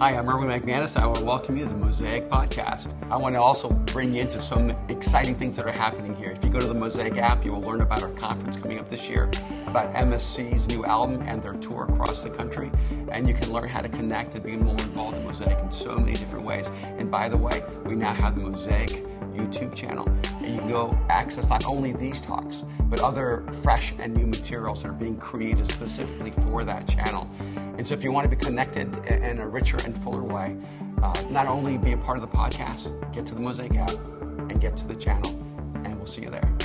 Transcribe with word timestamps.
Hi, 0.00 0.16
I'm 0.16 0.28
Erwin 0.28 0.48
McManus. 0.48 0.96
and 0.96 1.04
I 1.04 1.06
want 1.06 1.18
to 1.18 1.24
welcome 1.24 1.56
you 1.56 1.66
to 1.66 1.70
the 1.70 1.76
Mosaic 1.76 2.28
Podcast. 2.28 2.92
I 3.12 3.16
want 3.16 3.36
to 3.36 3.40
also 3.40 3.70
bring 3.70 4.12
you 4.12 4.22
into 4.22 4.40
some 4.40 4.70
exciting 4.88 5.36
things 5.36 5.54
that 5.54 5.66
are 5.66 5.72
happening 5.72 6.16
here. 6.16 6.32
If 6.32 6.42
you 6.42 6.50
go 6.50 6.58
to 6.58 6.66
the 6.66 6.74
Mosaic 6.74 7.16
app, 7.16 7.44
you 7.44 7.52
will 7.52 7.60
learn 7.60 7.80
about 7.80 8.02
our 8.02 8.10
conference 8.10 8.56
coming 8.56 8.80
up 8.80 8.90
this 8.90 9.08
year, 9.08 9.30
about 9.68 9.94
MSC's 9.94 10.66
new 10.66 10.84
album 10.84 11.22
and 11.28 11.40
their 11.40 11.52
tour 11.54 11.84
across 11.84 12.24
the 12.24 12.30
country. 12.30 12.72
And 13.12 13.28
you 13.28 13.34
can 13.34 13.52
learn 13.52 13.68
how 13.68 13.82
to 13.82 13.88
connect 13.88 14.34
and 14.34 14.42
be 14.42 14.56
more 14.56 14.72
involved 14.72 15.16
in 15.16 15.24
Mosaic 15.24 15.60
in 15.60 15.70
so 15.70 15.96
many 15.96 16.14
different 16.14 16.44
ways. 16.44 16.66
And 16.82 17.08
by 17.08 17.28
the 17.28 17.36
way, 17.36 17.62
we 17.84 17.94
now 17.94 18.14
have 18.14 18.34
the 18.34 18.40
Mosaic 18.40 19.04
YouTube 19.34 19.74
channel. 19.74 20.08
And 20.40 20.54
you 20.54 20.58
can 20.58 20.68
go 20.68 20.98
access 21.08 21.48
not 21.48 21.66
only 21.66 21.92
these 21.92 22.20
talks, 22.20 22.64
but 22.84 23.00
other 23.00 23.44
fresh 23.62 23.94
and 23.98 24.14
new 24.14 24.26
materials 24.26 24.82
that 24.82 24.88
are 24.88 24.92
being 24.92 25.16
created 25.16 25.70
specifically 25.70 26.30
for 26.30 26.64
that 26.64 26.88
channel. 26.88 27.28
And 27.76 27.86
so 27.86 27.94
if 27.94 28.04
you 28.04 28.12
want 28.12 28.24
to 28.30 28.34
be 28.34 28.36
connected 28.36 28.94
in 29.06 29.38
a 29.38 29.48
richer 29.48 29.76
and 29.84 29.96
fuller 30.02 30.22
way, 30.22 30.56
uh, 31.02 31.12
not 31.30 31.46
only 31.46 31.78
be 31.78 31.92
a 31.92 31.96
part 31.96 32.16
of 32.16 32.22
the 32.22 32.36
podcast, 32.36 32.90
get 33.12 33.26
to 33.26 33.34
the 33.34 33.40
Mosaic 33.40 33.76
app 33.76 33.90
and 33.90 34.60
get 34.60 34.76
to 34.78 34.86
the 34.86 34.94
channel. 34.94 35.30
And 35.84 35.96
we'll 35.96 36.06
see 36.06 36.22
you 36.22 36.30
there. 36.30 36.56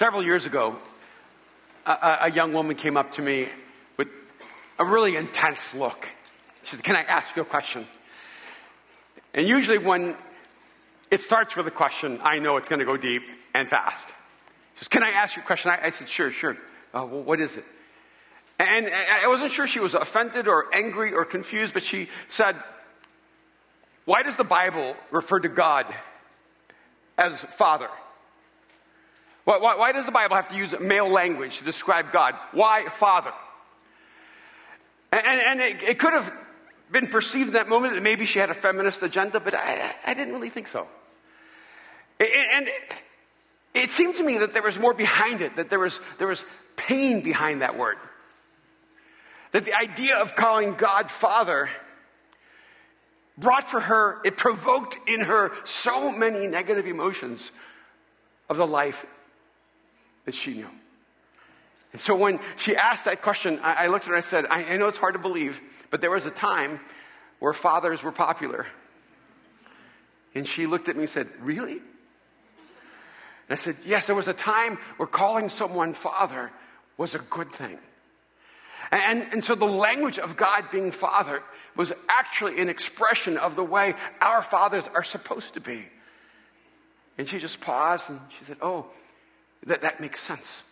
Several 0.00 0.24
years 0.24 0.46
ago, 0.46 0.78
a, 1.84 2.20
a, 2.22 2.30
young 2.30 2.54
woman 2.54 2.74
came 2.74 2.96
up 2.96 3.12
to 3.12 3.20
me 3.20 3.48
with 3.98 4.08
a 4.78 4.84
really 4.86 5.14
intense 5.14 5.74
look. 5.74 6.08
She 6.62 6.76
said, 6.76 6.82
Can 6.82 6.96
I 6.96 7.02
ask 7.02 7.36
you 7.36 7.42
a 7.42 7.44
question? 7.44 7.86
And 9.34 9.46
usually, 9.46 9.76
when 9.76 10.14
it 11.10 11.20
starts 11.20 11.54
with 11.54 11.66
a 11.66 11.70
question, 11.70 12.18
I 12.22 12.38
know 12.38 12.56
it's 12.56 12.66
going 12.66 12.78
to 12.78 12.86
go 12.86 12.96
deep 12.96 13.28
and 13.54 13.68
fast. 13.68 14.08
She 14.08 14.78
says, 14.78 14.88
Can 14.88 15.02
I 15.02 15.10
ask 15.10 15.36
you 15.36 15.42
a 15.42 15.44
question? 15.44 15.70
I, 15.70 15.88
I 15.88 15.90
said, 15.90 16.08
Sure, 16.08 16.30
sure. 16.30 16.56
Uh, 16.94 17.04
well, 17.04 17.22
what 17.22 17.38
is 17.38 17.58
it? 17.58 17.64
And 18.58 18.86
I 18.88 19.28
wasn't 19.28 19.52
sure 19.52 19.66
she 19.66 19.80
was 19.80 19.92
offended 19.92 20.48
or 20.48 20.74
angry 20.74 21.12
or 21.12 21.26
confused, 21.26 21.74
but 21.74 21.82
she 21.82 22.08
said, 22.26 22.56
Why 24.06 24.22
does 24.22 24.36
the 24.36 24.44
Bible 24.44 24.96
refer 25.10 25.40
to 25.40 25.50
God 25.50 25.84
as 27.18 27.42
Father? 27.58 27.90
Why, 29.50 29.58
why, 29.58 29.76
why, 29.76 29.90
does 29.90 30.06
the 30.06 30.12
Bible 30.12 30.36
have 30.36 30.48
to 30.50 30.54
use 30.54 30.76
male 30.78 31.10
language 31.10 31.58
to 31.58 31.64
describe 31.64 32.12
God? 32.12 32.36
Why 32.52 32.84
Father? 32.88 33.32
And, 35.10 35.26
and, 35.26 35.40
and 35.40 35.60
it, 35.60 35.82
it, 35.82 35.98
could 35.98 36.12
have 36.12 36.32
been 36.92 37.08
perceived 37.08 37.48
in 37.48 37.54
that 37.54 37.68
moment 37.68 37.94
that 37.94 38.00
maybe 38.00 38.26
she 38.26 38.38
had 38.38 38.50
a 38.50 38.54
feminist 38.54 39.02
agenda, 39.02 39.40
but 39.40 39.54
I, 39.54 39.92
I 40.06 40.14
didn't 40.14 40.34
really 40.34 40.50
think 40.50 40.68
so. 40.68 40.86
And 42.20 42.68
it, 42.68 42.74
it 43.74 43.90
seemed 43.90 44.14
to 44.16 44.22
me 44.22 44.38
that 44.38 44.52
there 44.52 44.62
was 44.62 44.78
more 44.78 44.94
behind 44.94 45.40
it, 45.40 45.56
that 45.56 45.68
there 45.68 45.80
was, 45.80 46.00
there 46.18 46.28
was 46.28 46.44
pain 46.76 47.20
behind 47.20 47.62
that 47.62 47.76
word. 47.76 47.96
That 49.50 49.64
the 49.64 49.74
idea 49.74 50.16
of 50.18 50.36
calling 50.36 50.74
God 50.74 51.10
Father 51.10 51.68
brought 53.36 53.64
for 53.64 53.80
her, 53.80 54.18
it 54.24 54.36
provoked 54.36 54.96
in 55.08 55.22
her 55.22 55.50
so 55.64 56.12
many 56.12 56.46
negative 56.46 56.86
emotions 56.86 57.50
of 58.48 58.56
the 58.56 58.66
life 58.66 59.04
that 60.24 60.34
she 60.34 60.54
knew. 60.54 60.68
And 61.92 62.00
so 62.00 62.14
when 62.14 62.38
she 62.56 62.76
asked 62.76 63.04
that 63.06 63.22
question, 63.22 63.58
I, 63.62 63.84
I 63.84 63.86
looked 63.88 64.04
at 64.04 64.10
her 64.10 64.14
and 64.14 64.24
I 64.24 64.26
said, 64.26 64.46
I, 64.46 64.64
I 64.64 64.76
know 64.76 64.86
it's 64.86 64.98
hard 64.98 65.14
to 65.14 65.20
believe, 65.20 65.60
but 65.90 66.00
there 66.00 66.10
was 66.10 66.26
a 66.26 66.30
time 66.30 66.80
where 67.40 67.52
fathers 67.52 68.02
were 68.02 68.12
popular. 68.12 68.66
And 70.34 70.46
she 70.46 70.66
looked 70.66 70.88
at 70.88 70.94
me 70.96 71.02
and 71.02 71.10
said, 71.10 71.28
Really? 71.40 71.72
And 71.72 71.80
I 73.50 73.56
said, 73.56 73.76
Yes, 73.84 74.06
there 74.06 74.14
was 74.14 74.28
a 74.28 74.32
time 74.32 74.78
where 74.96 75.08
calling 75.08 75.48
someone 75.48 75.94
father 75.94 76.52
was 76.96 77.14
a 77.14 77.18
good 77.18 77.50
thing. 77.52 77.78
And, 78.92 79.26
and, 79.32 79.44
so 79.44 79.54
the 79.54 79.66
language 79.66 80.18
of 80.18 80.36
God 80.36 80.64
being 80.72 80.90
father 80.90 81.42
was 81.76 81.92
actually 82.08 82.60
an 82.60 82.68
expression 82.68 83.36
of 83.36 83.54
the 83.54 83.62
way 83.62 83.94
our 84.20 84.42
fathers 84.42 84.88
are 84.94 85.04
supposed 85.04 85.54
to 85.54 85.60
be. 85.60 85.86
And 87.16 87.28
she 87.28 87.38
just 87.38 87.60
paused 87.60 88.10
and 88.10 88.20
she 88.38 88.44
said, 88.44 88.56
Oh, 88.60 88.86
that, 89.66 89.82
that 89.82 90.00
makes 90.00 90.20
sense. 90.20 90.64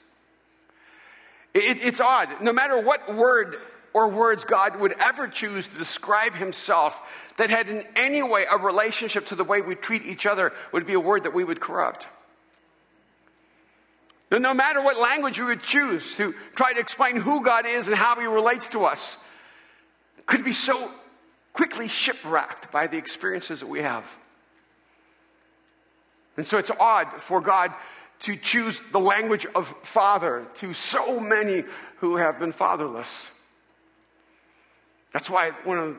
It, 1.54 1.78
it's 1.82 2.00
odd. 2.00 2.41
No 2.41 2.53
matter 2.53 2.81
what 2.81 3.15
word 3.15 3.56
or 3.93 4.09
words 4.09 4.44
God 4.44 4.78
would 4.81 4.93
ever 4.93 5.28
choose 5.28 5.69
to 5.69 5.78
describe 5.78 6.34
himself 6.34 7.00
that 7.37 7.50
had 7.50 7.69
in 7.69 7.84
any 7.97 8.22
way 8.22 8.44
a 8.50 8.59
relationship 8.59 9.27
to 9.27 9.34
the 9.34 9.44
way 9.44 9.60
we 9.60 9.75
treat 9.75 10.04
each 10.04 10.27
other 10.27 10.53
would 10.72 10.87
be 10.87 10.94
a 10.94 11.00
word 11.00 11.25
that 11.25 11.34
we 11.34 11.44
would 11.44 11.60
corrupt. 11.60 12.09
No 14.31 14.53
matter 14.53 14.82
what 14.82 15.00
language 15.00 15.41
we 15.41 15.47
would 15.47 15.62
choose 15.62 16.16
to 16.16 16.34
try 16.54 16.75
to 16.75 16.81
explain 16.81 17.16
who 17.16 17.43
God 17.43 17.66
is 17.66 17.88
and 17.88 17.97
how 17.97 18.15
he 18.16 18.27
relates 18.27 18.69
to 18.69 18.84
us, 18.84 19.16
could 20.27 20.44
be 20.44 20.53
so 20.53 20.91
quickly 21.54 21.88
shipwrecked 21.88 22.71
by 22.71 22.87
the 22.87 22.98
experiences 22.98 23.60
that 23.60 23.69
we 23.69 23.81
have. 23.81 24.04
And 26.37 26.47
so 26.47 26.59
it's 26.59 26.71
odd 26.78 27.22
for 27.22 27.41
God 27.41 27.72
to 28.20 28.36
choose 28.36 28.80
the 28.92 29.00
language 29.00 29.46
of 29.54 29.74
father 29.82 30.46
to 30.56 30.74
so 30.74 31.20
many 31.20 31.64
who 31.98 32.16
have 32.16 32.38
been 32.38 32.52
fatherless. 32.52 33.30
That's 35.12 35.30
why 35.30 35.50
one 35.64 35.78
of 35.78 35.96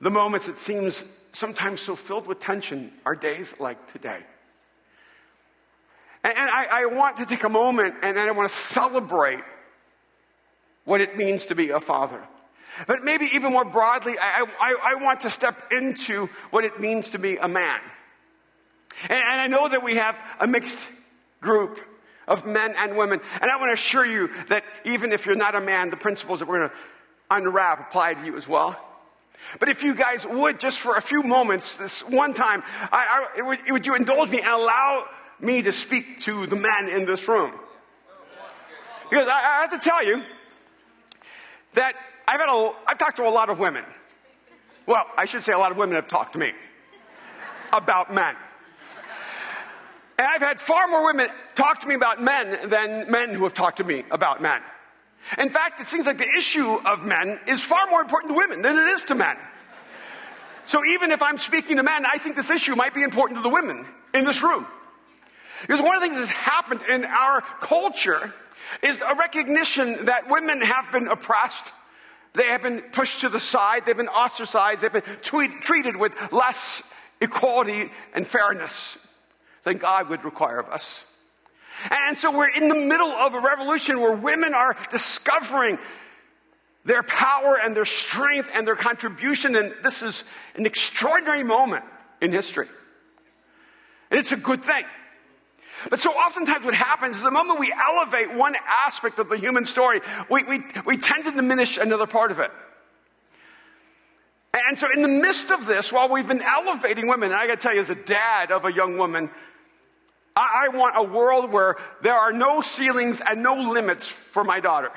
the 0.00 0.10
moments 0.10 0.46
that 0.46 0.58
seems 0.58 1.04
sometimes 1.32 1.80
so 1.80 1.96
filled 1.96 2.26
with 2.26 2.40
tension 2.40 2.92
are 3.04 3.14
days 3.14 3.54
like 3.58 3.92
today. 3.92 4.20
And, 6.24 6.36
and 6.36 6.50
I, 6.50 6.66
I, 6.70 6.86
want 6.86 7.18
to 7.18 7.26
take 7.26 7.44
a 7.44 7.48
moment 7.48 7.94
and 8.02 8.18
I 8.18 8.30
want 8.32 8.50
to 8.50 8.56
celebrate 8.56 9.44
what 10.84 11.00
it 11.00 11.16
means 11.16 11.46
to 11.46 11.54
be 11.54 11.70
a 11.70 11.80
father. 11.80 12.20
But 12.86 13.04
maybe 13.04 13.30
even 13.32 13.52
more 13.52 13.64
broadly, 13.64 14.16
I, 14.20 14.44
I, 14.60 14.92
I 14.92 14.94
want 15.02 15.20
to 15.20 15.30
step 15.30 15.72
into 15.72 16.28
what 16.50 16.64
it 16.64 16.80
means 16.80 17.10
to 17.10 17.18
be 17.18 17.36
a 17.36 17.48
man. 17.48 17.80
And, 19.08 19.12
and 19.12 19.40
I 19.40 19.46
know 19.46 19.68
that 19.68 19.82
we 19.82 19.96
have 19.96 20.18
a 20.40 20.46
mixed 20.46 20.88
group 21.40 21.80
of 22.26 22.46
men 22.46 22.74
and 22.76 22.96
women. 22.96 23.20
And 23.40 23.50
I 23.50 23.56
want 23.56 23.70
to 23.70 23.74
assure 23.74 24.06
you 24.06 24.30
that 24.48 24.64
even 24.84 25.12
if 25.12 25.26
you're 25.26 25.36
not 25.36 25.54
a 25.54 25.60
man, 25.60 25.90
the 25.90 25.96
principles 25.96 26.40
that 26.40 26.48
we're 26.48 26.58
going 26.58 26.70
to 26.70 26.76
unwrap 27.30 27.88
apply 27.88 28.14
to 28.14 28.24
you 28.24 28.36
as 28.36 28.48
well. 28.48 28.80
But 29.60 29.68
if 29.68 29.82
you 29.82 29.94
guys 29.94 30.26
would, 30.26 30.58
just 30.58 30.80
for 30.80 30.96
a 30.96 31.00
few 31.00 31.22
moments, 31.22 31.76
this 31.76 32.00
one 32.00 32.34
time, 32.34 32.62
I, 32.90 33.28
I, 33.38 33.42
would, 33.42 33.58
would 33.70 33.86
you 33.86 33.94
indulge 33.94 34.30
me 34.30 34.40
and 34.40 34.48
allow 34.48 35.04
me 35.40 35.62
to 35.62 35.72
speak 35.72 36.20
to 36.20 36.46
the 36.46 36.56
men 36.56 36.88
in 36.88 37.06
this 37.06 37.28
room? 37.28 37.52
Because 39.08 39.28
I, 39.28 39.58
I 39.58 39.60
have 39.60 39.70
to 39.70 39.78
tell 39.78 40.04
you 40.04 40.22
that 41.74 41.94
I've, 42.26 42.40
had 42.40 42.48
a, 42.48 42.72
I've 42.88 42.98
talked 42.98 43.18
to 43.18 43.28
a 43.28 43.30
lot 43.30 43.50
of 43.50 43.58
women. 43.58 43.84
Well, 44.86 45.04
I 45.16 45.26
should 45.26 45.44
say 45.44 45.52
a 45.52 45.58
lot 45.58 45.70
of 45.70 45.76
women 45.76 45.94
have 45.94 46.08
talked 46.08 46.32
to 46.32 46.38
me 46.38 46.52
about 47.72 48.12
men. 48.12 48.34
And 50.18 50.26
I've 50.26 50.40
had 50.40 50.60
far 50.60 50.88
more 50.88 51.04
women 51.04 51.28
talk 51.54 51.80
to 51.80 51.88
me 51.88 51.94
about 51.94 52.22
men 52.22 52.68
than 52.70 53.10
men 53.10 53.34
who 53.34 53.44
have 53.44 53.54
talked 53.54 53.78
to 53.78 53.84
me 53.84 54.04
about 54.10 54.40
men. 54.40 54.60
In 55.38 55.50
fact, 55.50 55.80
it 55.80 55.88
seems 55.88 56.06
like 56.06 56.18
the 56.18 56.36
issue 56.36 56.74
of 56.86 57.04
men 57.04 57.38
is 57.46 57.60
far 57.60 57.86
more 57.90 58.00
important 58.00 58.32
to 58.32 58.36
women 58.38 58.62
than 58.62 58.76
it 58.76 58.88
is 58.90 59.02
to 59.04 59.14
men. 59.14 59.36
So 60.64 60.84
even 60.84 61.12
if 61.12 61.22
I'm 61.22 61.38
speaking 61.38 61.76
to 61.76 61.82
men, 61.82 62.04
I 62.06 62.18
think 62.18 62.36
this 62.36 62.50
issue 62.50 62.74
might 62.74 62.94
be 62.94 63.02
important 63.02 63.38
to 63.38 63.42
the 63.42 63.50
women 63.50 63.84
in 64.14 64.24
this 64.24 64.42
room. 64.42 64.66
Because 65.60 65.80
one 65.80 65.96
of 65.96 66.02
the 66.02 66.08
things 66.08 66.18
that's 66.18 66.30
happened 66.30 66.80
in 66.88 67.04
our 67.04 67.40
culture 67.60 68.32
is 68.82 69.00
a 69.00 69.14
recognition 69.14 70.06
that 70.06 70.30
women 70.30 70.60
have 70.60 70.90
been 70.92 71.08
oppressed. 71.08 71.72
They 72.34 72.48
have 72.48 72.62
been 72.62 72.80
pushed 72.80 73.20
to 73.20 73.28
the 73.28 73.40
side. 73.40 73.86
They've 73.86 73.96
been 73.96 74.08
ostracized. 74.08 74.82
They've 74.82 74.92
been 74.92 75.02
tweet, 75.22 75.62
treated 75.62 75.96
with 75.96 76.14
less 76.32 76.82
equality 77.20 77.90
and 78.12 78.26
fairness 78.26 78.98
than 79.66 79.78
God 79.78 80.08
would 80.08 80.24
require 80.24 80.60
of 80.60 80.68
us. 80.68 81.04
And 81.90 82.16
so 82.16 82.30
we're 82.30 82.48
in 82.48 82.68
the 82.68 82.76
middle 82.76 83.10
of 83.10 83.34
a 83.34 83.40
revolution 83.40 84.00
where 84.00 84.12
women 84.12 84.54
are 84.54 84.76
discovering 84.92 85.78
their 86.84 87.02
power 87.02 87.58
and 87.62 87.76
their 87.76 87.84
strength 87.84 88.48
and 88.54 88.64
their 88.64 88.76
contribution. 88.76 89.56
And 89.56 89.74
this 89.82 90.02
is 90.02 90.22
an 90.54 90.66
extraordinary 90.66 91.42
moment 91.42 91.84
in 92.22 92.30
history. 92.30 92.68
And 94.12 94.20
it's 94.20 94.30
a 94.30 94.36
good 94.36 94.62
thing. 94.62 94.84
But 95.90 95.98
so 95.98 96.12
oftentimes 96.12 96.64
what 96.64 96.74
happens 96.74 97.16
is 97.16 97.22
the 97.24 97.32
moment 97.32 97.58
we 97.58 97.74
elevate 97.74 98.32
one 98.34 98.54
aspect 98.86 99.18
of 99.18 99.28
the 99.28 99.36
human 99.36 99.66
story, 99.66 100.00
we, 100.30 100.44
we, 100.44 100.64
we 100.86 100.96
tend 100.96 101.24
to 101.24 101.32
diminish 101.32 101.76
another 101.76 102.06
part 102.06 102.30
of 102.30 102.38
it. 102.38 102.52
And 104.54 104.78
so 104.78 104.86
in 104.94 105.02
the 105.02 105.08
midst 105.08 105.50
of 105.50 105.66
this, 105.66 105.92
while 105.92 106.08
we've 106.08 106.26
been 106.26 106.40
elevating 106.40 107.08
women, 107.08 107.32
and 107.32 107.40
I 107.40 107.48
gotta 107.48 107.60
tell 107.60 107.74
you, 107.74 107.80
as 107.80 107.90
a 107.90 107.96
dad 107.96 108.52
of 108.52 108.64
a 108.64 108.72
young 108.72 108.96
woman, 108.96 109.28
I, 110.36 110.66
I 110.66 110.76
want 110.76 110.94
a 110.96 111.02
world 111.02 111.50
where 111.50 111.76
there 112.02 112.14
are 112.14 112.30
no 112.30 112.60
ceilings 112.60 113.22
and 113.26 113.42
no 113.42 113.54
limits 113.54 114.06
for 114.06 114.44
my 114.44 114.60
daughter. 114.60 114.90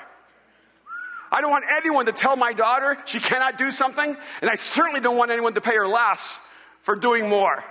I 1.31 1.41
don't 1.41 1.51
want 1.51 1.65
anyone 1.77 2.07
to 2.07 2.11
tell 2.11 2.35
my 2.35 2.53
daughter 2.53 2.97
she 3.05 3.19
cannot 3.19 3.57
do 3.57 3.71
something, 3.71 4.17
and 4.41 4.49
I 4.49 4.55
certainly 4.55 4.99
don't 4.99 5.15
want 5.15 5.31
anyone 5.31 5.53
to 5.53 5.61
pay 5.61 5.75
her 5.75 5.87
less 5.87 6.39
for 6.81 6.95
doing 6.95 7.29
more. 7.29 7.63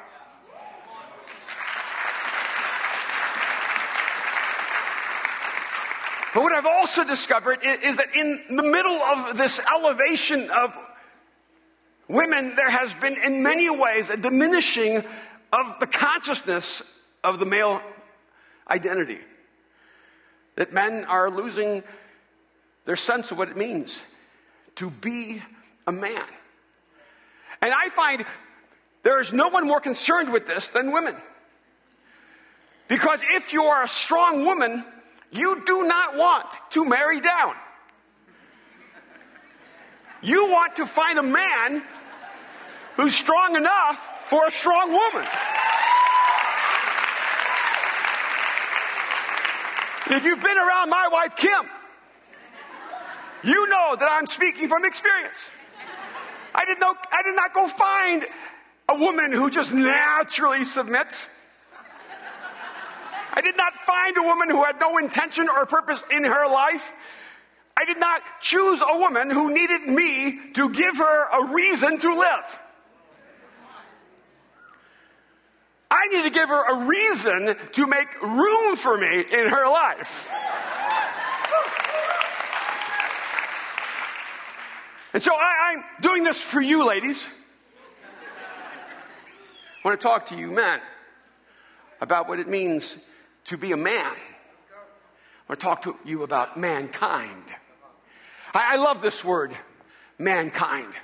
But 6.34 6.42
what 6.42 6.52
I've 6.52 6.66
also 6.66 7.04
discovered 7.04 7.60
is, 7.64 7.96
that 7.96 8.14
in 8.14 8.56
the 8.56 8.62
middle 8.62 9.00
of 9.00 9.36
this 9.36 9.60
elevation 9.60 10.50
of 10.50 10.76
women, 12.06 12.54
there 12.54 12.70
has 12.70 12.94
been, 12.94 13.16
in 13.24 13.42
many 13.42 13.68
ways, 13.68 14.08
a 14.08 14.16
diminishing 14.16 15.04
of 15.52 15.80
the 15.80 15.86
consciousness 15.86 16.82
of 17.22 17.38
the 17.38 17.46
male 17.46 17.80
identity. 18.70 19.18
That 20.56 20.72
men 20.72 21.04
are 21.04 21.30
losing 21.30 21.82
their 22.84 22.96
sense 22.96 23.30
of 23.30 23.38
what 23.38 23.48
it 23.48 23.56
means 23.56 24.02
to 24.76 24.90
be 24.90 25.42
a 25.86 25.92
man. 25.92 26.24
And 27.60 27.72
I 27.72 27.88
find 27.88 28.24
there 29.02 29.20
is 29.20 29.32
no 29.32 29.48
one 29.48 29.66
more 29.66 29.80
concerned 29.80 30.32
with 30.32 30.46
this 30.46 30.68
than 30.68 30.92
women. 30.92 31.16
Because 32.88 33.22
if 33.22 33.52
you 33.52 33.64
are 33.64 33.82
a 33.82 33.88
strong 33.88 34.44
woman, 34.44 34.84
you 35.30 35.62
do 35.66 35.86
not 35.86 36.16
want 36.16 36.46
to 36.70 36.84
marry 36.84 37.20
down. 37.20 37.54
You 40.22 40.50
want 40.50 40.76
to 40.76 40.86
find 40.86 41.18
a 41.18 41.22
man 41.22 41.82
who's 42.96 43.14
strong 43.14 43.56
enough 43.56 44.08
for 44.28 44.46
a 44.46 44.50
strong 44.50 44.92
woman. 44.92 45.28
If 50.10 50.24
you've 50.24 50.42
been 50.42 50.58
around 50.58 50.88
my 50.88 51.08
wife, 51.12 51.36
Kim, 51.36 51.68
you 53.44 53.68
know 53.68 53.94
that 53.98 54.08
I'm 54.10 54.26
speaking 54.26 54.68
from 54.68 54.84
experience. 54.84 55.50
I 56.54 56.64
did, 56.64 56.78
I 56.82 57.22
did 57.22 57.36
not 57.36 57.52
go 57.52 57.68
find 57.68 58.26
a 58.88 58.94
woman 58.94 59.32
who 59.32 59.50
just 59.50 59.72
naturally 59.72 60.64
submits. 60.64 61.26
I 63.34 63.42
did 63.42 63.56
not 63.56 63.74
find 63.74 64.16
a 64.16 64.22
woman 64.22 64.48
who 64.48 64.64
had 64.64 64.80
no 64.80 64.96
intention 64.96 65.48
or 65.48 65.66
purpose 65.66 66.02
in 66.10 66.24
her 66.24 66.48
life. 66.48 66.92
I 67.76 67.84
did 67.84 68.00
not 68.00 68.22
choose 68.40 68.82
a 68.82 68.98
woman 68.98 69.30
who 69.30 69.52
needed 69.52 69.82
me 69.82 70.52
to 70.54 70.70
give 70.70 70.96
her 70.96 71.28
a 71.28 71.52
reason 71.52 71.98
to 71.98 72.14
live. 72.14 72.58
I 76.08 76.16
need 76.16 76.22
to 76.22 76.30
give 76.30 76.48
her 76.48 76.64
a 76.64 76.86
reason 76.86 77.54
to 77.72 77.86
make 77.86 78.22
room 78.22 78.76
for 78.76 78.96
me 78.96 79.20
in 79.20 79.48
her 79.48 79.68
life. 79.68 80.30
And 85.12 85.22
so 85.22 85.34
I, 85.34 85.74
am 85.74 85.84
doing 86.00 86.22
this 86.22 86.40
for 86.40 86.60
you, 86.60 86.86
ladies. 86.86 87.26
I 89.84 89.88
want 89.88 90.00
to 90.00 90.06
talk 90.06 90.26
to 90.26 90.36
you, 90.36 90.50
men, 90.50 90.80
about 92.00 92.28
what 92.28 92.38
it 92.38 92.48
means 92.48 92.96
to 93.44 93.58
be 93.58 93.72
a 93.72 93.76
man. 93.76 94.00
I 94.00 95.48
want 95.48 95.60
to 95.60 95.64
talk 95.64 95.82
to 95.82 95.96
you 96.04 96.22
about 96.22 96.58
mankind. 96.58 97.54
I, 98.54 98.74
I 98.74 98.76
love 98.76 99.02
this 99.02 99.22
word, 99.22 99.54
mankind. 100.18 100.94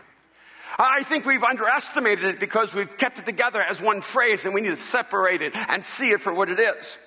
I 0.78 1.02
think 1.04 1.24
we've 1.24 1.44
underestimated 1.44 2.24
it 2.24 2.40
because 2.40 2.74
we've 2.74 2.96
kept 2.96 3.18
it 3.18 3.26
together 3.26 3.62
as 3.62 3.80
one 3.80 4.00
phrase 4.00 4.44
and 4.44 4.54
we 4.54 4.60
need 4.60 4.70
to 4.70 4.76
separate 4.76 5.42
it 5.42 5.54
and 5.54 5.84
see 5.84 6.10
it 6.10 6.20
for 6.20 6.32
what 6.32 6.48
it 6.48 6.58
is. 6.58 6.98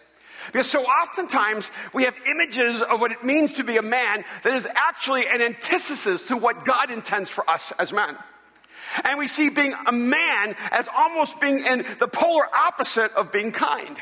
Because 0.47 0.69
so 0.69 0.83
oftentimes 0.83 1.69
we 1.93 2.03
have 2.03 2.15
images 2.25 2.81
of 2.81 3.01
what 3.01 3.11
it 3.11 3.23
means 3.23 3.53
to 3.53 3.63
be 3.63 3.77
a 3.77 3.81
man 3.81 4.23
that 4.43 4.53
is 4.53 4.67
actually 4.73 5.27
an 5.27 5.41
antithesis 5.41 6.27
to 6.27 6.37
what 6.37 6.63
God 6.63 6.89
intends 6.89 7.29
for 7.29 7.49
us 7.49 7.73
as 7.77 7.91
men. 7.91 8.15
And 9.03 9.19
we 9.19 9.27
see 9.27 9.49
being 9.49 9.75
a 9.85 9.91
man 9.91 10.55
as 10.71 10.87
almost 10.95 11.39
being 11.41 11.65
in 11.65 11.85
the 11.99 12.07
polar 12.07 12.47
opposite 12.55 13.11
of 13.13 13.31
being 13.31 13.51
kind. 13.51 13.97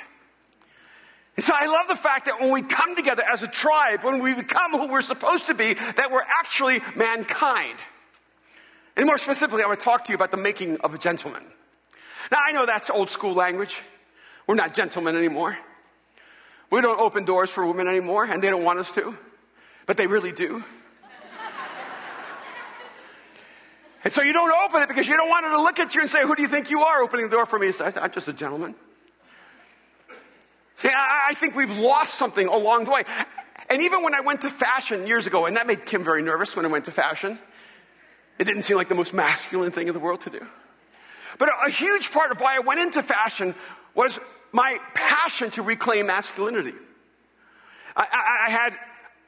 And 1.35 1.43
so 1.43 1.53
I 1.53 1.65
love 1.65 1.87
the 1.87 1.95
fact 1.95 2.25
that 2.25 2.39
when 2.39 2.51
we 2.51 2.61
come 2.61 2.95
together 2.95 3.23
as 3.23 3.43
a 3.43 3.47
tribe, 3.47 4.03
when 4.03 4.21
we 4.21 4.33
become 4.33 4.71
who 4.71 4.87
we're 4.87 5.01
supposed 5.01 5.47
to 5.47 5.53
be, 5.53 5.73
that 5.73 6.11
we're 6.11 6.21
actually 6.21 6.79
mankind. 6.95 7.77
And 8.97 9.05
more 9.05 9.17
specifically, 9.17 9.63
I 9.63 9.67
want 9.67 9.79
to 9.79 9.83
talk 9.83 10.05
to 10.05 10.11
you 10.11 10.15
about 10.15 10.31
the 10.31 10.37
making 10.37 10.77
of 10.77 10.93
a 10.93 10.97
gentleman. 10.97 11.43
Now, 12.31 12.37
I 12.45 12.53
know 12.53 12.65
that's 12.65 12.89
old 12.89 13.09
school 13.09 13.33
language. 13.33 13.81
We're 14.47 14.55
not 14.55 14.73
gentlemen 14.73 15.15
anymore. 15.15 15.57
We 16.71 16.81
don't 16.81 16.99
open 16.99 17.25
doors 17.25 17.49
for 17.49 17.65
women 17.65 17.87
anymore, 17.87 18.25
and 18.25 18.41
they 18.41 18.49
don't 18.49 18.63
want 18.63 18.79
us 18.79 18.91
to, 18.93 19.15
but 19.85 19.97
they 19.97 20.07
really 20.07 20.31
do. 20.31 20.55
and 24.03 24.13
so 24.13 24.23
you 24.23 24.33
don't 24.33 24.51
open 24.65 24.81
it 24.81 24.87
because 24.87 25.07
you 25.07 25.17
don't 25.17 25.29
want 25.29 25.45
her 25.45 25.51
to 25.51 25.61
look 25.61 25.79
at 25.79 25.93
you 25.93 26.01
and 26.01 26.09
say, 26.09 26.23
Who 26.23 26.35
do 26.35 26.41
you 26.41 26.47
think 26.47 26.71
you 26.71 26.81
are 26.81 27.01
opening 27.01 27.29
the 27.29 27.35
door 27.35 27.45
for 27.45 27.59
me? 27.59 27.71
So 27.71 27.85
I'm 27.85 28.11
just 28.11 28.27
a 28.27 28.33
gentleman. 28.33 28.75
See, 30.77 30.89
I, 30.89 31.27
I 31.29 31.33
think 31.35 31.55
we've 31.55 31.77
lost 31.77 32.15
something 32.15 32.47
along 32.47 32.85
the 32.85 32.91
way. 32.91 33.03
And 33.69 33.81
even 33.81 34.03
when 34.03 34.13
I 34.13 34.21
went 34.21 34.41
to 34.41 34.49
fashion 34.49 35.07
years 35.07 35.27
ago, 35.27 35.45
and 35.45 35.57
that 35.57 35.67
made 35.67 35.85
Kim 35.85 36.03
very 36.03 36.21
nervous 36.21 36.55
when 36.55 36.65
I 36.65 36.69
went 36.69 36.85
to 36.85 36.91
fashion, 36.91 37.39
it 38.37 38.43
didn't 38.43 38.63
seem 38.63 38.77
like 38.77 38.89
the 38.89 38.95
most 38.95 39.13
masculine 39.13 39.71
thing 39.71 39.87
in 39.87 39.93
the 39.93 39.99
world 39.99 40.21
to 40.21 40.29
do. 40.29 40.45
But 41.37 41.49
a, 41.65 41.69
huge 41.69 42.11
part 42.11 42.31
of 42.31 42.39
why 42.39 42.55
I 42.55 42.59
went 42.59 42.79
into 42.79 43.01
fashion 43.01 43.55
was 43.93 44.19
my 44.51 44.77
passion 44.93 45.51
to 45.51 45.61
reclaim 45.61 46.07
masculinity. 46.07 46.73
I, 47.95 48.03
I, 48.11 48.47
I 48.47 48.51
had 48.51 48.77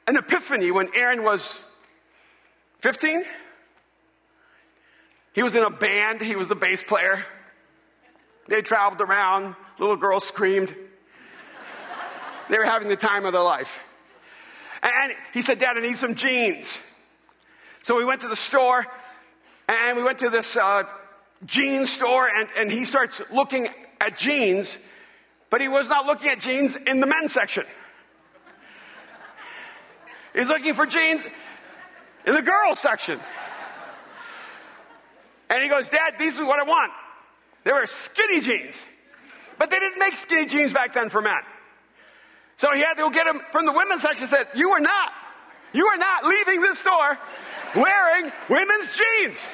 an 0.06 0.16
epiphany 0.16 0.70
when 0.70 0.88
Aaron 0.94 1.22
was 1.22 1.60
15. 2.80 3.24
He 5.34 5.42
was 5.42 5.54
in 5.54 5.62
a 5.62 5.70
band, 5.70 6.20
he 6.20 6.36
was 6.36 6.48
the 6.48 6.54
bass 6.54 6.82
player. 6.82 7.24
They 8.46 8.62
traveled 8.62 9.00
around, 9.00 9.54
little 9.78 9.96
girls 9.96 10.26
screamed. 10.26 10.74
They 12.48 12.56
were 12.56 12.64
having 12.64 12.88
the 12.88 12.96
time 12.96 13.26
of 13.26 13.32
their 13.32 13.42
life. 13.42 13.80
And 14.82 15.12
he 15.34 15.42
said, 15.42 15.58
Dad, 15.58 15.76
I 15.76 15.80
need 15.80 15.98
some 15.98 16.14
jeans. 16.14 16.78
So 17.82 17.96
we 17.96 18.04
went 18.04 18.20
to 18.22 18.28
the 18.28 18.36
store 18.36 18.86
and 19.68 19.96
we 19.96 20.02
went 20.02 20.18
to 20.20 20.30
this 20.30 20.56
uh, 20.56 20.84
jeans 21.46 21.90
store 21.90 22.28
and, 22.28 22.48
and 22.56 22.70
he 22.70 22.84
starts 22.84 23.20
looking 23.30 23.68
at 24.00 24.16
jeans, 24.16 24.78
but 25.50 25.60
he 25.60 25.68
was 25.68 25.88
not 25.88 26.06
looking 26.06 26.30
at 26.30 26.40
jeans 26.40 26.76
in 26.76 27.00
the 27.00 27.06
men's 27.06 27.32
section. 27.32 27.64
He's 30.34 30.48
looking 30.48 30.74
for 30.74 30.86
jeans 30.86 31.26
in 32.26 32.34
the 32.34 32.42
girls 32.42 32.78
section. 32.78 33.18
And 35.50 35.62
he 35.62 35.68
goes, 35.68 35.88
Dad, 35.88 36.14
these 36.18 36.38
are 36.38 36.44
what 36.44 36.60
I 36.60 36.64
want. 36.64 36.92
They 37.64 37.72
were 37.72 37.86
skinny 37.86 38.40
jeans. 38.40 38.84
But 39.58 39.70
they 39.70 39.78
didn't 39.78 39.98
make 39.98 40.14
skinny 40.14 40.46
jeans 40.46 40.72
back 40.72 40.94
then 40.94 41.10
for 41.10 41.20
men. 41.20 41.40
So 42.56 42.68
he 42.74 42.80
had 42.80 42.94
to 42.94 43.02
go 43.02 43.10
get 43.10 43.24
them 43.24 43.40
from 43.50 43.66
the 43.66 43.72
women's 43.72 44.02
section 44.02 44.24
and 44.24 44.30
said, 44.30 44.48
You 44.54 44.70
are 44.72 44.80
not, 44.80 45.12
you 45.72 45.86
are 45.86 45.96
not 45.96 46.24
leaving 46.24 46.60
this 46.60 46.78
store 46.78 47.18
wearing 47.74 48.32
women's 48.48 48.96
jeans. 48.96 49.48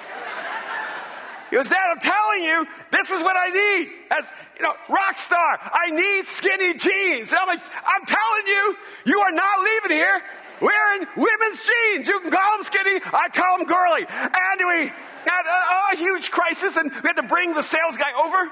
He 1.50 1.56
goes, 1.56 1.68
Dad, 1.68 1.78
I'm 1.92 2.00
telling 2.00 2.42
you, 2.42 2.66
this 2.90 3.10
is 3.10 3.22
what 3.22 3.36
I 3.36 3.48
need. 3.48 3.88
As, 4.10 4.32
you 4.56 4.62
know, 4.62 4.74
rock 4.88 5.18
star, 5.18 5.58
I 5.60 5.90
need 5.90 6.26
skinny 6.26 6.74
jeans. 6.74 7.30
And 7.30 7.38
I'm 7.38 7.46
like, 7.46 7.60
I'm 7.60 8.06
telling 8.06 8.46
you, 8.46 8.76
you 9.04 9.20
are 9.20 9.32
not 9.32 9.60
leaving 9.60 9.96
here 9.96 10.22
wearing 10.60 11.06
women's 11.16 11.60
jeans. 11.60 12.08
You 12.08 12.20
can 12.20 12.30
call 12.30 12.56
them 12.56 12.64
skinny, 12.64 13.00
I 13.04 13.28
call 13.28 13.58
them 13.58 13.66
girly. 13.66 14.06
And 14.08 14.60
we 14.66 14.92
had 15.24 15.46
a, 15.46 15.94
a 15.94 15.96
huge 15.96 16.30
crisis 16.30 16.76
and 16.76 16.90
we 16.90 17.08
had 17.08 17.16
to 17.16 17.22
bring 17.22 17.52
the 17.54 17.62
sales 17.62 17.96
guy 17.96 18.12
over. 18.18 18.50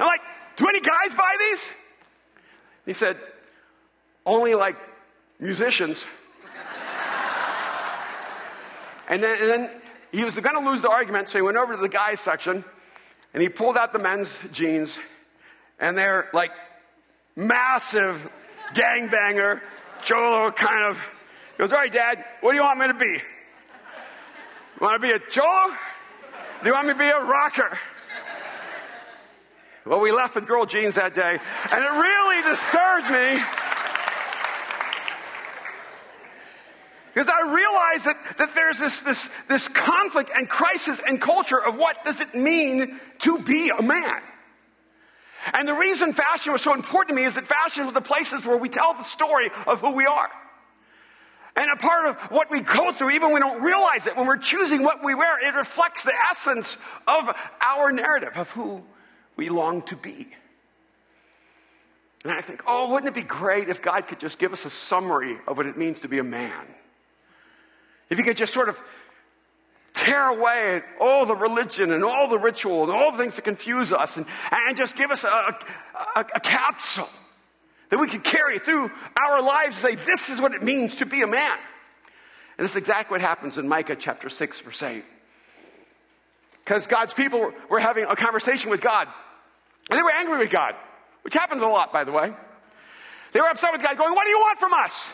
I'm 0.00 0.06
like, 0.06 0.22
do 0.56 0.66
any 0.68 0.80
guys 0.80 1.14
buy 1.16 1.36
these? 1.38 1.70
He 2.86 2.92
said, 2.92 3.16
only 4.26 4.54
like 4.54 4.76
musicians. 5.38 6.04
And, 9.12 9.22
then, 9.22 9.42
and 9.42 9.50
then 9.50 9.70
he 10.10 10.24
was 10.24 10.38
going 10.38 10.56
to 10.56 10.70
lose 10.70 10.80
the 10.80 10.88
argument, 10.88 11.28
so 11.28 11.36
he 11.36 11.42
went 11.42 11.58
over 11.58 11.74
to 11.74 11.80
the 11.80 11.88
guys 11.88 12.18
section 12.18 12.64
and 13.34 13.42
he 13.42 13.48
pulled 13.50 13.76
out 13.76 13.92
the 13.92 13.98
men's 13.98 14.40
jeans, 14.52 14.98
and 15.78 15.96
they're 15.96 16.30
like 16.32 16.50
massive 17.36 18.26
gangbanger, 18.74 19.60
cholo 20.02 20.50
kind 20.50 20.90
of. 20.90 21.02
Goes, 21.58 21.72
All 21.72 21.78
right, 21.78 21.92
Dad, 21.92 22.24
what 22.40 22.52
do 22.52 22.56
you 22.56 22.62
want 22.62 22.78
me 22.78 22.86
to 22.88 22.94
be? 22.94 23.06
You 23.06 24.80
want 24.80 25.00
to 25.00 25.06
be 25.06 25.12
a 25.12 25.18
cholo? 25.18 25.76
Do 26.62 26.68
you 26.68 26.72
want 26.72 26.86
me 26.86 26.92
to 26.94 26.98
be 26.98 27.08
a 27.08 27.20
rocker? 27.20 27.78
Well, 29.84 30.00
we 30.00 30.12
left 30.12 30.36
with 30.36 30.46
girl 30.46 30.64
jeans 30.64 30.94
that 30.94 31.12
day, 31.12 31.38
and 31.72 31.84
it 31.84 31.90
really 31.90 32.50
disturbs 32.50 33.10
me. 33.10 33.61
Because 37.12 37.28
I 37.28 37.52
realize 37.52 38.04
that, 38.04 38.38
that 38.38 38.54
there's 38.54 38.78
this, 38.78 39.00
this, 39.00 39.28
this 39.48 39.68
conflict 39.68 40.30
and 40.34 40.48
crisis 40.48 41.00
and 41.06 41.20
culture 41.20 41.62
of 41.62 41.76
what 41.76 42.02
does 42.04 42.20
it 42.20 42.34
mean 42.34 42.98
to 43.20 43.38
be 43.38 43.70
a 43.70 43.82
man. 43.82 44.22
And 45.52 45.68
the 45.68 45.74
reason 45.74 46.12
fashion 46.12 46.52
was 46.52 46.62
so 46.62 46.72
important 46.72 47.08
to 47.08 47.14
me 47.14 47.26
is 47.26 47.34
that 47.34 47.46
fashion 47.46 47.84
was 47.84 47.94
the 47.94 48.00
places 48.00 48.46
where 48.46 48.56
we 48.56 48.68
tell 48.68 48.94
the 48.94 49.02
story 49.02 49.50
of 49.66 49.80
who 49.80 49.90
we 49.90 50.06
are. 50.06 50.30
And 51.54 51.70
a 51.70 51.76
part 51.76 52.06
of 52.06 52.16
what 52.30 52.50
we 52.50 52.60
go 52.60 52.92
through, 52.92 53.10
even 53.10 53.32
when 53.32 53.34
we 53.34 53.40
don't 53.40 53.62
realize 53.62 54.06
it, 54.06 54.16
when 54.16 54.26
we're 54.26 54.38
choosing 54.38 54.82
what 54.82 55.04
we 55.04 55.14
wear, 55.14 55.46
it 55.46 55.54
reflects 55.54 56.04
the 56.04 56.14
essence 56.30 56.78
of 57.06 57.28
our 57.60 57.92
narrative 57.92 58.36
of 58.36 58.50
who 58.52 58.82
we 59.36 59.50
long 59.50 59.82
to 59.82 59.96
be. 59.96 60.28
And 62.24 62.32
I 62.32 62.40
think, 62.40 62.62
oh, 62.66 62.90
wouldn't 62.90 63.08
it 63.08 63.14
be 63.14 63.26
great 63.26 63.68
if 63.68 63.82
God 63.82 64.06
could 64.06 64.20
just 64.20 64.38
give 64.38 64.52
us 64.52 64.64
a 64.64 64.70
summary 64.70 65.36
of 65.46 65.58
what 65.58 65.66
it 65.66 65.76
means 65.76 66.00
to 66.00 66.08
be 66.08 66.18
a 66.18 66.24
man? 66.24 66.64
If 68.12 68.18
you 68.18 68.24
could 68.24 68.36
just 68.36 68.52
sort 68.52 68.68
of 68.68 68.78
tear 69.94 70.28
away 70.28 70.82
all 71.00 71.24
the 71.24 71.34
religion 71.34 71.92
and 71.92 72.04
all 72.04 72.28
the 72.28 72.38
ritual 72.38 72.82
and 72.82 72.92
all 72.92 73.10
the 73.10 73.16
things 73.16 73.36
that 73.36 73.42
confuse 73.42 73.90
us 73.90 74.18
and, 74.18 74.26
and 74.50 74.76
just 74.76 74.96
give 74.96 75.10
us 75.10 75.24
a, 75.24 75.56
a, 76.16 76.20
a 76.34 76.40
capsule 76.40 77.08
that 77.88 77.98
we 77.98 78.06
can 78.06 78.20
carry 78.20 78.58
through 78.58 78.90
our 79.18 79.40
lives 79.40 79.82
and 79.82 79.98
say, 79.98 80.04
this 80.04 80.28
is 80.28 80.42
what 80.42 80.52
it 80.52 80.62
means 80.62 80.96
to 80.96 81.06
be 81.06 81.22
a 81.22 81.26
man. 81.26 81.56
And 82.58 82.64
this 82.66 82.72
is 82.72 82.76
exactly 82.76 83.14
what 83.14 83.22
happens 83.22 83.56
in 83.56 83.66
Micah 83.66 83.96
chapter 83.96 84.28
6, 84.28 84.60
verse 84.60 84.82
8. 84.82 85.02
Because 86.58 86.86
God's 86.86 87.14
people 87.14 87.50
were 87.70 87.80
having 87.80 88.04
a 88.04 88.14
conversation 88.14 88.70
with 88.70 88.82
God. 88.82 89.08
And 89.88 89.98
they 89.98 90.02
were 90.02 90.12
angry 90.12 90.36
with 90.36 90.50
God, 90.50 90.74
which 91.22 91.32
happens 91.32 91.62
a 91.62 91.66
lot, 91.66 91.94
by 91.94 92.04
the 92.04 92.12
way. 92.12 92.30
They 93.32 93.40
were 93.40 93.48
upset 93.48 93.72
with 93.72 93.82
God, 93.82 93.96
going, 93.96 94.14
What 94.14 94.24
do 94.24 94.30
you 94.30 94.38
want 94.38 94.58
from 94.58 94.74
us? 94.74 95.12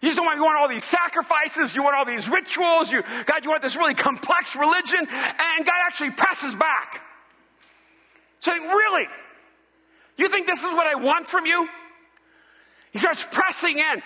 You 0.00 0.08
just 0.08 0.16
don't 0.16 0.26
want, 0.26 0.38
you 0.38 0.44
want 0.44 0.58
all 0.58 0.68
these 0.68 0.84
sacrifices, 0.84 1.74
you 1.74 1.82
want 1.82 1.96
all 1.96 2.04
these 2.04 2.28
rituals, 2.28 2.92
you, 2.92 3.02
God, 3.26 3.44
you 3.44 3.50
want 3.50 3.62
this 3.62 3.76
really 3.76 3.94
complex 3.94 4.54
religion, 4.54 5.00
and 5.00 5.66
God 5.66 5.74
actually 5.86 6.10
presses 6.10 6.54
back. 6.54 7.02
Saying, 8.38 8.62
Really? 8.62 9.06
You 10.16 10.28
think 10.28 10.46
this 10.46 10.58
is 10.58 10.72
what 10.72 10.86
I 10.86 10.96
want 10.96 11.28
from 11.28 11.46
you? 11.46 11.68
He 12.92 12.98
starts 12.98 13.24
pressing 13.30 13.78
in. 13.78 14.02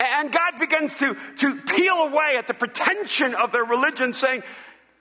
And 0.00 0.32
God 0.32 0.58
begins 0.58 0.94
to, 0.94 1.14
to 1.36 1.56
peel 1.56 1.94
away 1.94 2.36
at 2.38 2.46
the 2.46 2.54
pretension 2.54 3.34
of 3.34 3.52
their 3.52 3.64
religion, 3.64 4.14
saying, 4.14 4.42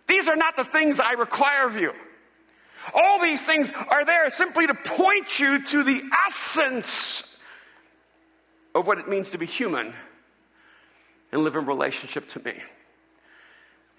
These 0.08 0.28
are 0.28 0.36
not 0.36 0.56
the 0.56 0.66
things 0.66 1.00
I 1.00 1.14
require 1.14 1.66
of 1.66 1.78
you. 1.78 1.94
All 2.94 3.22
these 3.22 3.42
things 3.42 3.72
are 3.90 4.06
there 4.06 4.30
simply 4.30 4.68
to 4.68 4.74
point 4.74 5.40
you 5.40 5.64
to 5.64 5.84
the 5.84 6.02
essence 6.28 7.40
of 8.76 8.88
what 8.88 9.00
it 9.00 9.08
means 9.08 9.32
to 9.32 9.38
be 9.38 9.46
human 9.46 9.94
and 11.32 11.44
live 11.44 11.56
in 11.56 11.66
relationship 11.66 12.28
to 12.30 12.40
me. 12.40 12.54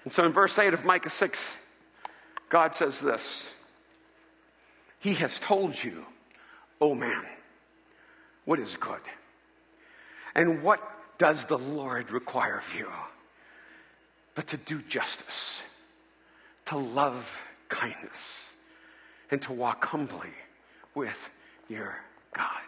And 0.05 0.13
so 0.13 0.25
in 0.25 0.33
verse 0.33 0.59
8 0.59 0.75
of 0.75 0.85
Micah 0.85 1.11
6, 1.11 1.57
God 2.49 2.75
says 2.75 3.01
this 3.01 3.53
He 4.99 5.15
has 5.15 5.39
told 5.39 5.83
you, 5.83 6.05
oh 6.81 6.95
man, 6.95 7.25
what 8.45 8.59
is 8.59 8.77
good. 8.77 9.01
And 10.35 10.63
what 10.63 10.81
does 11.19 11.45
the 11.47 11.59
Lord 11.59 12.11
require 12.11 12.59
of 12.59 12.75
you? 12.77 12.89
But 14.35 14.47
to 14.49 14.57
do 14.57 14.81
justice, 14.83 15.63
to 16.67 16.79
love 16.79 17.39
kindness, 17.69 18.53
and 19.31 19.43
to 19.43 19.53
walk 19.53 19.85
humbly 19.85 20.31
with 20.95 21.31
your 21.69 21.97
God. 22.33 22.63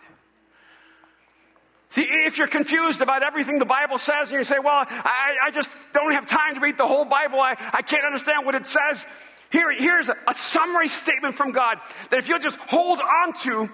See, 1.93 2.07
if 2.09 2.39
you're 2.39 2.49
confused 2.49 3.03
about 3.03 3.23
everything 3.23 3.59
the 3.59 3.67
Bible 3.67 3.99
says 3.99 4.31
and 4.31 4.39
you 4.39 4.45
say, 4.45 4.59
well, 4.59 4.87
I, 4.89 5.37
I 5.45 5.51
just 5.51 5.71
don't 5.93 6.13
have 6.13 6.25
time 6.25 6.55
to 6.55 6.61
read 6.61 6.79
the 6.79 6.87
whole 6.87 7.05
Bible, 7.05 7.39
I, 7.39 7.55
I 7.71 7.83
can't 7.83 8.07
understand 8.07 8.47
what 8.47 8.55
it 8.55 8.67
says, 8.67 9.05
here, 9.51 9.71
here's 9.71 10.09
a, 10.09 10.17
a 10.27 10.33
summary 10.33 10.89
statement 10.89 11.35
from 11.35 11.53
God 11.53 11.77
that 12.09 12.19
if 12.19 12.31
you'll 12.31 12.39
just 12.39 12.57
hold 12.61 12.99
on 12.99 13.35
to, 13.41 13.69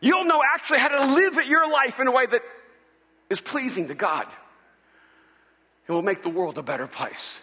you'll 0.00 0.26
know 0.26 0.40
actually 0.54 0.78
how 0.78 1.06
to 1.06 1.12
live 1.12 1.44
your 1.48 1.68
life 1.68 1.98
in 1.98 2.06
a 2.06 2.12
way 2.12 2.26
that 2.26 2.42
is 3.30 3.40
pleasing 3.40 3.88
to 3.88 3.94
God. 3.94 4.28
It 5.88 5.92
will 5.92 6.02
make 6.02 6.22
the 6.22 6.28
world 6.28 6.58
a 6.58 6.62
better 6.62 6.86
place. 6.86 7.40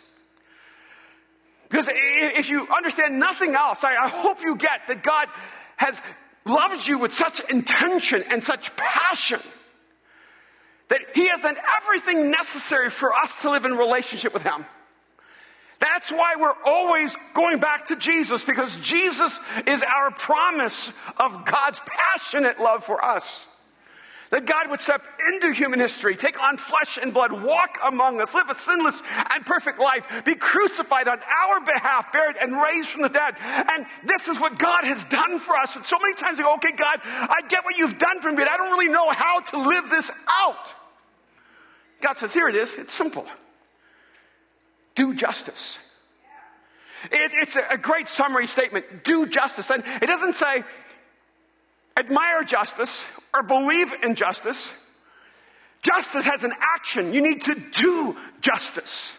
Because 1.67 1.89
if 1.91 2.49
you 2.49 2.65
understand 2.73 3.19
nothing 3.19 3.55
else, 3.55 3.83
I, 3.83 3.97
I 3.97 4.07
hope 4.07 4.41
you 4.41 4.55
get 4.55 4.87
that 4.87 5.03
God 5.03 5.27
has 5.75 6.01
loved 6.45 6.87
you 6.87 6.97
with 6.97 7.13
such 7.13 7.41
intention 7.49 8.23
and 8.31 8.41
such 8.41 8.73
passion 8.77 9.41
that 10.89 11.01
He 11.13 11.27
has 11.27 11.41
done 11.41 11.57
everything 11.81 12.31
necessary 12.31 12.89
for 12.89 13.13
us 13.13 13.41
to 13.41 13.49
live 13.49 13.65
in 13.65 13.75
relationship 13.77 14.33
with 14.33 14.43
Him. 14.43 14.65
That's 15.79 16.11
why 16.11 16.35
we're 16.39 16.55
always 16.65 17.15
going 17.33 17.59
back 17.59 17.87
to 17.87 17.97
Jesus 17.97 18.43
because 18.43 18.75
Jesus 18.77 19.37
is 19.67 19.83
our 19.83 20.11
promise 20.11 20.93
of 21.17 21.45
God's 21.45 21.81
passionate 21.85 22.59
love 22.59 22.85
for 22.85 23.03
us. 23.03 23.45
That 24.33 24.47
God 24.47 24.71
would 24.71 24.81
step 24.81 25.05
into 25.31 25.51
human 25.51 25.79
history, 25.79 26.17
take 26.17 26.41
on 26.41 26.57
flesh 26.57 26.97
and 26.99 27.13
blood, 27.13 27.31
walk 27.31 27.77
among 27.83 28.19
us, 28.19 28.33
live 28.33 28.49
a 28.49 28.57
sinless 28.57 28.99
and 29.31 29.45
perfect 29.45 29.77
life, 29.77 30.07
be 30.25 30.33
crucified 30.33 31.07
on 31.07 31.19
our 31.19 31.59
behalf, 31.63 32.11
buried 32.11 32.37
and 32.41 32.59
raised 32.59 32.89
from 32.89 33.03
the 33.03 33.09
dead. 33.09 33.35
And 33.39 33.85
this 34.03 34.27
is 34.27 34.39
what 34.39 34.57
God 34.57 34.85
has 34.85 35.03
done 35.03 35.37
for 35.37 35.55
us. 35.55 35.75
And 35.75 35.85
so 35.85 35.99
many 35.99 36.15
times 36.15 36.39
we 36.39 36.45
go, 36.45 36.55
okay, 36.55 36.71
God, 36.71 37.01
I 37.03 37.41
get 37.47 37.63
what 37.63 37.77
you've 37.77 37.99
done 37.99 38.21
for 38.21 38.31
me, 38.31 38.37
but 38.37 38.49
I 38.49 38.57
don't 38.57 38.71
really 38.71 38.91
know 38.91 39.11
how 39.11 39.41
to 39.41 39.57
live 39.69 39.91
this 39.91 40.09
out. 40.27 40.73
God 42.01 42.17
says, 42.17 42.33
here 42.33 42.47
it 42.47 42.55
is. 42.55 42.73
It's 42.73 42.91
simple. 42.95 43.27
Do 44.95 45.13
justice. 45.13 45.77
It, 47.11 47.31
it's 47.35 47.55
a, 47.55 47.65
a 47.71 47.77
great 47.77 48.07
summary 48.07 48.47
statement. 48.47 49.03
Do 49.03 49.27
justice. 49.27 49.69
And 49.69 49.83
it 50.01 50.07
doesn't 50.07 50.33
say, 50.33 50.63
admire 51.97 52.43
justice 52.43 53.07
or 53.33 53.43
believe 53.43 53.93
in 54.03 54.15
justice. 54.15 54.73
Justice 55.81 56.25
has 56.25 56.43
an 56.43 56.53
action. 56.59 57.13
You 57.13 57.21
need 57.21 57.41
to 57.43 57.55
do 57.55 58.15
justice. 58.41 59.17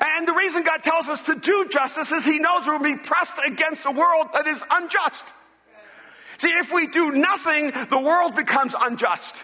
And 0.00 0.28
the 0.28 0.32
reason 0.32 0.62
God 0.62 0.82
tells 0.82 1.08
us 1.08 1.24
to 1.26 1.34
do 1.34 1.68
justice 1.68 2.12
is 2.12 2.24
He 2.24 2.38
knows 2.38 2.66
we'll 2.66 2.78
be 2.78 2.96
pressed 2.96 3.34
against 3.44 3.84
a 3.86 3.90
world 3.90 4.28
that 4.34 4.46
is 4.46 4.62
unjust. 4.70 5.32
See, 6.38 6.48
if 6.48 6.72
we 6.72 6.86
do 6.86 7.12
nothing, 7.12 7.72
the 7.90 7.98
world 7.98 8.36
becomes 8.36 8.74
unjust. 8.78 9.36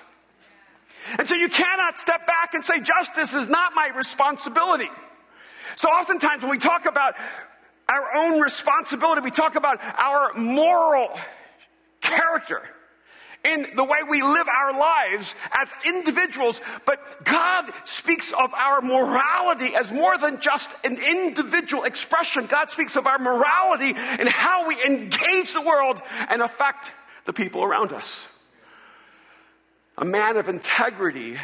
And 1.19 1.29
so 1.29 1.35
you 1.35 1.49
cannot 1.49 1.99
step 1.99 2.27
back 2.27 2.55
and 2.55 2.65
say, 2.65 2.81
justice 2.81 3.35
is 3.35 3.49
not 3.49 3.75
my 3.75 3.89
responsibility. 3.89 4.89
So 5.77 5.89
oftentimes 5.89 6.43
when 6.43 6.51
we 6.51 6.59
talk 6.59 6.87
about 6.87 7.15
our 7.89 8.17
own 8.17 8.41
responsibility, 8.41 9.21
we 9.21 9.31
talk 9.31 9.57
about 9.57 9.81
our 9.83 10.33
moral 10.35 11.09
character 12.07 12.63
in 13.45 13.67
the 13.77 13.85
way 13.85 13.99
we 14.09 14.23
live 14.23 14.49
our 14.49 14.73
lives 14.79 15.35
as 15.53 15.73
individuals, 15.85 16.61
but 16.85 17.25
God 17.25 17.73
speaks 17.85 18.33
of 18.33 18.53
our 18.55 18.81
morality 18.81 19.75
as 19.75 19.93
more 19.93 20.19
than 20.19 20.41
just 20.41 20.71
an 20.85 20.97
individual 20.97 21.85
expression. 21.85 22.47
God 22.47 22.71
speaks 22.71 22.97
of 22.97 23.07
our 23.07 23.19
morality 23.19 23.95
and 23.97 24.29
how 24.29 24.67
we 24.67 24.83
engage 24.85 25.53
the 25.53 25.61
world 25.61 26.01
and 26.29 26.43
affect 26.43 26.93
the 27.25 27.33
people 27.33 27.63
around 27.63 27.93
us. 27.93 28.29
A 29.99 30.05
man 30.05 30.37
of 30.37 30.49
integrity 30.49 31.37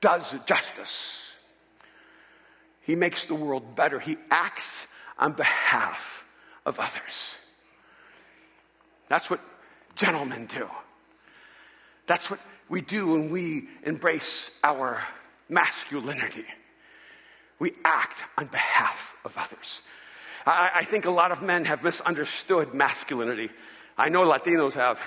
does 0.00 0.34
justice. 0.46 1.34
He 2.82 2.96
makes 2.96 3.26
the 3.26 3.34
world 3.34 3.76
better. 3.76 4.00
He 4.00 4.16
acts 4.30 4.86
on 5.18 5.32
behalf 5.32 6.24
of 6.66 6.80
others. 6.80 7.38
That's 9.10 9.28
what 9.28 9.40
gentlemen 9.96 10.46
do. 10.46 10.70
That's 12.06 12.30
what 12.30 12.38
we 12.68 12.80
do 12.80 13.08
when 13.08 13.30
we 13.30 13.68
embrace 13.82 14.52
our 14.62 15.02
masculinity. 15.48 16.44
We 17.58 17.72
act 17.84 18.22
on 18.38 18.46
behalf 18.46 19.14
of 19.24 19.36
others. 19.36 19.82
I, 20.46 20.70
I, 20.76 20.84
think 20.84 21.06
a 21.06 21.10
lot 21.10 21.32
of 21.32 21.42
men 21.42 21.64
have 21.64 21.82
misunderstood 21.82 22.72
masculinity. 22.72 23.50
I 23.98 24.10
know 24.10 24.22
Latinos 24.22 24.74
have. 24.74 25.02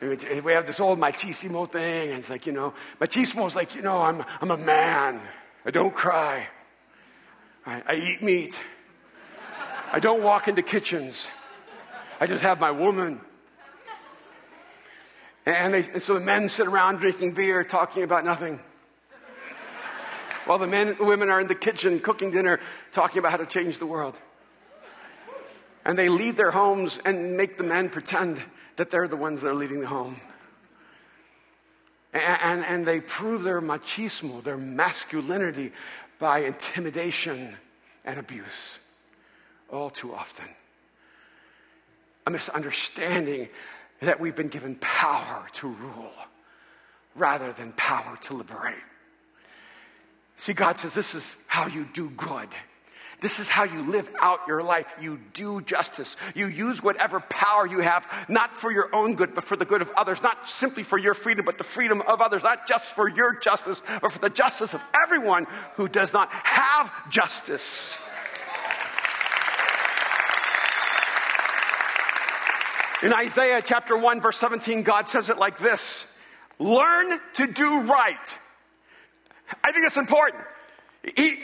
We 0.00 0.52
have 0.52 0.66
this 0.66 0.80
old 0.80 1.00
machismo 1.00 1.68
thing, 1.68 2.10
and 2.10 2.18
it's 2.18 2.28
like, 2.28 2.46
you 2.46 2.52
know, 2.52 2.74
machismo 3.00 3.46
is 3.46 3.56
like, 3.56 3.74
you 3.74 3.80
know, 3.80 4.02
I'm, 4.02 4.22
I'm 4.42 4.50
a 4.50 4.58
man. 4.58 5.18
I 5.64 5.70
don't 5.70 5.94
cry. 5.94 6.46
I, 7.64 7.82
I 7.86 7.94
eat 7.94 8.22
meat. 8.22 8.60
I 9.90 9.98
don't 9.98 10.22
walk 10.22 10.46
into 10.46 10.62
kitchens. 10.62 11.28
I 12.24 12.26
just 12.26 12.42
have 12.42 12.58
my 12.58 12.70
woman. 12.70 13.20
And, 15.44 15.74
they, 15.74 15.80
and 15.80 16.02
so 16.02 16.14
the 16.14 16.20
men 16.20 16.48
sit 16.48 16.66
around 16.66 17.00
drinking 17.00 17.32
beer, 17.32 17.62
talking 17.62 18.02
about 18.02 18.24
nothing. 18.24 18.60
While 20.46 20.56
the 20.56 20.66
men 20.66 20.88
and 20.88 21.00
women 21.00 21.28
are 21.28 21.38
in 21.42 21.48
the 21.48 21.54
kitchen 21.54 22.00
cooking 22.00 22.30
dinner, 22.30 22.60
talking 22.92 23.18
about 23.18 23.32
how 23.32 23.36
to 23.36 23.44
change 23.44 23.78
the 23.78 23.84
world. 23.84 24.18
And 25.84 25.98
they 25.98 26.08
leave 26.08 26.36
their 26.36 26.50
homes 26.50 26.98
and 27.04 27.36
make 27.36 27.58
the 27.58 27.64
men 27.64 27.90
pretend 27.90 28.42
that 28.76 28.90
they're 28.90 29.06
the 29.06 29.16
ones 29.16 29.42
that 29.42 29.48
are 29.48 29.54
leading 29.54 29.80
the 29.80 29.88
home. 29.88 30.18
And, 32.14 32.40
and, 32.40 32.64
and 32.64 32.86
they 32.86 33.00
prove 33.00 33.42
their 33.42 33.60
machismo, 33.60 34.42
their 34.42 34.56
masculinity, 34.56 35.72
by 36.18 36.38
intimidation 36.38 37.58
and 38.02 38.18
abuse 38.18 38.78
all 39.70 39.90
too 39.90 40.14
often. 40.14 40.46
A 42.26 42.30
misunderstanding 42.30 43.48
that 44.00 44.20
we've 44.20 44.36
been 44.36 44.48
given 44.48 44.76
power 44.76 45.46
to 45.54 45.68
rule 45.68 46.12
rather 47.14 47.52
than 47.52 47.72
power 47.72 48.16
to 48.22 48.34
liberate. 48.34 48.74
See, 50.36 50.52
God 50.52 50.78
says 50.78 50.94
this 50.94 51.14
is 51.14 51.36
how 51.46 51.66
you 51.66 51.86
do 51.92 52.10
good. 52.10 52.48
This 53.20 53.38
is 53.38 53.48
how 53.48 53.64
you 53.64 53.80
live 53.82 54.10
out 54.20 54.40
your 54.46 54.62
life. 54.62 54.86
You 55.00 55.18
do 55.32 55.62
justice. 55.62 56.16
You 56.34 56.46
use 56.46 56.82
whatever 56.82 57.20
power 57.20 57.66
you 57.66 57.80
have, 57.80 58.06
not 58.28 58.58
for 58.58 58.70
your 58.70 58.94
own 58.94 59.14
good, 59.14 59.34
but 59.34 59.44
for 59.44 59.56
the 59.56 59.64
good 59.64 59.80
of 59.80 59.90
others. 59.96 60.22
Not 60.22 60.48
simply 60.48 60.82
for 60.82 60.98
your 60.98 61.14
freedom, 61.14 61.44
but 61.44 61.56
the 61.56 61.64
freedom 61.64 62.02
of 62.02 62.20
others. 62.20 62.42
Not 62.42 62.66
just 62.66 62.86
for 62.86 63.08
your 63.08 63.34
justice, 63.34 63.80
but 64.02 64.12
for 64.12 64.18
the 64.18 64.28
justice 64.28 64.74
of 64.74 64.82
everyone 64.94 65.46
who 65.76 65.88
does 65.88 66.12
not 66.12 66.30
have 66.30 66.90
justice. 67.10 67.96
In 73.04 73.12
Isaiah 73.12 73.60
chapter 73.62 73.98
1, 73.98 74.22
verse 74.22 74.38
17, 74.38 74.82
God 74.82 75.10
says 75.10 75.28
it 75.28 75.36
like 75.36 75.58
this 75.58 76.06
Learn 76.58 77.20
to 77.34 77.46
do 77.46 77.82
right. 77.82 78.38
I 79.62 79.72
think 79.72 79.86
it's 79.86 79.98
important. 79.98 80.42
He 81.14 81.38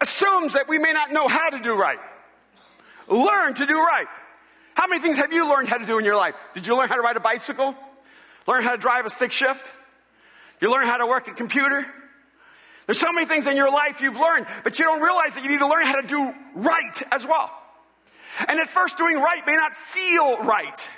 assumes 0.00 0.52
that 0.52 0.68
we 0.68 0.78
may 0.78 0.92
not 0.92 1.10
know 1.10 1.26
how 1.26 1.50
to 1.50 1.58
do 1.58 1.74
right. 1.74 1.98
Learn 3.08 3.52
to 3.54 3.66
do 3.66 3.80
right. 3.80 4.06
How 4.74 4.86
many 4.86 5.02
things 5.02 5.16
have 5.18 5.32
you 5.32 5.48
learned 5.48 5.68
how 5.68 5.78
to 5.78 5.84
do 5.84 5.98
in 5.98 6.04
your 6.04 6.14
life? 6.14 6.36
Did 6.54 6.68
you 6.68 6.76
learn 6.76 6.88
how 6.88 6.94
to 6.94 7.02
ride 7.02 7.16
a 7.16 7.20
bicycle? 7.20 7.74
Learn 8.46 8.62
how 8.62 8.70
to 8.70 8.78
drive 8.80 9.04
a 9.04 9.10
stick 9.10 9.32
shift? 9.32 9.72
You 10.60 10.70
learn 10.70 10.86
how 10.86 10.98
to 10.98 11.06
work 11.08 11.26
a 11.26 11.32
computer? 11.32 11.84
There's 12.86 13.00
so 13.00 13.10
many 13.10 13.26
things 13.26 13.48
in 13.48 13.56
your 13.56 13.70
life 13.70 14.00
you've 14.00 14.20
learned, 14.20 14.46
but 14.62 14.78
you 14.78 14.84
don't 14.84 15.02
realize 15.02 15.34
that 15.34 15.42
you 15.42 15.50
need 15.50 15.58
to 15.58 15.68
learn 15.68 15.84
how 15.84 16.00
to 16.00 16.06
do 16.06 16.32
right 16.54 17.02
as 17.10 17.26
well. 17.26 17.50
And 18.48 18.58
at 18.60 18.68
first, 18.68 18.96
doing 18.96 19.16
right 19.16 19.46
may 19.46 19.56
not 19.56 19.76
feel 19.76 20.38
right, 20.42 20.88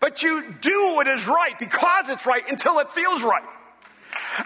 but 0.00 0.22
you 0.22 0.54
do 0.60 0.94
what 0.94 1.06
is 1.08 1.26
right 1.26 1.58
because 1.58 2.08
it's 2.08 2.26
right 2.26 2.42
until 2.48 2.78
it 2.80 2.90
feels 2.92 3.22
right. 3.22 3.44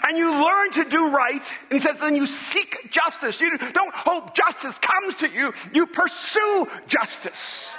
And 0.06 0.16
you 0.18 0.30
learn 0.30 0.70
to 0.72 0.84
do 0.84 1.08
right, 1.08 1.52
and 1.70 1.72
he 1.72 1.80
says, 1.80 2.00
then 2.00 2.16
you 2.16 2.26
seek 2.26 2.90
justice. 2.90 3.40
You 3.40 3.56
don't 3.58 3.94
hope 3.94 4.34
justice 4.34 4.78
comes 4.78 5.16
to 5.16 5.28
you, 5.28 5.52
you 5.72 5.86
pursue 5.86 6.66
justice. 6.86 7.72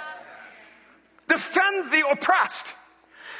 Defend 1.28 1.90
the 1.90 2.08
oppressed. 2.10 2.66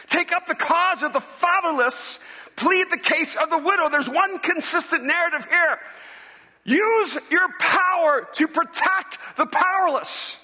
Take 0.06 0.32
up 0.32 0.46
the 0.46 0.54
cause 0.54 1.02
of 1.02 1.12
the 1.12 1.20
fatherless. 1.20 2.20
Plead 2.56 2.90
the 2.90 2.98
case 2.98 3.36
of 3.36 3.50
the 3.50 3.58
widow. 3.58 3.88
There's 3.88 4.08
one 4.08 4.38
consistent 4.38 5.04
narrative 5.04 5.46
here. 5.50 5.78
Use 6.64 7.18
your 7.30 7.48
power 7.58 8.26
to 8.34 8.48
protect 8.48 9.18
the 9.36 9.46
powerless. 9.46 10.38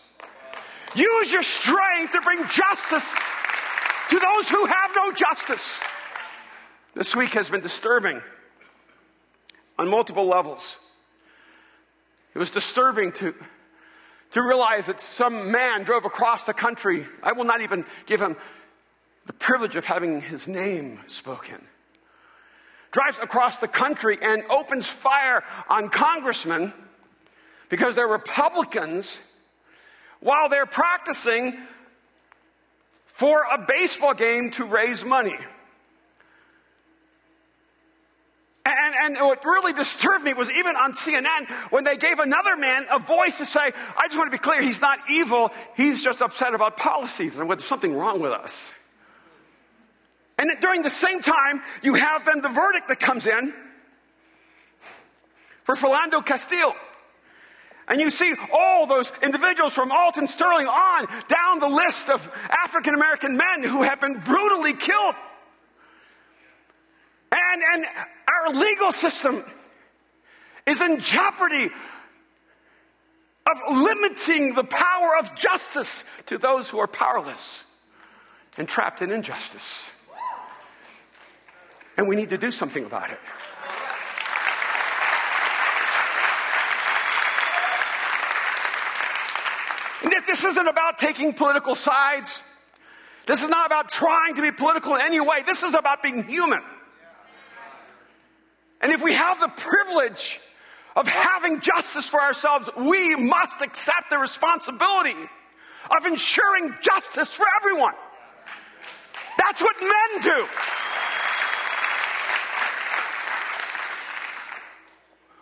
Use 0.94 1.32
your 1.32 1.42
strength 1.42 2.12
to 2.12 2.20
bring 2.20 2.46
justice 2.48 3.16
to 4.10 4.18
those 4.18 4.48
who 4.48 4.66
have 4.66 4.90
no 4.94 5.10
justice. 5.12 5.82
This 6.94 7.16
week 7.16 7.30
has 7.30 7.48
been 7.48 7.62
disturbing 7.62 8.20
on 9.78 9.88
multiple 9.88 10.26
levels. 10.26 10.78
It 12.34 12.38
was 12.38 12.50
disturbing 12.50 13.12
to, 13.12 13.34
to 14.32 14.42
realize 14.42 14.86
that 14.86 15.00
some 15.00 15.50
man 15.50 15.84
drove 15.84 16.04
across 16.04 16.44
the 16.44 16.52
country. 16.52 17.06
I 17.22 17.32
will 17.32 17.44
not 17.44 17.62
even 17.62 17.86
give 18.04 18.20
him 18.20 18.36
the 19.26 19.32
privilege 19.32 19.76
of 19.76 19.86
having 19.86 20.20
his 20.20 20.46
name 20.46 21.00
spoken. 21.06 21.66
Drives 22.90 23.18
across 23.18 23.56
the 23.56 23.68
country 23.68 24.18
and 24.20 24.42
opens 24.50 24.86
fire 24.86 25.42
on 25.70 25.88
congressmen 25.88 26.74
because 27.70 27.94
they're 27.94 28.06
Republicans 28.06 29.22
while 30.22 30.48
they're 30.48 30.66
practicing 30.66 31.58
for 33.06 33.44
a 33.52 33.58
baseball 33.58 34.14
game 34.14 34.50
to 34.52 34.64
raise 34.64 35.04
money. 35.04 35.36
And, 38.64 39.16
and 39.16 39.26
what 39.26 39.44
really 39.44 39.72
disturbed 39.72 40.24
me 40.24 40.34
was 40.34 40.48
even 40.48 40.76
on 40.76 40.92
CNN 40.92 41.50
when 41.70 41.82
they 41.82 41.96
gave 41.96 42.20
another 42.20 42.56
man 42.56 42.86
a 42.90 43.00
voice 43.00 43.38
to 43.38 43.46
say, 43.46 43.60
I 43.60 44.06
just 44.06 44.16
want 44.16 44.28
to 44.28 44.36
be 44.36 44.38
clear, 44.38 44.62
he's 44.62 44.80
not 44.80 45.00
evil, 45.10 45.50
he's 45.76 46.02
just 46.02 46.22
upset 46.22 46.54
about 46.54 46.76
policies 46.76 47.36
and 47.36 47.50
there's 47.50 47.64
something 47.64 47.94
wrong 47.94 48.20
with 48.20 48.32
us. 48.32 48.70
And 50.38 50.50
during 50.60 50.82
the 50.82 50.90
same 50.90 51.20
time, 51.20 51.62
you 51.82 51.94
have 51.94 52.24
then 52.24 52.40
the 52.40 52.48
verdict 52.48 52.88
that 52.88 53.00
comes 53.00 53.26
in 53.26 53.52
for 55.64 55.74
Philando 55.74 56.24
Castile. 56.24 56.74
And 57.88 58.00
you 58.00 58.10
see 58.10 58.34
all 58.52 58.86
those 58.86 59.12
individuals 59.22 59.74
from 59.74 59.90
Alton 59.90 60.28
Sterling 60.28 60.66
on 60.66 61.06
down 61.28 61.58
the 61.58 61.68
list 61.68 62.08
of 62.08 62.30
African 62.48 62.94
American 62.94 63.36
men 63.36 63.62
who 63.62 63.82
have 63.82 64.00
been 64.00 64.20
brutally 64.20 64.72
killed. 64.72 65.14
And, 67.32 67.62
and 67.74 67.86
our 68.28 68.54
legal 68.54 68.92
system 68.92 69.44
is 70.66 70.80
in 70.80 71.00
jeopardy 71.00 71.70
of 73.46 73.76
limiting 73.76 74.54
the 74.54 74.64
power 74.64 75.16
of 75.18 75.34
justice 75.34 76.04
to 76.26 76.38
those 76.38 76.68
who 76.70 76.78
are 76.78 76.86
powerless 76.86 77.64
and 78.56 78.68
trapped 78.68 79.02
in 79.02 79.10
injustice. 79.10 79.90
And 81.96 82.08
we 82.08 82.16
need 82.16 82.30
to 82.30 82.38
do 82.38 82.50
something 82.50 82.84
about 82.84 83.10
it. 83.10 83.18
This 90.02 90.44
isn't 90.44 90.66
about 90.66 90.98
taking 90.98 91.32
political 91.34 91.74
sides. 91.74 92.42
This 93.26 93.42
is 93.42 93.48
not 93.48 93.66
about 93.66 93.88
trying 93.88 94.34
to 94.36 94.42
be 94.42 94.50
political 94.50 94.94
in 94.96 95.02
any 95.02 95.20
way. 95.20 95.42
This 95.46 95.62
is 95.62 95.74
about 95.74 96.02
being 96.02 96.24
human. 96.24 96.62
And 98.80 98.92
if 98.92 99.02
we 99.02 99.14
have 99.14 99.38
the 99.40 99.48
privilege 99.48 100.40
of 100.96 101.06
having 101.06 101.60
justice 101.60 102.08
for 102.08 102.20
ourselves, 102.20 102.68
we 102.76 103.14
must 103.14 103.62
accept 103.62 104.10
the 104.10 104.18
responsibility 104.18 105.16
of 105.96 106.06
ensuring 106.06 106.74
justice 106.80 107.28
for 107.28 107.46
everyone. 107.60 107.94
That's 109.38 109.62
what 109.62 109.76
men 109.80 110.22
do. 110.22 110.46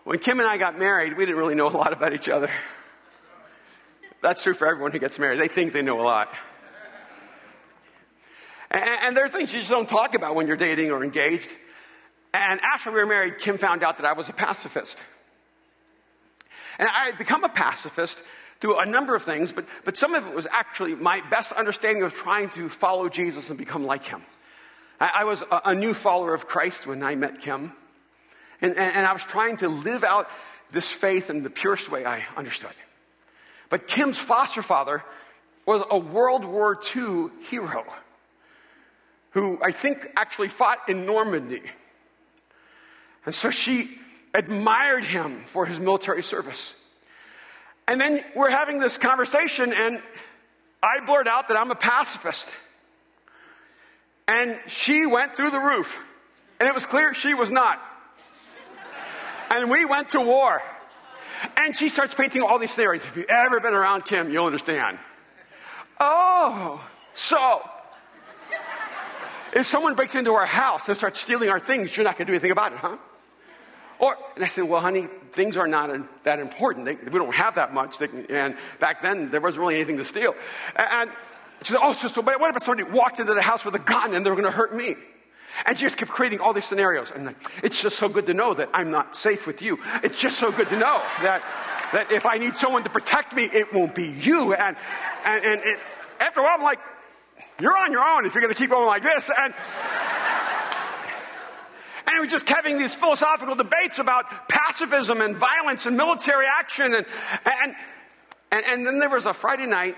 When 0.05 0.19
Kim 0.19 0.41
and 0.41 0.49
I 0.49 0.59
got 0.59 0.79
married, 0.79 1.17
we 1.17 1.25
didn't 1.25 1.39
really 1.39 1.55
know 1.55 1.69
a 1.69 1.71
lot 1.71 1.93
about 1.93 2.13
each 2.13 2.29
other. 2.29 2.51
That's 4.23 4.43
true 4.43 4.55
for 4.55 4.67
everyone 4.67 4.93
who 4.93 4.99
gets 4.99 5.19
married. 5.19 5.41
They 5.41 5.49
think 5.49 5.73
they 5.73 5.83
know 5.83 6.01
a 6.01 6.03
lot. 6.03 6.29
And, 8.71 8.85
and 8.85 9.17
there 9.17 9.25
are 9.25 9.29
things 9.29 9.53
you 9.53 9.61
just 9.61 9.71
don't 9.71 9.89
talk 9.89 10.15
about 10.15 10.35
when 10.35 10.47
you're 10.47 10.57
dating 10.57 10.91
or 10.91 11.03
engaged. 11.03 11.53
And 12.33 12.61
after 12.61 12.91
we 12.91 13.01
were 13.01 13.07
married, 13.07 13.39
Kim 13.39 13.59
found 13.59 13.83
out 13.83 13.97
that 13.97 14.07
I 14.07 14.13
was 14.13 14.29
a 14.29 14.33
pacifist. 14.33 14.99
And 16.79 16.89
I 16.89 17.07
had 17.07 17.19
become 17.19 17.45
a 17.45 17.49
pacifist 17.49 18.23
through 18.61 18.79
a 18.79 18.87
number 18.87 19.15
of 19.15 19.23
things, 19.23 19.53
but, 19.53 19.65
but 19.85 19.97
some 19.97 20.15
of 20.15 20.27
it 20.27 20.35
was 20.35 20.47
actually 20.51 20.95
my 20.95 21.23
best 21.31 21.53
understanding 21.53 22.03
of 22.03 22.13
trying 22.13 22.51
to 22.51 22.69
follow 22.69 23.09
Jesus 23.09 23.49
and 23.49 23.59
become 23.59 23.85
like 23.85 24.05
him. 24.05 24.23
I, 25.01 25.11
I 25.21 25.25
was 25.25 25.43
a, 25.51 25.63
a, 25.67 25.75
new 25.75 25.95
follower 25.95 26.35
of 26.35 26.47
Christ 26.47 26.87
when 26.87 27.03
I 27.03 27.15
met 27.15 27.41
Kim. 27.41 27.73
And, 28.61 28.77
and, 28.77 28.97
and 28.97 29.07
I 29.07 29.15
was 29.15 29.25
trying 29.25 29.57
to 29.59 29.69
live 29.69 30.05
out 30.05 30.29
this 30.73 30.91
faith 30.91 31.31
in 31.31 31.43
the 31.43 31.51
purest 31.51 31.91
way 31.91 32.05
I 32.05 32.23
understood. 32.37 32.75
But 33.71 33.87
Kim's 33.87 34.19
foster 34.19 34.61
father 34.61 35.03
was 35.65 35.83
a 35.89 35.99
World 35.99 36.45
War 36.45 36.79
II 36.95 37.29
hero 37.49 37.85
who 39.31 39.59
I 39.63 39.71
think 39.71 40.11
actually 40.17 40.49
fought 40.49 40.79
in 40.89 41.07
Normandy. 41.07 41.63
And 43.25 43.35
so 43.35 43.51
she 43.51 43.99
admired 44.35 45.05
him 45.05 45.45
for 45.47 45.67
his 45.67 45.79
military 45.79 46.23
service. 46.23 46.75
And 47.87 48.01
then 48.01 48.25
we're 48.35 48.51
having 48.51 48.79
this 48.79 48.99
conversation, 48.99 49.73
and 49.73 50.03
I 50.83 51.05
blurt 51.05 51.29
out 51.29 51.49
that 51.49 51.57
I'm 51.57 51.71
a 51.71 51.77
pacifist. 51.77 52.51
And 54.27 54.59
she 54.67 55.07
went 55.07 55.37
through 55.37 55.51
the 55.51 55.59
roof. 55.59 55.99
And 56.59 56.69
it 56.69 56.75
was 56.75 56.87
clear 56.87 57.15
she 57.15 57.35
was 57.35 57.51
not. 57.51 57.81
And 59.51 59.71
we 59.71 59.85
went 59.85 60.11
to 60.11 60.21
war. 60.21 60.63
And 61.57 61.77
she 61.77 61.89
starts 61.89 62.15
painting 62.15 62.43
all 62.43 62.59
these 62.59 62.75
theories. 62.75 63.05
If 63.05 63.17
you've 63.17 63.27
ever 63.29 63.61
been 63.61 63.75
around 63.75 64.05
Kim, 64.05 64.31
you'll 64.31 64.47
understand. 64.47 64.99
Oh, 65.99 66.87
so 67.13 67.63
if 69.53 69.67
someone 69.67 69.95
breaks 69.95 70.15
into 70.15 70.33
our 70.33 70.47
house 70.47 70.89
and 70.89 70.97
starts 70.97 71.21
stealing 71.21 71.49
our 71.49 71.61
things, 71.61 71.97
you're 71.97 72.05
not 72.05 72.17
going 72.17 72.27
to 72.27 72.31
do 72.31 72.35
anything 72.35 72.51
about 72.51 72.73
it, 72.73 72.79
huh? 72.79 72.97
Or, 73.99 74.17
and 74.35 74.43
I 74.43 74.47
said, 74.47 74.65
well, 74.65 74.81
honey, 74.81 75.09
things 75.33 75.59
are 75.59 75.67
not 75.67 75.91
that 76.25 76.39
important. 76.39 76.87
They, 76.87 76.95
we 76.95 77.19
don't 77.19 77.35
have 77.35 77.57
that 77.57 77.75
much. 77.75 77.99
They, 77.99 78.09
and 78.31 78.57
back 78.79 79.03
then, 79.03 79.31
there 79.31 79.43
wasn't 79.43 79.61
really 79.61 79.75
anything 79.75 79.99
to 79.99 80.05
steal. 80.05 80.35
And 80.75 81.11
she 81.63 81.73
said, 81.73 81.81
oh, 81.83 81.93
so, 81.93 82.09
so 82.09 82.23
but 82.23 82.41
what 82.41 82.57
if 82.57 82.63
somebody 82.63 82.91
walked 82.91 83.21
into 83.21 83.35
the 83.35 83.43
house 83.43 83.63
with 83.65 83.75
a 83.75 83.81
gun 83.81 84.15
and 84.15 84.25
they 84.25 84.31
were 84.31 84.37
going 84.37 84.51
to 84.51 84.57
hurt 84.57 84.75
me? 84.75 84.97
And 85.67 85.77
she 85.77 85.85
just 85.85 85.97
kept 85.97 86.11
creating 86.11 86.41
all 86.41 86.53
these 86.53 86.65
scenarios. 86.65 87.11
And 87.11 87.27
like, 87.27 87.37
it's 87.63 87.81
just 87.81 87.97
so 87.97 88.09
good 88.09 88.27
to 88.27 88.35
know 88.35 88.55
that 88.55 88.71
I'm 88.73 88.91
not 88.91 89.17
safe 89.17 89.47
with 89.47 89.63
you. 89.63 89.79
It's 90.03 90.19
just 90.19 90.39
so 90.39 90.51
good 90.51 90.69
to 90.69 90.77
know 90.77 91.03
that, 91.23 91.43
that 91.93 92.11
if 92.13 92.27
I 92.27 92.39
need 92.39 92.57
someone 92.57 92.83
to 92.85 92.91
protect 92.91 93.35
me, 93.35 93.45
it 93.45 93.73
won't 93.73 93.95
be 93.95 94.07
you. 94.07 94.55
And, 94.55 94.77
and, 95.25 95.45
and 95.45 95.79
after 96.19 96.41
a 96.41 96.43
while, 96.43 96.57
I'm 96.57 96.63
like, 96.63 96.81
you're 97.61 97.77
on 97.77 97.93
your 97.93 98.07
own 98.07 98.27
if 98.27 98.35
you're 98.35 98.43
going 98.43 98.55
to 98.55 98.59
keep 98.59 98.71
going 98.71 98.87
like 98.87 99.03
this. 99.03 99.31
And, 99.37 99.55
and 102.07 102.19
we're 102.21 102.27
just 102.27 102.49
having 102.49 102.79
these 102.79 102.95
philosophical 102.95 103.55
debates 103.55 103.99
about 103.99 104.49
pacifism 104.49 105.21
and 105.21 105.37
violence 105.37 105.87
and 105.87 105.97
military 105.97 106.47
action. 106.47 106.95
And, 106.95 107.07
and, 107.45 107.75
and, 108.51 108.65
and 108.67 108.87
then 108.87 108.99
there 108.99 109.11
was 109.11 109.27
a 109.27 109.33
Friday 109.33 109.67
night, 109.67 109.97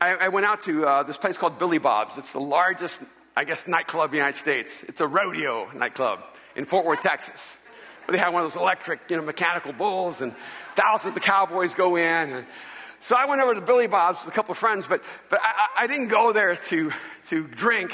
I, 0.00 0.14
I 0.14 0.28
went 0.28 0.44
out 0.44 0.60
to 0.62 0.86
uh, 0.86 1.02
this 1.04 1.16
place 1.16 1.38
called 1.38 1.58
Billy 1.58 1.78
Bob's. 1.78 2.18
It's 2.18 2.32
the 2.32 2.40
largest, 2.40 3.00
I 3.36 3.44
guess, 3.44 3.66
nightclub 3.66 4.06
in 4.06 4.10
the 4.12 4.16
United 4.18 4.38
States. 4.38 4.84
It's 4.84 5.00
a 5.00 5.06
rodeo 5.06 5.68
nightclub 5.74 6.20
in 6.54 6.64
Fort 6.64 6.86
Worth, 6.86 7.00
Texas. 7.00 7.56
Where 8.04 8.12
they 8.16 8.22
have 8.22 8.32
one 8.32 8.44
of 8.44 8.52
those 8.52 8.60
electric, 8.60 9.00
you 9.08 9.16
know, 9.16 9.22
mechanical 9.22 9.72
bulls, 9.72 10.20
and 10.20 10.34
thousands 10.76 11.16
of 11.16 11.22
cowboys 11.22 11.74
go 11.74 11.96
in. 11.96 12.04
And 12.04 12.46
so 13.00 13.16
I 13.16 13.26
went 13.26 13.40
over 13.40 13.54
to 13.54 13.60
Billy 13.60 13.86
Bob's 13.86 14.24
with 14.24 14.32
a 14.32 14.36
couple 14.36 14.52
of 14.52 14.58
friends, 14.58 14.86
but, 14.86 15.02
but 15.30 15.40
I, 15.42 15.84
I 15.84 15.86
didn't 15.86 16.08
go 16.08 16.32
there 16.32 16.54
to, 16.54 16.92
to 17.28 17.46
drink. 17.48 17.92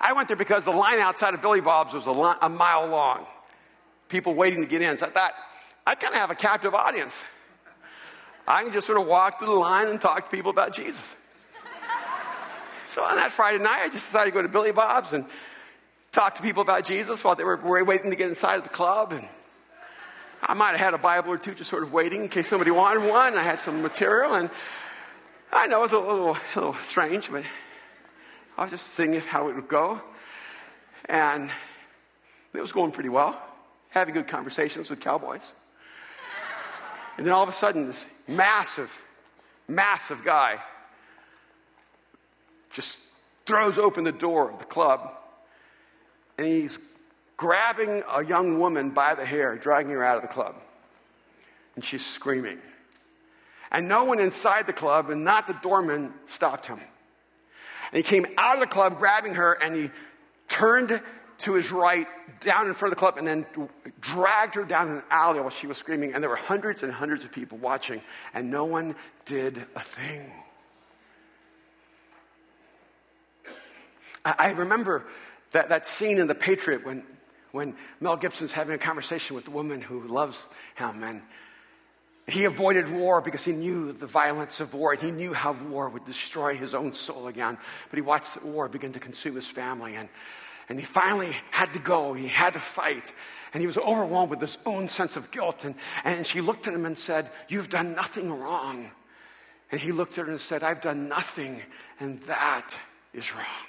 I 0.00 0.12
went 0.12 0.28
there 0.28 0.36
because 0.36 0.64
the 0.64 0.70
line 0.70 1.00
outside 1.00 1.34
of 1.34 1.42
Billy 1.42 1.60
Bob's 1.60 1.92
was 1.92 2.06
a, 2.06 2.10
a 2.10 2.48
mile 2.48 2.86
long. 2.86 3.26
People 4.08 4.34
waiting 4.34 4.62
to 4.62 4.68
get 4.68 4.80
in. 4.80 4.96
So 4.96 5.06
I 5.06 5.10
thought, 5.10 5.32
I 5.86 5.94
kind 5.96 6.14
of 6.14 6.20
have 6.20 6.30
a 6.30 6.34
captive 6.34 6.74
audience. 6.74 7.24
I 8.46 8.62
can 8.62 8.72
just 8.72 8.86
sort 8.86 9.00
of 9.00 9.06
walk 9.06 9.38
through 9.38 9.48
the 9.48 9.54
line 9.54 9.88
and 9.88 10.00
talk 10.00 10.30
to 10.30 10.36
people 10.36 10.50
about 10.50 10.72
Jesus. 10.72 11.16
So 12.98 13.04
on 13.04 13.14
that 13.14 13.30
Friday 13.30 13.62
night, 13.62 13.82
I 13.82 13.88
just 13.90 14.06
decided 14.06 14.32
to 14.32 14.34
go 14.34 14.42
to 14.42 14.48
Billy 14.48 14.72
Bob's 14.72 15.12
and 15.12 15.24
talk 16.10 16.34
to 16.34 16.42
people 16.42 16.62
about 16.62 16.84
Jesus 16.84 17.22
while 17.22 17.36
they 17.36 17.44
were, 17.44 17.84
waiting 17.84 18.10
to 18.10 18.16
get 18.16 18.28
inside 18.28 18.56
of 18.56 18.64
the 18.64 18.70
club. 18.70 19.12
And 19.12 19.24
I 20.42 20.54
might 20.54 20.72
have 20.72 20.80
had 20.80 20.94
a 20.94 20.98
Bible 20.98 21.30
or 21.30 21.38
two 21.38 21.54
just 21.54 21.70
sort 21.70 21.84
of 21.84 21.92
waiting 21.92 22.22
in 22.22 22.28
case 22.28 22.48
somebody 22.48 22.72
wanted 22.72 23.08
one. 23.08 23.38
I 23.38 23.44
had 23.44 23.60
some 23.60 23.82
material, 23.82 24.34
and 24.34 24.50
I 25.52 25.68
know 25.68 25.78
it 25.78 25.82
was 25.82 25.92
a 25.92 25.98
little, 26.00 26.30
a 26.32 26.40
little 26.56 26.74
strange, 26.82 27.30
but 27.30 27.44
I 28.56 28.62
was 28.62 28.72
just 28.72 28.92
seeing 28.94 29.14
if 29.14 29.26
how 29.26 29.48
it 29.48 29.54
would 29.54 29.68
go. 29.68 30.00
And 31.04 31.52
it 32.52 32.60
was 32.60 32.72
going 32.72 32.90
pretty 32.90 33.10
well, 33.10 33.40
having 33.90 34.12
good 34.12 34.26
conversations 34.26 34.90
with 34.90 34.98
cowboys. 34.98 35.52
And 37.16 37.24
then 37.24 37.32
all 37.32 37.44
of 37.44 37.48
a 37.48 37.52
sudden, 37.52 37.86
this 37.86 38.06
massive, 38.26 38.90
massive 39.68 40.24
guy 40.24 40.58
just 42.72 42.98
throws 43.46 43.78
open 43.78 44.04
the 44.04 44.12
door 44.12 44.50
of 44.50 44.58
the 44.58 44.64
club 44.64 45.10
and 46.38 46.46
he's 46.46 46.78
grabbing 47.36 48.02
a 48.10 48.24
young 48.24 48.58
woman 48.58 48.90
by 48.90 49.14
the 49.14 49.24
hair, 49.24 49.56
dragging 49.56 49.92
her 49.92 50.04
out 50.04 50.16
of 50.16 50.22
the 50.22 50.28
club. 50.28 50.54
And 51.74 51.84
she's 51.84 52.04
screaming. 52.04 52.58
And 53.70 53.88
no 53.88 54.04
one 54.04 54.18
inside 54.18 54.66
the 54.66 54.72
club, 54.72 55.10
and 55.10 55.24
not 55.24 55.46
the 55.46 55.52
doorman, 55.54 56.14
stopped 56.26 56.66
him. 56.66 56.78
And 56.78 57.96
he 57.96 58.02
came 58.02 58.26
out 58.38 58.54
of 58.54 58.60
the 58.60 58.66
club 58.66 58.98
grabbing 58.98 59.34
her 59.34 59.52
and 59.52 59.74
he 59.74 59.90
turned 60.48 61.00
to 61.38 61.54
his 61.54 61.70
right 61.70 62.06
down 62.40 62.66
in 62.66 62.74
front 62.74 62.92
of 62.92 62.98
the 62.98 63.00
club 63.00 63.16
and 63.16 63.26
then 63.26 63.46
dragged 64.00 64.54
her 64.56 64.64
down 64.64 64.88
an 64.88 65.02
alley 65.10 65.40
while 65.40 65.50
she 65.50 65.66
was 65.66 65.78
screaming. 65.78 66.12
And 66.12 66.22
there 66.22 66.28
were 66.28 66.36
hundreds 66.36 66.82
and 66.82 66.92
hundreds 66.92 67.24
of 67.24 67.32
people 67.32 67.58
watching, 67.58 68.02
and 68.34 68.50
no 68.50 68.64
one 68.64 68.96
did 69.24 69.64
a 69.74 69.80
thing. 69.80 70.32
I, 74.24 74.50
remember 74.50 75.04
that, 75.52 75.68
that 75.68 75.86
scene 75.86 76.18
in 76.18 76.26
The 76.26 76.34
Patriot 76.34 76.84
when, 76.84 77.04
when 77.52 77.76
Mel 78.00 78.16
Gibson's 78.16 78.52
having 78.52 78.74
a 78.74 78.78
conversation 78.78 79.36
with 79.36 79.44
the 79.44 79.50
woman 79.50 79.80
who 79.80 80.06
loves 80.06 80.44
him 80.76 81.02
and 81.02 81.22
he 82.28 82.44
avoided 82.44 82.90
war 82.90 83.22
because 83.22 83.44
he 83.44 83.52
knew 83.52 83.90
the 83.92 84.06
violence 84.06 84.60
of 84.60 84.74
war. 84.74 84.92
And 84.92 85.00
he 85.00 85.10
knew 85.10 85.32
how 85.32 85.54
war 85.54 85.88
would 85.88 86.04
destroy 86.04 86.56
his 86.56 86.74
own 86.74 86.92
soul 86.92 87.26
again. 87.26 87.56
But 87.88 87.96
he 87.96 88.02
watched 88.02 88.34
the 88.34 88.46
war 88.46 88.68
begin 88.68 88.92
to 88.92 89.00
consume 89.00 89.34
his 89.34 89.46
family. 89.46 89.94
And, 89.96 90.10
and 90.68 90.78
he 90.78 90.84
finally 90.84 91.34
had 91.50 91.72
to 91.72 91.78
go. 91.78 92.12
He 92.12 92.28
had 92.28 92.52
to 92.52 92.60
fight. 92.60 93.14
And 93.54 93.62
he 93.62 93.66
was 93.66 93.78
overwhelmed 93.78 94.28
with 94.28 94.42
his 94.42 94.58
own 94.66 94.88
sense 94.88 95.16
of 95.16 95.30
guilt. 95.30 95.64
And, 95.64 95.74
and 96.04 96.26
she 96.26 96.42
looked 96.42 96.68
at 96.68 96.74
him 96.74 96.84
and 96.84 96.98
said, 96.98 97.30
You've 97.48 97.70
done 97.70 97.94
nothing 97.94 98.30
wrong. 98.30 98.90
And 99.70 99.80
he 99.80 99.92
looked 99.92 100.18
at 100.18 100.26
her 100.26 100.30
and 100.30 100.40
said, 100.40 100.62
I've 100.62 100.80
done 100.80 101.08
nothing, 101.08 101.60
and 102.00 102.18
that 102.20 102.78
is 103.12 103.34
wrong. 103.34 103.67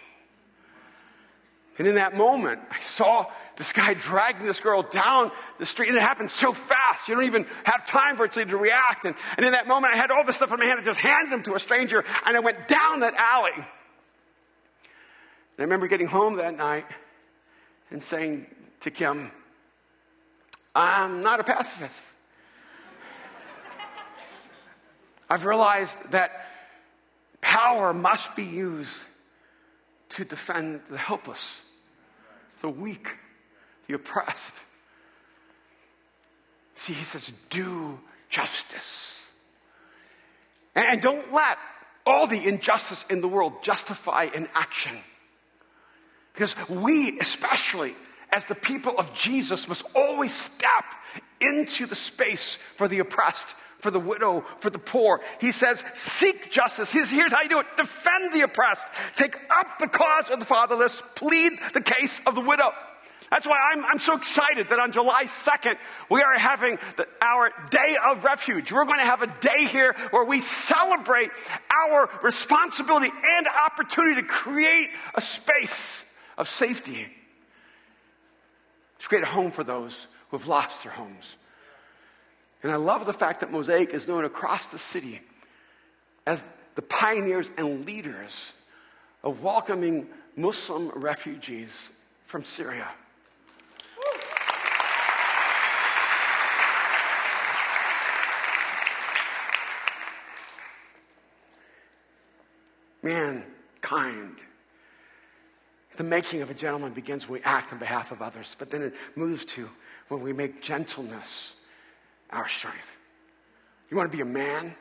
And 1.80 1.88
in 1.88 1.96
that 1.96 2.14
moment, 2.14 2.60
I 2.70 2.82
saw 2.82 3.26
this 3.56 3.72
guy 3.72 3.94
dragging 3.94 4.46
this 4.46 4.60
girl 4.60 4.84
down 4.84 5.32
the 5.60 5.66
street, 5.66 5.88
and 5.88 5.98
it 5.98 6.02
happened 6.02 6.30
so 6.30 6.52
fast. 6.52 7.08
You 7.08 7.16
don't 7.16 7.24
even 7.24 7.46
have 7.64 7.86
time 7.86 8.18
virtually 8.18 8.46
to 8.46 8.58
react. 8.58 9.06
And, 9.06 9.16
and 9.38 9.46
in 9.46 9.54
that 9.54 9.66
moment, 9.66 9.94
I 9.94 9.98
had 9.98 10.12
all 10.12 10.26
this 10.26 10.36
stuff 10.36 10.52
in 10.52 10.60
my 10.60 10.66
hand 10.66 10.80
and 10.80 10.86
just 10.86 11.00
handed 11.00 11.34
him 11.34 11.42
to 11.44 11.56
a 11.56 11.60
stranger, 11.60 12.04
and 12.26 12.36
I 12.36 12.42
went 12.42 12.68
down 12.68 13.00
that 13.00 13.14
alley. 13.16 13.54
And 13.56 13.66
I 15.58 15.64
remember 15.64 15.88
getting 15.88 16.08
home 16.08 16.36
that 16.36 16.58
night 16.58 16.86
and 17.92 18.04
saying 18.04 18.48
to 18.82 18.92
Kim, 18.92 19.32
I'm 20.76 21.22
not 21.22 21.40
a 21.40 21.46
pacifist. 21.46 22.06
I've 25.30 25.46
realized 25.46 25.96
that 26.12 26.46
power 27.40 27.94
must 27.94 28.36
be 28.36 28.44
used 28.44 29.06
to 30.10 30.26
defend 30.26 30.82
the 30.90 30.98
helpless 30.98 31.64
the 32.62 32.70
weak, 32.70 33.16
the 33.88 33.96
oppressed. 33.96 34.56
See, 36.76 36.94
he 36.94 37.04
says, 37.04 37.34
do 37.50 38.00
justice. 38.30 39.28
And 40.76 41.02
don't 41.02 41.34
let 41.34 41.58
all 42.06 42.28
the 42.28 42.48
injustice 42.48 43.06
in 43.10 43.22
the 43.22 43.28
world 43.28 43.64
justify 43.64 44.28
inaction. 44.34 44.96
Because 46.34 46.56
we, 46.70 47.20
especially 47.20 47.96
as 48.32 48.46
the 48.46 48.56
people 48.56 48.98
of 48.98 49.14
Jesus, 49.14 49.68
must 49.68 49.84
always 49.96 50.34
step 50.34 50.86
into 51.42 51.86
the 51.86 51.96
space 51.96 52.58
for 52.78 52.88
the 52.88 53.00
oppressed, 53.00 53.56
for 53.80 53.92
the 53.92 54.00
widow, 54.00 54.42
for 54.60 54.70
the 54.70 54.80
poor. 54.80 55.22
He 55.40 55.52
says, 55.52 55.84
seek 55.94 56.52
justice. 56.52 56.92
Here's, 56.92 57.10
here's, 57.10 57.32
how 57.32 57.42
you 57.42 57.50
do 57.50 57.60
it 57.60 57.66
defend 57.78 58.34
the 58.34 58.42
oppressed, 58.42 58.88
take 59.16 59.36
up 59.50 59.80
the 59.80 59.88
cause 59.88 60.30
of 60.30 60.40
the 60.40 60.46
fatherless, 60.46 61.02
plead 61.16 61.54
the 61.74 61.82
case 61.82 62.22
of 62.26 62.36
the 62.36 62.42
widow. 62.42 62.72
That's 63.30 63.48
why 63.48 63.58
I'm, 63.72 63.86
I'm 63.86 64.00
so 64.00 64.16
excited 64.16 64.70
that 64.70 64.80
on 64.80 64.92
July 64.92 65.26
2nd, 65.26 65.78
we 66.10 66.22
are 66.22 66.38
having 66.38 66.80
the, 66.98 67.08
our 67.22 67.52
Day 67.70 67.96
of 68.10 68.24
Refuge. 68.24 68.72
We're 68.72 68.86
going 68.86 69.00
to 69.00 69.06
have 69.06 69.22
a 69.22 69.28
day 69.28 69.66
here 69.66 69.96
where 70.10 70.24
we 70.24 70.42
celebrate 70.42 71.30
our 71.88 72.10
responsibility 72.24 73.12
and 73.24 73.48
opportunity 73.48 74.22
to 74.22 74.28
create 74.28 74.90
a 75.14 75.22
space 75.22 76.06
of 76.40 76.50
safety, 76.50 77.08
to 78.98 79.08
create 79.08 79.24
a 79.24 79.28
home 79.28 79.52
for 79.52 79.64
those 79.64 80.08
who 80.30 80.38
have 80.38 80.48
lost 80.48 80.84
their 80.84 80.94
homes. 80.94 81.38
And 82.62 82.72
I 82.72 82.76
love 82.76 83.06
the 83.06 83.14
fact 83.14 83.40
that 83.40 83.52
Mosaic 83.52 83.94
is 83.94 84.08
known 84.08 84.26
across 84.26 84.66
the 84.68 84.80
city 84.80 85.22
as 86.26 86.44
the 86.76 86.82
pioneers 86.82 87.50
and 87.58 87.86
leaders 87.86 88.54
of 89.24 89.44
welcoming 89.44 90.08
Muslim 90.36 90.90
refugees 90.90 91.92
from 92.26 92.44
Syria. 92.44 92.88
mankind. 103.02 104.38
The 105.98 106.04
making 106.04 106.42
of 106.42 106.50
a 106.50 106.54
gentleman 106.54 106.94
begins 106.94 107.28
when 107.28 107.42
we 107.42 107.46
act 107.46 107.74
on 107.74 107.80
behalf 107.80 108.12
of 108.12 108.22
others, 108.22 108.56
but 108.58 108.70
then 108.72 108.82
it 108.82 108.94
moves 109.16 109.46
to 109.46 109.70
when 110.08 110.22
we 110.22 110.32
make 110.32 110.62
gentleness 110.62 111.56
our 112.32 112.48
strength. 112.48 112.92
You 113.90 113.98
want 113.98 114.12
to 114.12 114.16
be 114.16 114.22
a 114.22 114.26
man? 114.26 114.66
You 114.66 114.72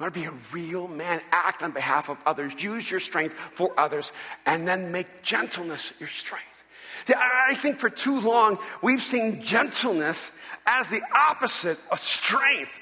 want 0.00 0.14
to 0.14 0.20
be 0.20 0.26
a 0.26 0.32
real 0.52 0.88
man? 0.88 1.20
Act 1.30 1.62
on 1.62 1.72
behalf 1.72 2.08
of 2.08 2.18
others. 2.26 2.52
Use 2.62 2.90
your 2.90 3.00
strength 3.00 3.34
for 3.34 3.72
others, 3.78 4.12
and 4.46 4.66
then 4.66 4.90
make 4.90 5.22
gentleness 5.22 5.92
your 6.00 6.08
strength. 6.08 6.64
I 7.08 7.54
think 7.54 7.78
for 7.78 7.90
too 7.90 8.20
long 8.20 8.58
we've 8.80 9.02
seen 9.02 9.42
gentleness 9.42 10.30
as 10.66 10.88
the 10.88 11.02
opposite 11.14 11.78
of 11.90 11.98
strength. 11.98 12.78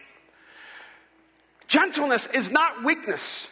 Gentleness 1.68 2.26
is 2.26 2.50
not 2.50 2.84
weakness. 2.84 3.48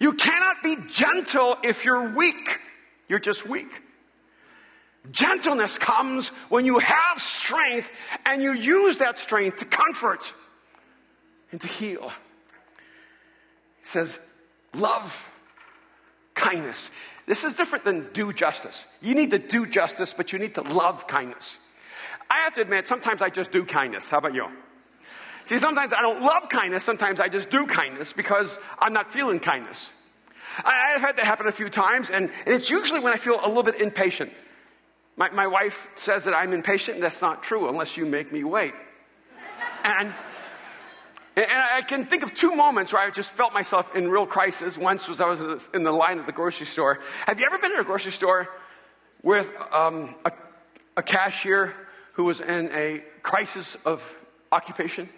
You 0.00 0.12
cannot 0.14 0.62
be 0.62 0.76
gentle 0.92 1.56
if 1.62 1.84
you're 1.84 2.10
weak. 2.10 2.60
You're 3.08 3.18
just 3.18 3.46
weak. 3.48 3.70
Gentleness 5.10 5.78
comes 5.78 6.28
when 6.48 6.66
you 6.66 6.78
have 6.78 7.20
strength 7.20 7.90
and 8.26 8.42
you 8.42 8.52
use 8.52 8.98
that 8.98 9.18
strength 9.18 9.58
to 9.58 9.64
comfort 9.64 10.32
and 11.50 11.60
to 11.60 11.66
heal. 11.66 12.12
Says, 13.82 14.18
love, 14.74 15.26
kindness. 16.34 16.90
This 17.26 17.44
is 17.44 17.54
different 17.54 17.84
than 17.84 18.08
do 18.12 18.32
justice. 18.32 18.86
You 19.00 19.14
need 19.14 19.30
to 19.30 19.38
do 19.38 19.66
justice, 19.66 20.14
but 20.14 20.32
you 20.32 20.38
need 20.38 20.54
to 20.54 20.62
love 20.62 21.06
kindness. 21.06 21.58
I 22.30 22.40
have 22.40 22.54
to 22.54 22.60
admit, 22.60 22.86
sometimes 22.86 23.22
I 23.22 23.30
just 23.30 23.50
do 23.50 23.64
kindness. 23.64 24.08
How 24.08 24.18
about 24.18 24.34
you? 24.34 24.46
See, 25.44 25.56
sometimes 25.56 25.94
I 25.94 26.02
don't 26.02 26.20
love 26.20 26.50
kindness, 26.50 26.84
sometimes 26.84 27.20
I 27.20 27.28
just 27.28 27.48
do 27.48 27.66
kindness 27.66 28.12
because 28.12 28.58
I'm 28.78 28.92
not 28.92 29.12
feeling 29.14 29.40
kindness. 29.40 29.90
I, 30.62 30.90
have 30.92 31.00
had 31.00 31.16
that 31.16 31.24
happen 31.24 31.46
a 31.46 31.52
few 31.52 31.70
times, 31.70 32.10
and, 32.10 32.30
it's 32.46 32.68
usually 32.68 33.00
when 33.00 33.12
I 33.12 33.16
feel 33.16 33.40
a 33.42 33.48
little 33.48 33.62
bit 33.62 33.80
impatient. 33.80 34.32
My, 35.18 35.30
my 35.30 35.48
wife 35.48 35.88
says 35.96 36.24
that 36.24 36.32
I'm 36.32 36.52
impatient. 36.52 37.00
That's 37.00 37.20
not 37.20 37.42
true 37.42 37.68
unless 37.68 37.96
you 37.96 38.06
make 38.06 38.32
me 38.32 38.44
wait. 38.44 38.72
And, 39.82 40.14
and 41.36 41.50
I 41.50 41.82
can 41.82 42.04
think 42.04 42.22
of 42.22 42.32
two 42.34 42.54
moments 42.54 42.92
where 42.92 43.02
I 43.02 43.10
just 43.10 43.32
felt 43.32 43.52
myself 43.52 43.96
in 43.96 44.08
real 44.08 44.26
crisis. 44.26 44.78
Once 44.78 45.08
was 45.08 45.20
I 45.20 45.26
was 45.26 45.68
in 45.74 45.82
the 45.82 45.90
line 45.90 46.20
at 46.20 46.26
the 46.26 46.32
grocery 46.32 46.66
store. 46.66 47.00
Have 47.26 47.40
you 47.40 47.46
ever 47.46 47.58
been 47.58 47.72
in 47.72 47.80
a 47.80 47.84
grocery 47.84 48.12
store 48.12 48.48
with 49.24 49.50
um, 49.72 50.14
a, 50.24 50.30
a 50.96 51.02
cashier 51.02 51.74
who 52.12 52.22
was 52.22 52.40
in 52.40 52.70
a 52.72 53.02
crisis 53.22 53.76
of 53.84 54.08
occupation? 54.52 55.08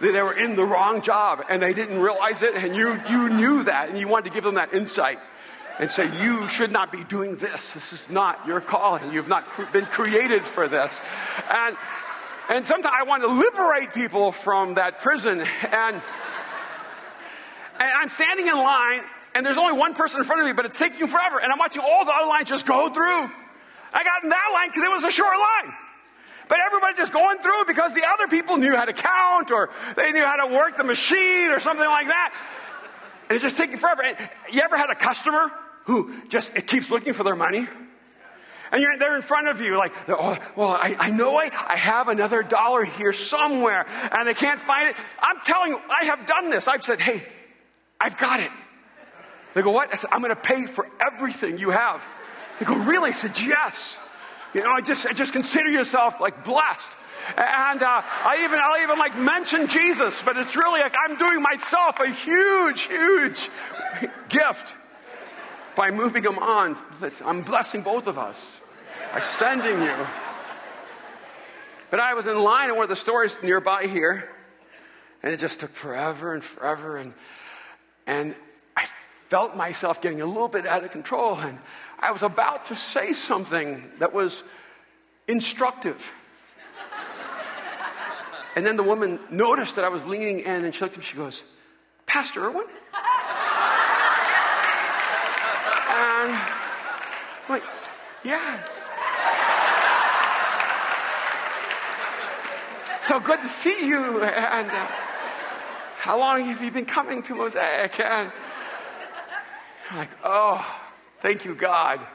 they 0.00 0.20
were 0.20 0.38
in 0.38 0.56
the 0.56 0.64
wrong 0.64 1.00
job 1.00 1.42
and 1.48 1.60
they 1.60 1.72
didn't 1.72 2.00
realize 2.00 2.42
it, 2.42 2.54
and 2.54 2.76
you, 2.76 3.00
you 3.08 3.30
knew 3.30 3.62
that, 3.64 3.88
and 3.88 3.98
you 3.98 4.08
wanted 4.08 4.24
to 4.24 4.30
give 4.30 4.44
them 4.44 4.54
that 4.54 4.74
insight 4.74 5.18
and 5.78 5.90
say, 5.90 6.10
You 6.22 6.48
should 6.48 6.72
not 6.72 6.90
be 6.90 7.04
doing 7.04 7.36
this. 7.36 7.72
This 7.72 7.92
is 7.92 8.10
not 8.10 8.46
your 8.46 8.60
calling. 8.60 9.12
You've 9.12 9.28
not 9.28 9.44
been 9.72 9.86
created 9.86 10.42
for 10.44 10.68
this. 10.68 10.98
And, 11.50 11.76
and 12.48 12.66
sometimes 12.66 12.94
I 12.98 13.04
want 13.04 13.22
to 13.22 13.28
liberate 13.28 13.92
people 13.92 14.32
from 14.32 14.74
that 14.74 15.00
prison. 15.00 15.40
And, 15.40 16.02
and 17.78 17.90
I'm 18.00 18.08
standing 18.08 18.46
in 18.46 18.56
line, 18.56 19.02
and 19.34 19.44
there's 19.44 19.58
only 19.58 19.78
one 19.78 19.94
person 19.94 20.20
in 20.20 20.24
front 20.24 20.40
of 20.40 20.46
me, 20.46 20.52
but 20.54 20.64
it's 20.64 20.78
taking 20.78 21.06
forever. 21.06 21.38
And 21.38 21.52
I'm 21.52 21.58
watching 21.58 21.82
all 21.82 22.04
the 22.04 22.12
other 22.12 22.28
lines 22.28 22.48
just 22.48 22.66
go 22.66 22.92
through. 22.92 23.30
I 23.92 24.02
got 24.04 24.24
in 24.24 24.30
that 24.30 24.50
line 24.52 24.70
because 24.70 24.82
it 24.82 24.90
was 24.90 25.04
a 25.04 25.10
short 25.10 25.36
line. 25.36 25.74
But 26.48 26.58
everybody 26.64 26.94
just 26.96 27.12
going 27.12 27.38
through 27.38 27.64
because 27.66 27.92
the 27.92 28.04
other 28.06 28.28
people 28.28 28.56
knew 28.56 28.74
how 28.74 28.84
to 28.84 28.92
count 28.92 29.50
or 29.50 29.68
they 29.96 30.12
knew 30.12 30.24
how 30.24 30.46
to 30.46 30.54
work 30.54 30.76
the 30.76 30.84
machine 30.84 31.50
or 31.50 31.58
something 31.58 31.86
like 31.86 32.06
that. 32.06 32.32
And 33.28 33.34
it's 33.34 33.42
just 33.42 33.56
taking 33.56 33.78
forever. 33.78 34.02
And 34.04 34.16
you 34.52 34.62
ever 34.62 34.76
had 34.76 34.90
a 34.90 34.94
customer 34.94 35.50
who 35.86 36.12
just 36.28 36.54
it 36.54 36.66
keeps 36.66 36.90
looking 36.90 37.12
for 37.12 37.24
their 37.24 37.36
money? 37.36 37.66
And 38.72 38.82
you're, 38.82 38.98
they're 38.98 39.16
in 39.16 39.22
front 39.22 39.48
of 39.48 39.60
you, 39.60 39.76
like, 39.78 39.92
oh, 40.08 40.36
well, 40.56 40.70
I, 40.70 40.96
I 40.98 41.10
know 41.10 41.36
I, 41.38 41.50
I 41.66 41.76
have 41.76 42.08
another 42.08 42.42
dollar 42.42 42.84
here 42.84 43.12
somewhere, 43.12 43.86
and 44.10 44.26
they 44.26 44.34
can't 44.34 44.60
find 44.60 44.88
it. 44.88 44.96
I'm 45.20 45.40
telling 45.40 45.70
you, 45.72 45.78
I 45.78 46.06
have 46.06 46.26
done 46.26 46.50
this. 46.50 46.66
I've 46.66 46.82
said, 46.82 47.00
hey, 47.00 47.24
I've 48.00 48.18
got 48.18 48.40
it. 48.40 48.50
They 49.54 49.62
go, 49.62 49.70
what? 49.70 49.92
I 49.92 49.96
said, 49.96 50.10
I'm 50.12 50.20
going 50.20 50.34
to 50.34 50.40
pay 50.40 50.66
for 50.66 50.88
everything 51.00 51.58
you 51.58 51.70
have. 51.70 52.04
They 52.58 52.66
go, 52.66 52.74
really? 52.74 53.10
I 53.10 53.14
said, 53.14 53.38
yes. 53.38 53.96
You 54.52 54.62
know, 54.62 54.72
I 54.72 54.80
just, 54.80 55.06
I 55.06 55.12
just 55.12 55.32
consider 55.32 55.70
yourself 55.70 56.20
like 56.20 56.44
blessed. 56.44 56.92
And 57.36 57.82
uh, 57.82 58.02
I 58.04 58.42
even, 58.44 58.58
I'll 58.62 58.82
even 58.82 58.98
like 58.98 59.16
mention 59.16 59.68
Jesus, 59.68 60.20
but 60.22 60.36
it's 60.36 60.56
really 60.56 60.80
like 60.80 60.94
I'm 61.08 61.16
doing 61.16 61.40
myself 61.40 62.00
a 62.00 62.08
huge, 62.08 62.82
huge 62.82 63.48
gift 64.28 64.74
by 65.76 65.90
moving 65.90 66.24
him 66.24 66.38
on. 66.38 66.76
I'm 67.24 67.42
blessing 67.42 67.82
both 67.82 68.06
of 68.06 68.18
us 68.18 68.60
by 69.12 69.20
sending 69.20 69.80
you. 69.82 69.94
But 71.90 72.00
I 72.00 72.14
was 72.14 72.26
in 72.26 72.38
line 72.38 72.70
at 72.70 72.74
one 72.74 72.82
of 72.82 72.88
the 72.88 72.96
stores 72.96 73.40
nearby 73.42 73.86
here, 73.86 74.28
and 75.22 75.32
it 75.32 75.38
just 75.38 75.60
took 75.60 75.70
forever 75.70 76.34
and 76.34 76.42
forever. 76.42 76.96
And, 76.96 77.14
and 78.06 78.34
I 78.76 78.86
felt 79.28 79.56
myself 79.56 80.02
getting 80.02 80.22
a 80.22 80.26
little 80.26 80.48
bit 80.48 80.66
out 80.66 80.82
of 80.82 80.90
control. 80.90 81.36
And 81.36 81.58
I 81.98 82.10
was 82.10 82.22
about 82.22 82.66
to 82.66 82.76
say 82.76 83.12
something 83.12 83.84
that 83.98 84.12
was 84.12 84.42
instructive. 85.28 86.12
and 88.56 88.66
then 88.66 88.76
the 88.76 88.82
woman 88.82 89.20
noticed 89.30 89.76
that 89.76 89.84
I 89.84 89.88
was 89.88 90.04
leaning 90.04 90.40
in 90.40 90.64
and 90.64 90.74
she 90.74 90.80
looked 90.80 90.94
at 90.94 91.00
me, 91.00 91.04
she 91.04 91.16
goes, 91.16 91.44
Pastor 92.06 92.44
Erwin? 92.46 92.66
And 96.30 96.40
I'm 97.48 97.50
like, 97.50 97.64
yes. 98.24 98.68
So 103.02 103.20
good 103.20 103.40
to 103.42 103.48
see 103.48 103.86
you. 103.86 104.22
And 104.22 104.70
uh, 104.70 104.86
how 105.98 106.18
long 106.18 106.44
have 106.44 106.62
you 106.62 106.70
been 106.70 106.86
coming 106.86 107.22
to 107.24 107.34
Mosaic? 107.34 108.00
And 108.00 108.32
I'm 109.90 109.98
like, 109.98 110.10
oh. 110.24 110.82
Thank 111.20 111.46
you, 111.46 111.54
God, 111.54 112.06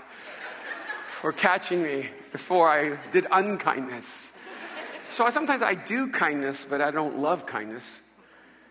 for 1.07 1.33
catching 1.33 1.81
me 1.81 2.07
before 2.31 2.69
I 2.69 2.97
did 3.11 3.25
unkindness. 3.31 4.31
So 5.09 5.27
sometimes 5.31 5.63
I 5.63 5.73
do 5.73 6.11
kindness, 6.11 6.65
but 6.69 6.81
I 6.81 6.91
don't 6.91 7.17
love 7.17 7.47
kindness. 7.47 7.99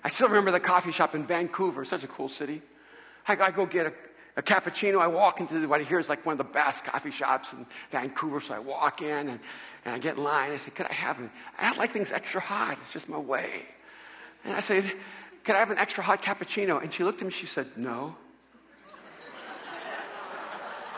I 0.05 0.09
still 0.09 0.29
remember 0.29 0.53
the 0.53 0.61
coffee 0.61 0.93
shop 0.93 1.17
in 1.17 1.27
Vancouver, 1.27 1.85
such 1.85 2.05
a 2.05 2.07
cool 2.07 2.29
city. 2.29 2.63
I, 3.27 3.37
I 3.37 3.51
go 3.51 3.67
get 3.67 3.87
a, 3.87 3.93
a, 4.41 4.43
cappuccino. 4.43 5.01
I 5.01 5.07
walk 5.07 5.41
into 5.41 5.67
what 5.69 5.81
I 5.81 5.85
hear 5.85 5.99
is 5.99 6.09
like 6.09 6.25
one 6.27 6.35
of 6.35 6.39
the 6.39 6.53
best 6.53 6.85
coffee 6.85 7.11
shops 7.11 7.53
in 7.53 7.67
Vancouver. 7.91 8.41
So 8.41 8.55
I 8.55 8.59
walk 8.59 9.03
in 9.03 9.29
and, 9.29 9.41
and 9.85 9.95
I 9.95 9.99
get 9.99 10.17
in 10.17 10.25
line. 10.25 10.53
I 10.53 10.59
say, 10.59 10.71
Could 10.71 10.87
I 10.87 10.93
have 10.93 11.19
an, 11.19 11.31
I 11.59 11.77
like 11.77 11.91
things 11.91 12.13
extra 12.13 12.41
hot. 12.41 12.79
It's 12.83 12.93
just 12.93 13.09
my 13.09 13.19
way. 13.19 13.67
And 14.45 14.55
I 14.55 14.61
said, 14.61 14.93
Could 15.45 15.55
I 15.55 15.59
have 15.59 15.71
an 15.71 15.79
extra 15.79 16.03
hot 16.03 16.23
cappuccino? 16.23 16.83
And 16.83 16.93
she 16.93 17.05
looked 17.05 17.21
at 17.21 17.27
me. 17.27 17.33
She 17.33 17.47
said, 17.47 17.67
No. 17.77 18.17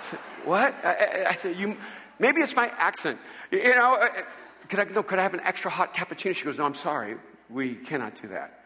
I 0.02 0.04
said, 0.04 0.18
what? 0.44 0.74
I, 0.84 1.26
I, 1.28 1.34
said, 1.36 1.56
you, 1.56 1.76
maybe 2.18 2.40
it's 2.40 2.56
my 2.56 2.72
accent. 2.76 3.18
You 3.52 3.76
know, 3.76 3.94
uh, 3.94 4.08
could 4.68 4.80
I, 4.80 4.84
no, 4.84 5.02
could 5.02 5.18
I 5.18 5.22
have 5.22 5.34
an 5.34 5.40
extra 5.40 5.70
hot 5.70 5.94
cappuccino? 5.94 6.34
She 6.34 6.44
goes, 6.44 6.58
no, 6.58 6.64
I'm 6.64 6.74
sorry. 6.74 7.16
We 7.48 7.74
cannot 7.74 8.20
do 8.20 8.28
that. 8.28 8.61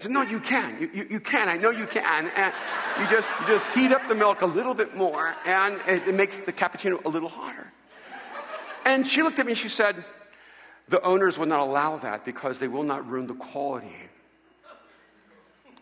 I 0.00 0.02
said, 0.04 0.12
no, 0.12 0.22
you 0.22 0.40
can. 0.40 0.80
You, 0.80 0.90
you, 0.94 1.06
you, 1.10 1.20
can. 1.20 1.50
I 1.50 1.58
know 1.58 1.68
you 1.68 1.86
can. 1.86 2.30
And 2.34 2.54
you 2.98 3.06
just, 3.14 3.28
you 3.40 3.46
just 3.48 3.70
heat 3.72 3.92
up 3.92 4.08
the 4.08 4.14
milk 4.14 4.40
a 4.40 4.46
little 4.46 4.72
bit 4.72 4.96
more, 4.96 5.34
and 5.44 5.78
it, 5.86 6.08
it 6.08 6.14
makes 6.14 6.38
the 6.38 6.54
cappuccino 6.54 7.04
a 7.04 7.08
little 7.10 7.28
hotter. 7.28 7.70
And 8.86 9.06
she 9.06 9.22
looked 9.22 9.38
at 9.38 9.44
me 9.44 9.52
and 9.52 9.58
she 9.58 9.68
said, 9.68 10.02
the 10.88 11.02
owners 11.02 11.36
will 11.36 11.46
not 11.46 11.60
allow 11.60 11.98
that 11.98 12.24
because 12.24 12.58
they 12.58 12.66
will 12.66 12.82
not 12.82 13.06
ruin 13.10 13.26
the 13.26 13.34
quality 13.34 13.94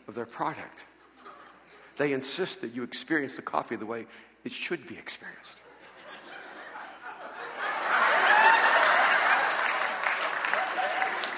of 0.08 0.16
their 0.16 0.26
product. 0.26 0.84
They 1.96 2.12
insist 2.12 2.60
that 2.62 2.74
you 2.74 2.82
experience 2.82 3.36
the 3.36 3.42
coffee 3.42 3.76
the 3.76 3.86
way 3.86 4.06
it 4.44 4.50
should 4.50 4.88
be 4.88 4.98
experienced. 4.98 5.57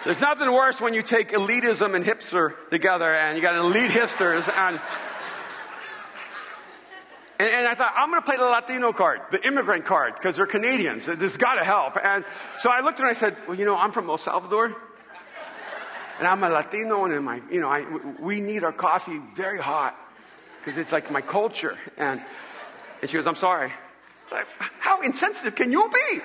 There's 0.04 0.20
nothing 0.20 0.50
worse 0.50 0.80
when 0.80 0.94
you 0.94 1.02
take 1.02 1.32
elitism 1.32 1.94
and 1.94 2.04
hipster 2.04 2.54
together 2.70 3.14
and 3.14 3.36
you 3.36 3.42
got 3.42 3.56
elite 3.56 3.90
hipsters 3.90 4.48
and 4.48 4.80
and, 7.38 7.48
and, 7.48 7.66
I 7.66 7.74
thought, 7.74 7.94
I'm 7.96 8.10
going 8.10 8.20
to 8.20 8.26
play 8.26 8.36
the 8.36 8.44
Latino 8.44 8.92
card, 8.92 9.20
the 9.30 9.42
immigrant 9.46 9.86
card, 9.86 10.12
because 10.14 10.36
they're 10.36 10.44
Canadians. 10.44 11.06
This 11.06 11.38
got 11.38 11.54
to 11.54 11.64
help. 11.64 11.96
And 11.96 12.22
so 12.58 12.68
I 12.68 12.80
looked 12.80 12.98
and 12.98 13.08
I 13.08 13.14
said, 13.14 13.34
Well, 13.48 13.58
you 13.58 13.64
know, 13.64 13.78
I'm 13.78 13.92
from 13.92 14.10
El 14.10 14.18
Salvador. 14.18 14.76
And 16.18 16.28
I'm 16.28 16.44
a 16.44 16.50
Latino, 16.50 17.06
and 17.06 17.24
my, 17.24 17.40
you 17.50 17.62
know, 17.62 17.70
I, 17.70 17.86
we 18.20 18.42
need 18.42 18.62
our 18.62 18.74
coffee 18.74 19.22
very 19.34 19.58
hot 19.58 19.96
because 20.58 20.76
it's 20.76 20.92
like 20.92 21.10
my 21.10 21.22
culture. 21.22 21.78
And 21.96 22.20
and 23.00 23.10
she 23.10 23.16
goes, 23.16 23.26
I'm 23.26 23.34
sorry. 23.34 23.72
Like, 24.30 24.46
How 24.58 25.00
insensitive 25.00 25.54
can 25.54 25.72
you 25.72 25.88
be? 25.88 26.18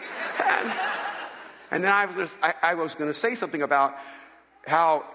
And, 0.43 0.73
and 1.71 1.83
then 1.83 1.91
I 1.91 2.05
was, 2.05 2.37
I, 2.41 2.53
I 2.61 2.73
was 2.75 2.95
going 2.95 3.09
to 3.09 3.17
say 3.17 3.35
something 3.35 3.61
about 3.61 3.95
how 4.67 5.05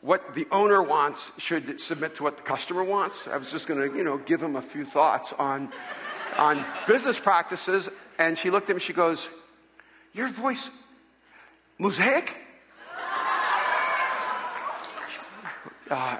what 0.00 0.34
the 0.34 0.46
owner 0.52 0.82
wants 0.82 1.32
should 1.38 1.80
submit 1.80 2.14
to 2.16 2.22
what 2.22 2.36
the 2.36 2.42
customer 2.42 2.84
wants. 2.84 3.26
I 3.26 3.36
was 3.36 3.50
just 3.50 3.66
going 3.66 3.90
to, 3.90 3.96
you 3.96 4.04
know, 4.04 4.18
give 4.18 4.42
him 4.42 4.56
a 4.56 4.62
few 4.62 4.84
thoughts 4.84 5.32
on, 5.32 5.72
on 6.36 6.64
business 6.86 7.18
practices. 7.18 7.88
And 8.18 8.38
she 8.38 8.50
looked 8.50 8.70
at 8.70 8.76
me, 8.76 8.80
she 8.80 8.92
goes, 8.92 9.28
Your 10.14 10.28
voice, 10.28 10.70
mosaic? 11.78 12.34
Uh 15.88 16.18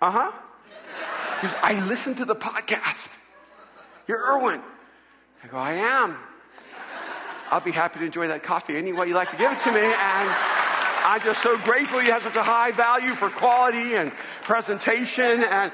huh. 0.00 0.32
Because 1.40 1.56
I 1.62 1.84
listen 1.86 2.14
to 2.16 2.24
the 2.24 2.34
podcast. 2.34 3.16
You're 4.06 4.18
Erwin. 4.18 4.60
I 5.42 5.46
go, 5.48 5.56
I 5.56 5.74
am. 5.74 6.16
I'll 7.50 7.60
be 7.60 7.72
happy 7.72 8.00
to 8.00 8.04
enjoy 8.04 8.28
that 8.28 8.42
coffee 8.42 8.76
any 8.76 8.92
way 8.92 9.08
you 9.08 9.14
like 9.14 9.30
to 9.30 9.36
give 9.36 9.50
it 9.50 9.58
to 9.60 9.72
me. 9.72 9.80
And 9.80 10.28
I'm 11.04 11.20
just 11.22 11.42
so 11.42 11.56
grateful 11.58 12.02
you 12.02 12.12
have 12.12 12.22
such 12.22 12.36
a 12.36 12.42
high 12.42 12.72
value 12.72 13.14
for 13.14 13.30
quality 13.30 13.94
and 13.94 14.12
presentation 14.42 15.42
and 15.42 15.72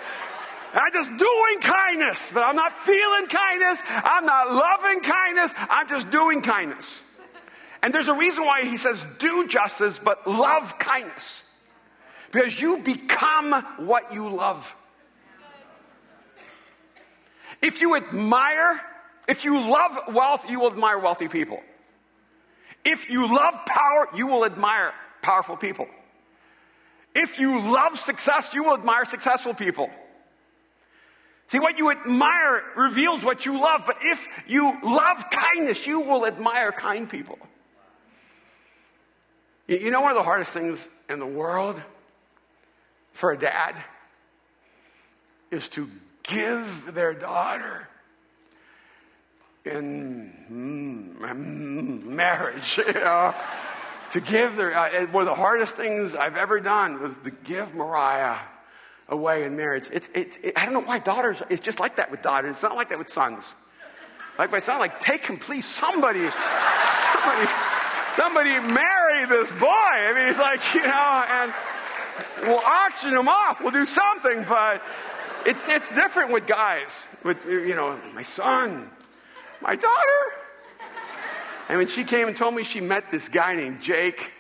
I'm 0.75 0.93
just 0.93 1.11
doing 1.11 1.61
kindness, 1.61 2.33
but 2.35 2.43
I'm 2.43 2.57
not 2.57 2.73
feeling 2.81 3.27
kindness. 3.27 3.81
I'm 3.87 4.27
not 4.27 4.51
loving 4.51 5.01
kindness. 5.01 5.55
I'm 5.57 5.89
just 5.89 6.11
doing 6.11 6.43
kindness. 6.43 7.01
And 7.83 7.95
there's 7.95 8.09
a 8.09 8.15
reason 8.15 8.45
why 8.45 8.65
he 8.65 8.77
says 8.77 9.07
do 9.19 9.47
justice, 9.47 10.01
but 10.03 10.27
love 10.27 10.79
kindness. 10.79 11.43
Because 12.33 12.61
you 12.61 12.79
become 12.79 13.53
what 13.87 14.13
you 14.13 14.29
love. 14.29 14.75
If 17.63 17.81
you 17.81 17.95
admire, 17.95 18.81
if 19.29 19.45
you 19.45 19.59
love 19.59 20.15
wealth, 20.15 20.49
you 20.49 20.61
will 20.61 20.71
admire 20.71 20.99
wealthy 20.99 21.29
people. 21.29 21.63
If 22.85 23.09
you 23.09 23.27
love 23.27 23.55
power, 23.67 24.09
you 24.15 24.27
will 24.27 24.45
admire 24.45 24.93
powerful 25.23 25.57
people. 25.57 25.89
If 27.15 27.39
you 27.39 27.61
love 27.61 27.99
success, 27.99 28.53
you 28.53 28.65
will 28.65 28.75
admire 28.75 29.05
successful 29.05 29.55
people. 29.55 29.89
See, 31.47 31.59
what 31.59 31.79
you 31.79 31.91
admire 31.91 32.63
reveals 32.77 33.25
what 33.25 33.47
you 33.47 33.59
love, 33.59 33.83
but 33.87 33.99
if 34.03 34.27
you 34.47 34.77
love 34.83 35.25
kindness, 35.31 35.87
you 35.87 36.01
will 36.01 36.27
admire 36.27 36.73
kind 36.73 37.09
people. 37.09 37.39
You 39.67 39.91
know, 39.91 40.01
one 40.01 40.11
of 40.11 40.17
the 40.17 40.23
hardest 40.23 40.53
things 40.53 40.87
in 41.09 41.19
the 41.19 41.27
world 41.27 41.81
for 43.13 43.33
a 43.33 43.39
dad 43.39 43.83
is 45.51 45.69
to 45.71 45.89
give 46.23 46.95
their 46.95 47.15
daughter 47.15 47.89
in 49.65 50.33
mm, 50.51 52.05
marriage, 52.05 52.79
you 52.87 52.93
know, 52.93 53.35
to 54.11 54.21
give 54.21 54.57
their, 54.57 54.77
uh, 54.77 55.07
one 55.07 55.23
of 55.23 55.29
the 55.29 55.35
hardest 55.35 55.75
things 55.75 56.15
I've 56.15 56.37
ever 56.37 56.61
done 56.61 57.03
was 57.03 57.17
to 57.25 57.31
give 57.31 57.75
Mariah 57.75 58.39
away 59.09 59.45
in 59.45 59.57
marriage. 59.57 59.89
It's, 59.93 60.09
it's, 60.15 60.37
it, 60.43 60.53
I 60.57 60.65
don't 60.65 60.75
know 60.75 60.81
why 60.81 60.99
daughters, 60.99 61.43
it's 61.51 61.63
just 61.63 61.81
like 61.81 61.97
that 61.97 62.11
with 62.11 62.23
daughters. 62.23 62.53
It's 62.53 62.63
not 62.63 62.77
like 62.77 62.91
that 62.91 62.99
with 62.99 63.11
sons. 63.11 63.55
Like 64.39 64.51
my 64.51 64.59
son, 64.59 64.79
like, 64.81 65.01
take 65.01 65.27
him, 65.27 65.39
please, 65.39 65.65
somebody, 65.65 66.29
somebody, 67.13 67.51
somebody 68.15 68.73
marry 68.73 69.27
this 69.27 69.51
boy. 69.53 69.67
I 69.69 70.13
mean, 70.15 70.27
he's 70.27 70.39
like, 70.39 70.61
you 70.75 70.83
know, 70.83 71.25
and 71.29 71.55
we'll 72.43 72.59
auction 72.59 73.15
him 73.15 73.29
off. 73.29 73.61
We'll 73.61 73.71
do 73.71 73.85
something, 73.87 74.45
but 74.49 74.83
it's, 75.47 75.63
it's 75.69 75.89
different 75.91 76.33
with 76.33 76.47
guys. 76.47 76.91
With, 77.23 77.39
you 77.47 77.75
know, 77.75 77.99
my 78.13 78.23
son, 78.23 78.91
my 79.65 79.75
daughter. 79.75 80.21
And 81.71 81.79
when 81.79 81.89
she 81.89 82.05
came 82.05 82.29
and 82.29 82.37
told 82.37 82.55
me 82.55 82.63
she 82.63 82.83
met 82.83 83.11
this 83.11 83.29
guy 83.29 83.57
named 83.57 83.81
Jake, 83.81 84.31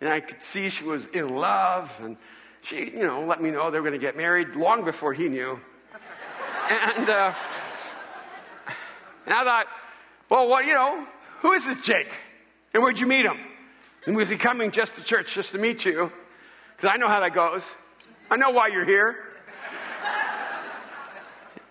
and 0.00 0.08
I 0.08 0.20
could 0.20 0.42
see 0.42 0.70
she 0.70 0.84
was 0.84 1.06
in 1.08 1.36
love, 1.36 1.94
and 2.02 2.16
she, 2.62 2.90
you 2.90 3.06
know, 3.06 3.24
let 3.24 3.42
me 3.42 3.50
know 3.50 3.70
they 3.70 3.78
were 3.78 3.88
going 3.88 4.00
to 4.00 4.04
get 4.04 4.16
married 4.16 4.56
long 4.56 4.84
before 4.84 5.12
he 5.12 5.28
knew. 5.28 5.60
And, 6.70 7.10
uh, 7.10 7.34
and 9.26 9.34
I 9.34 9.44
thought, 9.44 9.66
well, 10.30 10.48
what, 10.48 10.64
you 10.64 10.72
know, 10.72 11.06
who 11.40 11.52
is 11.52 11.66
this 11.66 11.80
Jake? 11.82 12.10
And 12.72 12.82
where'd 12.82 12.98
you 12.98 13.06
meet 13.06 13.26
him? 13.26 13.36
And 14.06 14.16
was 14.16 14.30
he 14.30 14.36
coming 14.36 14.70
just 14.70 14.96
to 14.96 15.04
church 15.04 15.34
just 15.34 15.52
to 15.52 15.58
meet 15.58 15.84
you? 15.84 16.10
Because 16.74 16.90
I 16.94 16.96
know 16.96 17.08
how 17.08 17.20
that 17.20 17.34
goes. 17.34 17.74
I 18.30 18.36
know 18.36 18.50
why 18.50 18.68
you're 18.68 18.86
here. 18.86 19.16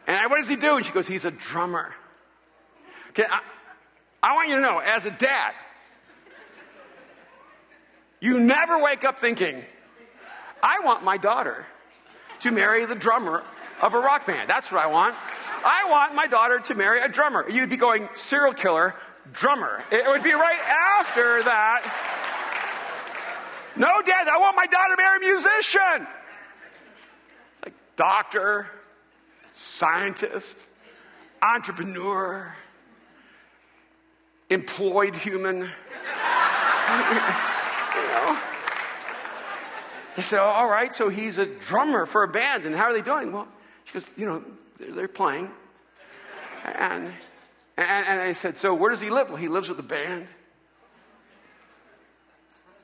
And 0.05 0.17
I, 0.17 0.27
what 0.27 0.37
does 0.37 0.47
he 0.47 0.55
do? 0.55 0.75
And 0.75 0.85
she 0.85 0.91
goes, 0.91 1.07
he's 1.07 1.25
a 1.25 1.31
drummer. 1.31 1.95
Okay, 3.11 3.25
I, 3.29 3.41
I 4.23 4.35
want 4.35 4.47
you 4.47 4.55
to 4.55 4.61
know, 4.61 4.79
as 4.79 5.05
a 5.05 5.11
dad, 5.11 5.53
you 8.21 8.39
never 8.39 8.81
wake 8.81 9.03
up 9.03 9.19
thinking, 9.19 9.63
I 10.63 10.79
want 10.85 11.03
my 11.03 11.17
daughter 11.17 11.65
to 12.41 12.51
marry 12.51 12.85
the 12.85 12.95
drummer 12.95 13.43
of 13.81 13.95
a 13.95 13.99
rock 13.99 14.25
band. 14.25 14.49
That's 14.49 14.71
what 14.71 14.81
I 14.81 14.87
want. 14.87 15.15
I 15.65 15.89
want 15.89 16.15
my 16.15 16.27
daughter 16.27 16.59
to 16.59 16.75
marry 16.75 17.01
a 17.01 17.09
drummer. 17.09 17.49
You'd 17.49 17.69
be 17.69 17.77
going 17.77 18.07
serial 18.15 18.53
killer, 18.53 18.95
drummer. 19.33 19.83
It 19.91 20.07
would 20.07 20.23
be 20.23 20.31
right 20.33 20.59
after 20.99 21.43
that. 21.43 21.83
No, 23.75 24.01
Dad, 24.05 24.27
I 24.27 24.37
want 24.37 24.55
my 24.55 24.67
daughter 24.67 24.95
to 24.95 25.01
marry 25.01 25.17
a 25.17 25.33
musician. 25.33 26.07
Like 27.65 27.73
doctor, 27.95 28.67
scientist, 29.53 30.65
entrepreneur 31.41 32.55
employed 34.51 35.15
human. 35.15 35.57
you 35.59 35.65
know? 35.65 35.69
I 40.17 40.21
said, 40.21 40.39
all 40.39 40.67
right, 40.67 40.93
so 40.93 41.09
he's 41.09 41.37
a 41.37 41.45
drummer 41.45 42.05
for 42.05 42.23
a 42.23 42.27
band, 42.27 42.65
and 42.65 42.75
how 42.75 42.83
are 42.83 42.93
they 42.93 43.01
doing? 43.01 43.31
Well, 43.31 43.47
she 43.85 43.93
goes, 43.93 44.07
you 44.17 44.25
know, 44.25 44.43
they're, 44.77 44.91
they're 44.91 45.07
playing. 45.07 45.49
And, 46.65 47.11
and, 47.77 48.07
and 48.07 48.21
I 48.21 48.33
said, 48.33 48.57
so 48.57 48.73
where 48.73 48.91
does 48.91 49.01
he 49.01 49.09
live? 49.09 49.29
Well, 49.29 49.37
he 49.37 49.47
lives 49.47 49.69
with 49.69 49.77
the 49.77 49.83
band. 49.83 50.27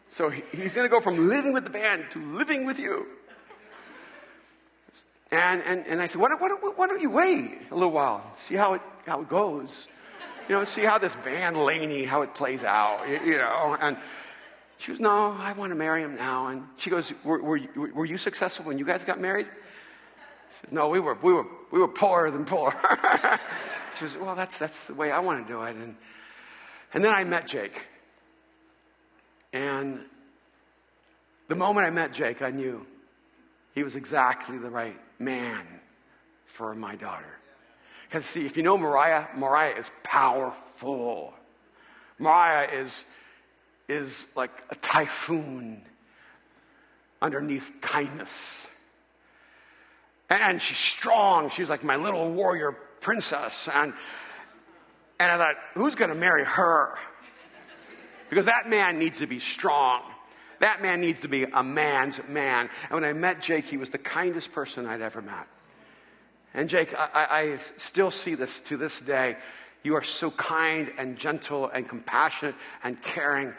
So 0.09 0.29
he, 0.29 0.41
he's 0.51 0.73
going 0.73 0.85
to 0.85 0.89
go 0.89 1.01
from 1.01 1.27
living 1.27 1.53
with 1.53 1.65
the 1.65 1.69
band 1.69 2.05
to 2.11 2.19
living 2.19 2.65
with 2.65 2.79
you. 2.79 3.05
And, 5.29 5.61
and, 5.63 5.85
and 5.85 6.01
I 6.01 6.05
said, 6.05 6.21
why 6.21 6.29
don't, 6.29 6.41
why, 6.41 6.47
don't, 6.47 6.77
why 6.77 6.87
don't 6.87 7.01
you 7.01 7.09
wait 7.09 7.51
a 7.69 7.75
little 7.75 7.91
while, 7.91 8.23
see 8.35 8.55
how 8.55 8.75
it, 8.75 8.81
how 9.05 9.21
it 9.21 9.27
goes? 9.27 9.87
You 10.47 10.55
know, 10.55 10.63
see 10.65 10.81
how 10.81 10.97
this 10.97 11.15
band 11.15 11.57
Laney, 11.57 12.05
how 12.05 12.21
it 12.21 12.33
plays 12.33 12.63
out, 12.63 13.07
you 13.07 13.37
know. 13.37 13.77
And 13.79 13.97
she 14.77 14.91
goes, 14.91 14.99
no, 14.99 15.35
I 15.37 15.53
want 15.53 15.71
to 15.71 15.75
marry 15.75 16.01
him 16.01 16.15
now. 16.15 16.47
And 16.47 16.63
she 16.77 16.89
goes, 16.89 17.11
were, 17.23 17.41
were, 17.41 17.57
you, 17.57 17.91
were 17.93 18.05
you 18.05 18.17
successful 18.17 18.65
when 18.65 18.77
you 18.77 18.85
guys 18.85 19.03
got 19.03 19.19
married? 19.19 19.47
I 19.47 20.53
said, 20.61 20.71
no, 20.71 20.87
we 20.87 20.99
were, 20.99 21.17
we 21.21 21.33
were, 21.33 21.45
we 21.71 21.79
were 21.79 21.87
poorer 21.87 22.31
than 22.31 22.45
poor. 22.45 22.71
she 23.97 24.05
goes, 24.05 24.17
well, 24.17 24.35
that's, 24.35 24.57
that's 24.57 24.85
the 24.85 24.93
way 24.93 25.11
I 25.11 25.19
want 25.19 25.45
to 25.45 25.53
do 25.53 25.61
it. 25.63 25.75
And, 25.75 25.95
and 26.93 27.03
then 27.03 27.13
I 27.13 27.23
met 27.23 27.47
Jake. 27.47 27.87
And 29.51 30.01
the 31.47 31.55
moment 31.55 31.87
I 31.87 31.89
met 31.89 32.13
Jake, 32.13 32.41
I 32.41 32.51
knew 32.51 32.85
he 33.73 33.83
was 33.83 33.95
exactly 33.95 34.57
the 34.57 34.69
right 34.69 34.99
man 35.19 35.65
for 36.45 36.73
my 36.75 36.95
daughter. 36.95 37.37
Because, 38.07 38.25
see, 38.25 38.45
if 38.45 38.55
you 38.55 38.63
know 38.63 38.77
Mariah, 38.77 39.25
Mariah 39.35 39.75
is 39.77 39.91
powerful. 40.03 41.33
Mariah 42.19 42.69
is, 42.71 43.03
is 43.89 44.27
like 44.35 44.51
a 44.69 44.75
typhoon 44.75 45.81
underneath 47.21 47.71
kindness. 47.81 48.65
And 50.29 50.61
she's 50.61 50.77
strong. 50.77 51.49
She's 51.49 51.69
like 51.69 51.83
my 51.83 51.97
little 51.97 52.31
warrior 52.31 52.71
princess. 53.01 53.67
And, 53.73 53.93
and 55.19 55.31
I 55.31 55.37
thought, 55.37 55.55
who's 55.73 55.95
going 55.95 56.09
to 56.09 56.15
marry 56.15 56.45
her? 56.45 56.97
Because 58.29 58.45
that 58.45 58.69
man 58.69 58.99
needs 58.99 59.19
to 59.19 59.27
be 59.27 59.39
strong. 59.39 60.01
That 60.59 60.81
man 60.81 61.01
needs 61.01 61.21
to 61.21 61.27
be 61.27 61.43
a 61.43 61.63
man's 61.63 62.19
man. 62.27 62.69
And 62.83 62.93
when 62.93 63.03
I 63.03 63.13
met 63.13 63.41
Jake, 63.41 63.65
he 63.65 63.77
was 63.77 63.89
the 63.89 63.97
kindest 63.97 64.53
person 64.53 64.85
I'd 64.85 65.01
ever 65.01 65.21
met. 65.21 65.47
And 66.53 66.69
Jake, 66.69 66.93
I, 66.97 67.09
I 67.13 67.59
still 67.77 68.11
see 68.11 68.35
this 68.35 68.59
to 68.61 68.77
this 68.77 68.99
day. 68.99 69.37
You 69.83 69.95
are 69.95 70.03
so 70.03 70.31
kind 70.31 70.91
and 70.97 71.17
gentle 71.17 71.69
and 71.69 71.87
compassionate 71.87 72.55
and 72.83 73.01
caring. 73.01 73.53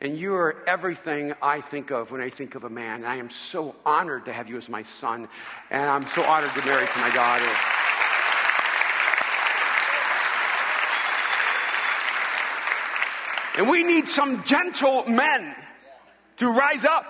And 0.00 0.18
you 0.18 0.34
are 0.34 0.64
everything 0.66 1.34
I 1.42 1.60
think 1.60 1.90
of 1.90 2.10
when 2.10 2.20
I 2.20 2.30
think 2.30 2.54
of 2.54 2.64
a 2.64 2.70
man. 2.70 2.96
And 2.96 3.06
I 3.06 3.16
am 3.16 3.30
so 3.30 3.76
honored 3.84 4.24
to 4.24 4.32
have 4.32 4.48
you 4.48 4.56
as 4.56 4.68
my 4.68 4.82
son. 4.82 5.28
And 5.70 5.82
I'm 5.82 6.06
so 6.06 6.22
honored 6.24 6.52
to 6.54 6.64
marry 6.64 6.86
to 6.86 6.98
my 6.98 7.10
daughter. 7.14 7.50
And 13.58 13.68
we 13.68 13.84
need 13.84 14.08
some 14.08 14.42
gentle 14.44 15.04
men 15.06 15.54
to 16.38 16.48
rise 16.50 16.84
up 16.84 17.04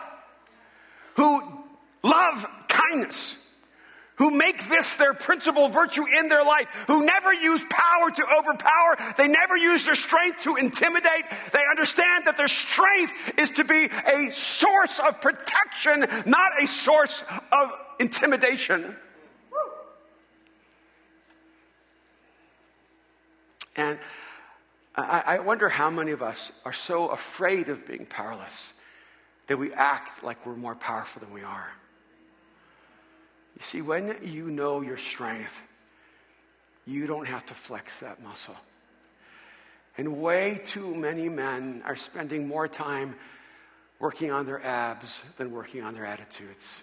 who 1.15 1.43
love 2.03 2.47
kindness 2.67 3.50
who 4.21 4.31
make 4.31 4.69
this 4.69 4.93
their 4.97 5.15
principal 5.15 5.69
virtue 5.69 6.05
in 6.05 6.29
their 6.29 6.45
life, 6.45 6.69
who 6.87 7.07
never 7.07 7.33
use 7.33 7.65
power 7.71 8.11
to 8.11 8.23
overpower, 8.39 9.15
they 9.17 9.27
never 9.27 9.57
use 9.57 9.87
their 9.87 9.95
strength 9.95 10.43
to 10.43 10.57
intimidate. 10.57 11.25
They 11.55 11.63
understand 11.71 12.27
that 12.27 12.37
their 12.37 12.47
strength 12.47 13.15
is 13.39 13.51
to 13.53 13.65
be 13.65 13.87
a 13.87 14.31
source 14.31 15.01
of 15.01 15.23
protection, 15.23 16.01
not 16.27 16.63
a 16.63 16.67
source 16.67 17.25
of 17.51 17.73
intimidation. 17.99 18.95
And 23.75 23.99
I, 24.95 25.39
wonder 25.39 25.71
how 25.71 25.89
many 25.89 26.11
of 26.11 26.21
us 26.21 26.53
are 26.67 26.75
so 26.75 27.09
afraid 27.09 27.71
of 27.71 27.87
being 27.87 28.05
powerless 28.05 28.75
that 29.47 29.57
we 29.57 29.73
act 29.73 30.23
like 30.23 30.45
we're 30.45 30.57
more 30.57 30.75
powerful 30.75 31.21
than 31.21 31.33
we 31.33 31.43
are. 31.43 31.71
You 33.61 33.65
see, 33.65 33.83
when 33.83 34.17
you 34.23 34.51
know 34.51 34.81
your 34.81 34.97
strength, 34.97 35.63
you 36.87 37.07
don't 37.07 37.27
have 37.27 37.45
to 37.47 37.55
flex 37.55 37.99
that 38.01 38.23
muscle. 38.23 38.57
And 39.99 40.19
way 40.23 40.63
too 40.65 40.95
many 40.95 41.29
men 41.29 41.83
are 41.85 41.95
spending 41.95 42.49
more 42.49 42.67
time 42.67 43.17
working 43.99 44.31
on 44.33 44.47
their 44.47 44.65
abs 44.65 45.23
than 45.37 45.53
working 45.53 45.83
on 45.83 45.93
their 45.93 46.07
attitudes. 46.07 46.81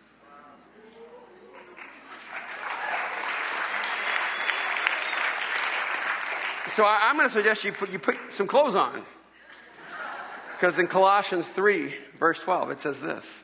So 6.70 6.84
I, 6.84 7.10
am 7.10 7.18
going 7.18 7.28
to 7.28 7.34
suggest 7.34 7.64
you 7.64 7.72
put, 7.72 7.90
you 7.90 7.98
put 7.98 8.18
some 8.30 8.46
clothes 8.46 8.76
on. 8.76 9.04
Because 10.52 10.78
in 10.78 10.86
Colossians 10.86 11.48
3, 11.48 11.92
verse 12.20 12.40
12, 12.40 12.70
it 12.70 12.80
says 12.82 13.02
this 13.02 13.44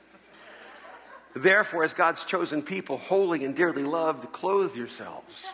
Therefore, 1.35 1.83
as 1.83 1.93
God's 1.93 2.25
chosen 2.25 2.61
people, 2.61 2.97
holy 2.97 3.43
and 3.43 3.55
dearly 3.55 3.83
loved, 3.83 4.31
clothe 4.31 4.75
yourselves. 4.75 5.45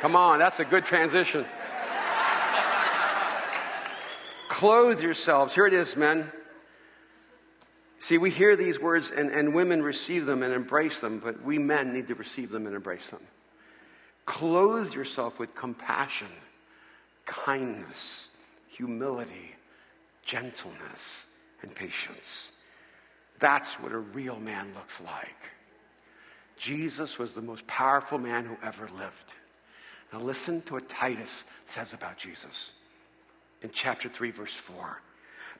Come 0.00 0.16
on, 0.16 0.38
that's 0.38 0.60
a 0.60 0.64
good 0.64 0.84
transition. 0.84 1.44
clothe 4.48 5.00
yourselves. 5.02 5.54
Here 5.54 5.66
it 5.66 5.74
is, 5.74 5.96
men. 5.96 6.30
See, 7.98 8.18
we 8.18 8.30
hear 8.30 8.56
these 8.56 8.80
words 8.80 9.10
and, 9.10 9.30
and 9.30 9.54
women 9.54 9.82
receive 9.82 10.26
them 10.26 10.42
and 10.42 10.52
embrace 10.52 11.00
them, 11.00 11.20
but 11.22 11.42
we 11.42 11.58
men 11.58 11.92
need 11.92 12.08
to 12.08 12.14
receive 12.14 12.50
them 12.50 12.66
and 12.66 12.74
embrace 12.74 13.10
them. 13.10 13.20
Clothe 14.24 14.94
yourself 14.94 15.38
with 15.38 15.54
compassion, 15.54 16.28
kindness, 17.26 18.28
humility, 18.68 19.56
gentleness, 20.24 21.24
and 21.60 21.74
patience. 21.74 22.51
That's 23.42 23.74
what 23.80 23.90
a 23.90 23.98
real 23.98 24.38
man 24.38 24.68
looks 24.72 25.00
like. 25.00 25.50
Jesus 26.56 27.18
was 27.18 27.34
the 27.34 27.42
most 27.42 27.66
powerful 27.66 28.16
man 28.16 28.44
who 28.44 28.56
ever 28.64 28.88
lived. 28.96 29.34
Now, 30.12 30.20
listen 30.20 30.62
to 30.62 30.74
what 30.74 30.88
Titus 30.88 31.42
says 31.66 31.92
about 31.92 32.18
Jesus 32.18 32.70
in 33.60 33.70
chapter 33.72 34.08
3, 34.08 34.30
verse 34.30 34.54
4. 34.54 35.02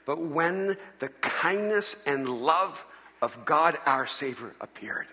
But 0.07 0.21
when 0.21 0.77
the 1.01 1.09
kindness 1.09 1.97
and 2.07 2.29
love 2.29 2.85
of 3.21 3.45
God 3.45 3.77
our 3.85 4.07
Savior 4.07 4.55
appeared, 4.61 5.09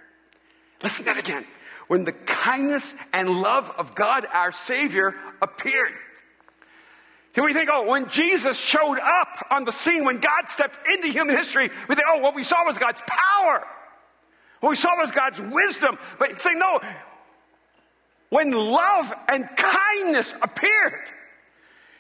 listen 0.84 1.06
to 1.06 1.14
that 1.14 1.18
again. 1.18 1.46
When 1.88 2.04
the 2.06 2.12
kindness 2.12 2.94
and 3.12 3.42
love 3.42 3.72
of 3.80 3.96
God 3.96 4.28
our 4.32 4.52
Savior 4.52 5.16
appeared, 5.42 5.94
so 7.34 7.44
we 7.44 7.54
think, 7.54 7.70
oh, 7.72 7.86
when 7.86 8.10
Jesus 8.10 8.58
showed 8.58 8.98
up 9.00 9.48
on 9.52 9.64
the 9.64 9.72
scene, 9.72 10.04
when 10.04 10.20
God 10.20 10.48
stepped 10.48 10.80
into 10.88 11.10
human 11.10 11.36
history, 11.36 11.70
we 11.88 11.96
think, 11.96 12.08
oh, 12.10 12.20
what 12.20 12.36
we 12.36 12.44
saw 12.44 12.66
was 12.66 12.78
God's 12.78 13.02
power. 13.08 13.66
What 14.62 14.70
we 14.70 14.76
saw 14.76 14.98
was 14.98 15.12
God's 15.12 15.40
wisdom. 15.40 15.98
But 16.18 16.42
say, 16.42 16.54
no, 16.56 16.80
when 18.30 18.52
love 18.52 19.14
and 19.28 19.48
kindness 19.56 20.34
appeared, 20.42 21.12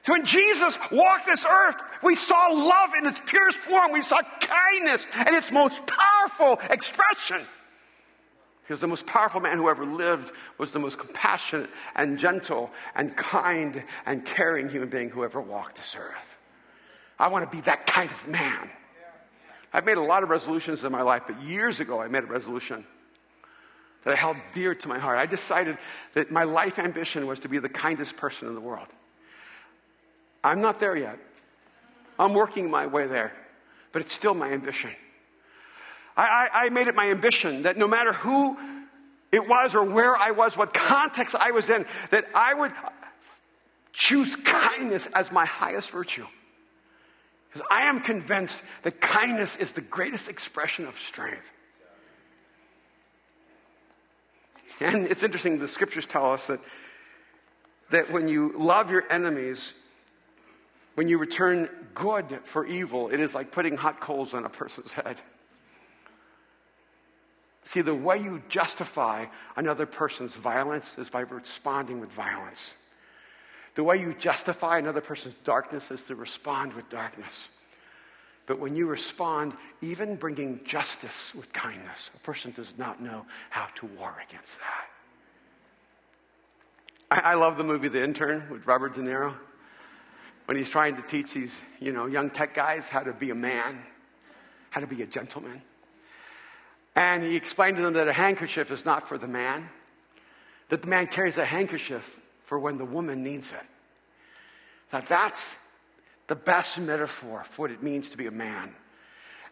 so 0.01 0.13
when 0.13 0.25
Jesus 0.25 0.79
walked 0.91 1.25
this 1.25 1.45
earth, 1.45 1.75
we 2.01 2.15
saw 2.15 2.47
love 2.47 2.91
in 2.99 3.05
its 3.05 3.21
purest 3.25 3.57
form. 3.59 3.91
We 3.91 4.01
saw 4.01 4.17
kindness 4.39 5.05
and 5.13 5.35
its 5.35 5.51
most 5.51 5.81
powerful 5.85 6.59
expression. 6.69 7.41
Because 8.69 8.81
the 8.81 8.87
most 8.87 9.07
powerful 9.07 9.41
man 9.41 9.57
who 9.57 9.67
ever 9.67 9.83
lived 9.83 10.31
was 10.59 10.71
the 10.71 10.77
most 10.77 10.99
compassionate 10.99 11.71
and 11.95 12.19
gentle 12.19 12.69
and 12.93 13.17
kind 13.17 13.81
and 14.05 14.23
caring 14.23 14.69
human 14.69 14.89
being 14.89 15.09
who 15.09 15.23
ever 15.23 15.41
walked 15.41 15.77
this 15.77 15.95
earth. 15.97 16.37
I 17.17 17.29
want 17.29 17.49
to 17.49 17.57
be 17.57 17.61
that 17.61 17.87
kind 17.87 18.11
of 18.11 18.27
man. 18.27 18.69
I've 19.73 19.87
made 19.87 19.97
a 19.97 20.03
lot 20.03 20.21
of 20.21 20.29
resolutions 20.29 20.83
in 20.83 20.91
my 20.91 21.01
life, 21.01 21.23
but 21.25 21.41
years 21.41 21.79
ago 21.79 21.99
I 21.99 22.09
made 22.09 22.21
a 22.21 22.27
resolution 22.27 22.85
that 24.03 24.13
I 24.13 24.15
held 24.15 24.37
dear 24.53 24.75
to 24.75 24.87
my 24.87 24.99
heart. 24.99 25.17
I 25.17 25.25
decided 25.25 25.79
that 26.13 26.29
my 26.29 26.43
life 26.43 26.77
ambition 26.77 27.25
was 27.25 27.39
to 27.39 27.47
be 27.47 27.57
the 27.57 27.69
kindest 27.69 28.17
person 28.17 28.47
in 28.47 28.53
the 28.53 28.61
world. 28.61 28.89
I'm 30.43 30.61
not 30.61 30.79
there 30.79 30.95
yet. 30.95 31.17
I'm 32.19 32.35
working 32.35 32.69
my 32.69 32.85
way 32.85 33.07
there, 33.07 33.33
but 33.93 34.03
it's 34.03 34.13
still 34.13 34.35
my 34.35 34.51
ambition. 34.51 34.91
I, 36.19 36.49
I, 36.51 36.65
I 36.65 36.69
made 36.69 36.87
it 36.87 36.95
my 36.95 37.09
ambition 37.11 37.63
that 37.63 37.77
no 37.77 37.87
matter 37.87 38.11
who 38.11 38.57
it 39.31 39.47
was 39.47 39.73
or 39.73 39.83
where 39.83 40.17
I 40.17 40.31
was, 40.31 40.57
what 40.57 40.73
context 40.73 41.33
I 41.33 41.51
was 41.51 41.69
in, 41.69 41.85
that 42.09 42.25
I 42.35 42.53
would 42.53 42.73
choose 43.93 44.35
kindness 44.35 45.07
as 45.13 45.31
my 45.31 45.45
highest 45.45 45.91
virtue. 45.91 46.25
Because 47.47 47.65
I 47.71 47.83
am 47.83 48.01
convinced 48.01 48.61
that 48.83 48.99
kindness 48.99 49.55
is 49.55 49.71
the 49.71 49.81
greatest 49.81 50.27
expression 50.27 50.85
of 50.85 50.99
strength. 50.99 51.49
And 54.81 55.07
it's 55.07 55.23
interesting, 55.23 55.59
the 55.59 55.69
scriptures 55.69 56.05
tell 56.05 56.33
us 56.33 56.47
that, 56.47 56.59
that 57.91 58.11
when 58.11 58.27
you 58.27 58.53
love 58.57 58.91
your 58.91 59.09
enemies, 59.09 59.73
when 60.95 61.07
you 61.07 61.17
return 61.17 61.69
good 61.93 62.39
for 62.43 62.65
evil, 62.65 63.07
it 63.09 63.21
is 63.21 63.33
like 63.33 63.53
putting 63.53 63.77
hot 63.77 64.01
coals 64.01 64.33
on 64.33 64.43
a 64.43 64.49
person's 64.49 64.91
head. 64.91 65.21
See, 67.63 67.81
the 67.81 67.95
way 67.95 68.17
you 68.17 68.41
justify 68.49 69.25
another 69.55 69.85
person's 69.85 70.35
violence 70.35 70.97
is 70.97 71.09
by 71.09 71.21
responding 71.21 71.99
with 71.99 72.11
violence. 72.11 72.75
The 73.75 73.83
way 73.83 73.99
you 73.99 74.13
justify 74.13 74.77
another 74.77 75.01
person's 75.01 75.35
darkness 75.43 75.91
is 75.91 76.03
to 76.03 76.15
respond 76.15 76.73
with 76.73 76.89
darkness. 76.89 77.49
But 78.45 78.59
when 78.59 78.75
you 78.75 78.87
respond, 78.87 79.53
even 79.81 80.15
bringing 80.15 80.61
justice 80.65 81.35
with 81.35 81.53
kindness, 81.53 82.09
a 82.15 82.19
person 82.19 82.51
does 82.51 82.77
not 82.77 83.01
know 83.01 83.25
how 83.51 83.67
to 83.75 83.85
war 83.85 84.15
against 84.27 84.57
that. 84.57 84.87
I, 87.11 87.31
I 87.31 87.35
love 87.35 87.57
the 87.57 87.63
movie 87.63 87.89
The 87.89 88.03
Intern 88.03 88.49
with 88.49 88.65
Robert 88.65 88.95
De 88.95 89.01
Niro 89.01 89.35
when 90.45 90.57
he's 90.57 90.69
trying 90.69 90.95
to 90.95 91.03
teach 91.03 91.35
these, 91.35 91.53
you 91.79 91.93
know, 91.93 92.07
young 92.07 92.31
tech 92.31 92.55
guys 92.55 92.89
how 92.89 93.01
to 93.01 93.13
be 93.13 93.29
a 93.29 93.35
man, 93.35 93.83
how 94.71 94.81
to 94.81 94.87
be 94.87 95.03
a 95.03 95.05
gentleman. 95.05 95.61
And 96.95 97.23
he 97.23 97.35
explained 97.35 97.77
to 97.77 97.83
them 97.83 97.93
that 97.93 98.07
a 98.07 98.13
handkerchief 98.13 98.71
is 98.71 98.85
not 98.85 99.07
for 99.07 99.17
the 99.17 99.27
man, 99.27 99.69
that 100.69 100.81
the 100.81 100.87
man 100.87 101.07
carries 101.07 101.37
a 101.37 101.45
handkerchief 101.45 102.19
for 102.43 102.59
when 102.59 102.77
the 102.77 102.85
woman 102.85 103.23
needs 103.23 103.51
it. 103.51 103.65
That 104.91 105.07
that's 105.07 105.55
the 106.27 106.35
best 106.35 106.79
metaphor 106.79 107.43
for 107.43 107.63
what 107.63 107.71
it 107.71 107.83
means 107.83 108.09
to 108.11 108.17
be 108.17 108.27
a 108.27 108.31
man. 108.31 108.73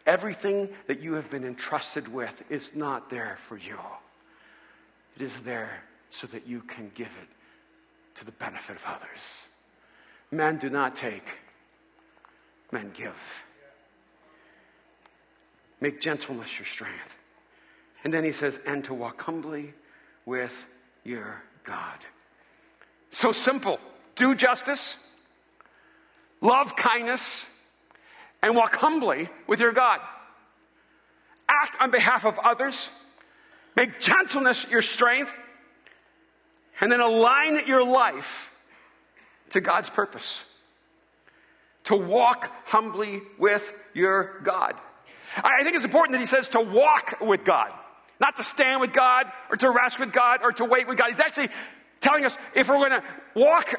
Everything 0.06 0.70
that 0.88 1.02
you 1.02 1.14
have 1.14 1.30
been 1.30 1.44
entrusted 1.44 2.08
with 2.08 2.44
is 2.50 2.76
not 2.76 3.10
there 3.10 3.38
for 3.48 3.58
you. 3.58 3.78
It 5.16 5.22
is 5.22 5.38
there 5.40 5.84
so 6.10 6.28
that 6.28 6.48
you 6.48 6.62
can 6.62 6.92
give 6.96 7.08
it 7.08 7.28
to 8.16 8.26
the 8.26 8.32
benefit 8.32 8.78
of 8.78 8.86
others. 8.86 9.48
Men 10.32 10.58
do 10.58 10.70
not 10.70 10.96
take, 10.96 11.28
men 12.72 12.92
give. 12.94 13.44
Make 15.82 16.02
gentleness 16.02 16.58
your 16.58 16.66
strength. 16.66 17.17
And 18.04 18.14
then 18.14 18.24
he 18.24 18.32
says, 18.32 18.60
and 18.66 18.84
to 18.86 18.94
walk 18.94 19.22
humbly 19.22 19.74
with 20.26 20.66
your 21.04 21.44
God. 21.64 22.06
So 23.12 23.32
simple. 23.32 23.80
Do 24.16 24.34
justice, 24.36 24.98
love 26.42 26.76
kindness, 26.76 27.46
and 28.42 28.56
walk 28.56 28.76
humbly 28.76 29.30
with 29.48 29.60
your 29.60 29.72
God. 29.72 30.00
Act 31.50 31.78
on 31.80 31.92
behalf 31.92 32.26
of 32.26 32.38
others. 32.40 32.90
Make 33.76 34.00
gentleness 34.00 34.66
your 34.70 34.82
strength. 34.82 35.34
And 36.80 36.92
then 36.92 37.00
align 37.00 37.66
your 37.68 37.84
life 37.84 38.52
to 39.52 39.62
God's 39.62 39.90
purpose. 39.90 40.44
To 41.86 41.96
walk 41.96 42.52
humbly 42.66 43.22
with 43.38 43.74
your 43.94 44.40
God. 44.44 44.76
I 45.38 45.64
think 45.64 45.76
it's 45.76 45.86
important 45.86 46.14
that 46.14 46.20
he 46.20 46.26
says 46.26 46.50
to 46.50 46.62
walk 46.62 47.18
with 47.22 47.44
God. 47.44 47.72
Not 48.20 48.36
to 48.38 48.44
stand 48.44 48.82
with 48.82 48.94
God 48.94 49.32
or 49.50 49.58
to 49.58 49.70
rest 49.70 50.00
with 50.00 50.12
God 50.12 50.40
or 50.42 50.52
to 50.54 50.66
wait 50.66 50.88
with 50.88 50.98
God. 50.98 51.10
He's 51.10 51.20
actually 51.20 51.50
telling 52.02 52.26
us 52.26 52.38
if 52.56 52.68
we're 52.70 52.78
going 52.78 53.02
to 53.02 53.04
walk 53.36 53.76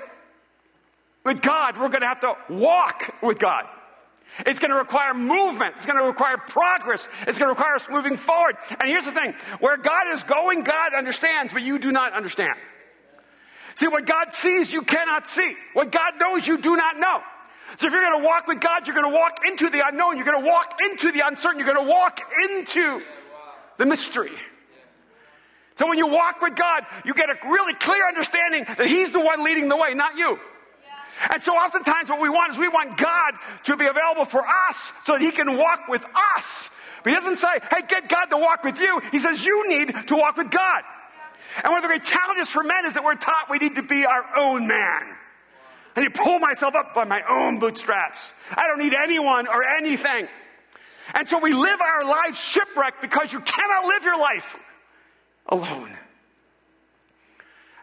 with 1.24 1.42
God, 1.42 1.76
we're 1.78 1.88
going 1.88 2.02
to 2.02 2.08
have 2.08 2.20
to 2.20 2.34
walk 2.48 3.14
with 3.22 3.38
God. 3.38 3.64
It's 4.46 4.58
going 4.58 4.70
to 4.70 4.76
require 4.76 5.14
movement. 5.14 5.74
It's 5.76 5.86
going 5.86 5.98
to 5.98 6.04
require 6.04 6.36
progress. 6.36 7.08
It's 7.26 7.38
going 7.38 7.48
to 7.48 7.58
require 7.58 7.74
us 7.74 7.88
moving 7.90 8.16
forward. 8.16 8.56
And 8.78 8.88
here's 8.88 9.06
the 9.06 9.12
thing 9.12 9.34
where 9.60 9.76
God 9.76 10.12
is 10.12 10.22
going, 10.22 10.62
God 10.62 10.94
understands, 10.96 11.52
but 11.52 11.62
you 11.62 11.78
do 11.78 11.90
not 11.90 12.12
understand. 12.12 12.54
See, 13.74 13.88
what 13.88 14.06
God 14.06 14.32
sees, 14.32 14.72
you 14.72 14.82
cannot 14.82 15.26
see. 15.26 15.54
What 15.72 15.90
God 15.90 16.14
knows, 16.20 16.46
you 16.46 16.58
do 16.58 16.76
not 16.76 16.98
know. 16.98 17.20
So 17.76 17.86
if 17.86 17.92
you're 17.92 18.02
going 18.02 18.22
to 18.22 18.26
walk 18.26 18.46
with 18.46 18.60
God, 18.60 18.86
you're 18.86 18.96
going 18.96 19.10
to 19.10 19.16
walk 19.16 19.40
into 19.46 19.70
the 19.70 19.86
unknown. 19.86 20.16
You're 20.16 20.26
going 20.26 20.42
to 20.42 20.48
walk 20.48 20.78
into 20.82 21.12
the 21.12 21.26
uncertain. 21.26 21.60
You're 21.60 21.72
going 21.72 21.86
to 21.86 21.90
walk 21.90 22.20
into 22.50 23.02
the 23.78 23.86
mystery. 23.86 24.32
So 25.76 25.88
when 25.88 25.96
you 25.96 26.08
walk 26.08 26.42
with 26.42 26.56
God, 26.56 26.84
you 27.04 27.14
get 27.14 27.30
a 27.30 27.36
really 27.48 27.74
clear 27.74 28.06
understanding 28.06 28.64
that 28.64 28.88
He's 28.88 29.12
the 29.12 29.20
one 29.20 29.44
leading 29.44 29.68
the 29.68 29.76
way, 29.76 29.94
not 29.94 30.16
you. 30.18 30.38
And 31.30 31.42
so 31.42 31.54
oftentimes 31.54 32.10
what 32.10 32.20
we 32.20 32.28
want 32.28 32.52
is 32.52 32.58
we 32.58 32.68
want 32.68 32.96
God 32.96 33.32
to 33.64 33.76
be 33.76 33.86
available 33.86 34.24
for 34.24 34.44
us 34.46 34.92
so 35.04 35.12
that 35.14 35.20
He 35.20 35.30
can 35.30 35.56
walk 35.56 35.88
with 35.88 36.04
us. 36.36 36.70
But 37.02 37.10
He 37.10 37.16
doesn't 37.16 37.36
say, 37.36 37.60
hey, 37.70 37.82
get 37.88 38.08
God 38.08 38.26
to 38.26 38.36
walk 38.36 38.64
with 38.64 38.78
you. 38.78 39.00
He 39.12 39.20
says, 39.20 39.44
you 39.44 39.68
need 39.68 39.94
to 40.08 40.16
walk 40.16 40.36
with 40.36 40.50
God. 40.50 40.82
And 41.62 41.72
one 41.72 41.78
of 41.78 41.82
the 41.82 41.88
great 41.88 42.02
challenges 42.02 42.48
for 42.48 42.62
men 42.62 42.84
is 42.86 42.94
that 42.94 43.04
we're 43.04 43.14
taught 43.14 43.50
we 43.50 43.58
need 43.58 43.76
to 43.76 43.82
be 43.82 44.04
our 44.04 44.36
own 44.36 44.66
man. 44.66 45.02
I 45.96 46.02
need 46.02 46.14
to 46.14 46.22
pull 46.22 46.38
myself 46.38 46.74
up 46.76 46.94
by 46.94 47.04
my 47.04 47.22
own 47.28 47.58
bootstraps. 47.58 48.32
I 48.50 48.66
don't 48.68 48.78
need 48.78 48.94
anyone 48.94 49.48
or 49.48 49.64
anything. 49.64 50.28
And 51.14 51.28
so 51.28 51.38
we 51.38 51.52
live 51.52 51.80
our 51.80 52.04
lives 52.04 52.38
shipwrecked 52.38 53.00
because 53.00 53.32
you 53.32 53.40
cannot 53.40 53.86
live 53.86 54.04
your 54.04 54.18
life 54.18 54.58
alone. 55.48 55.96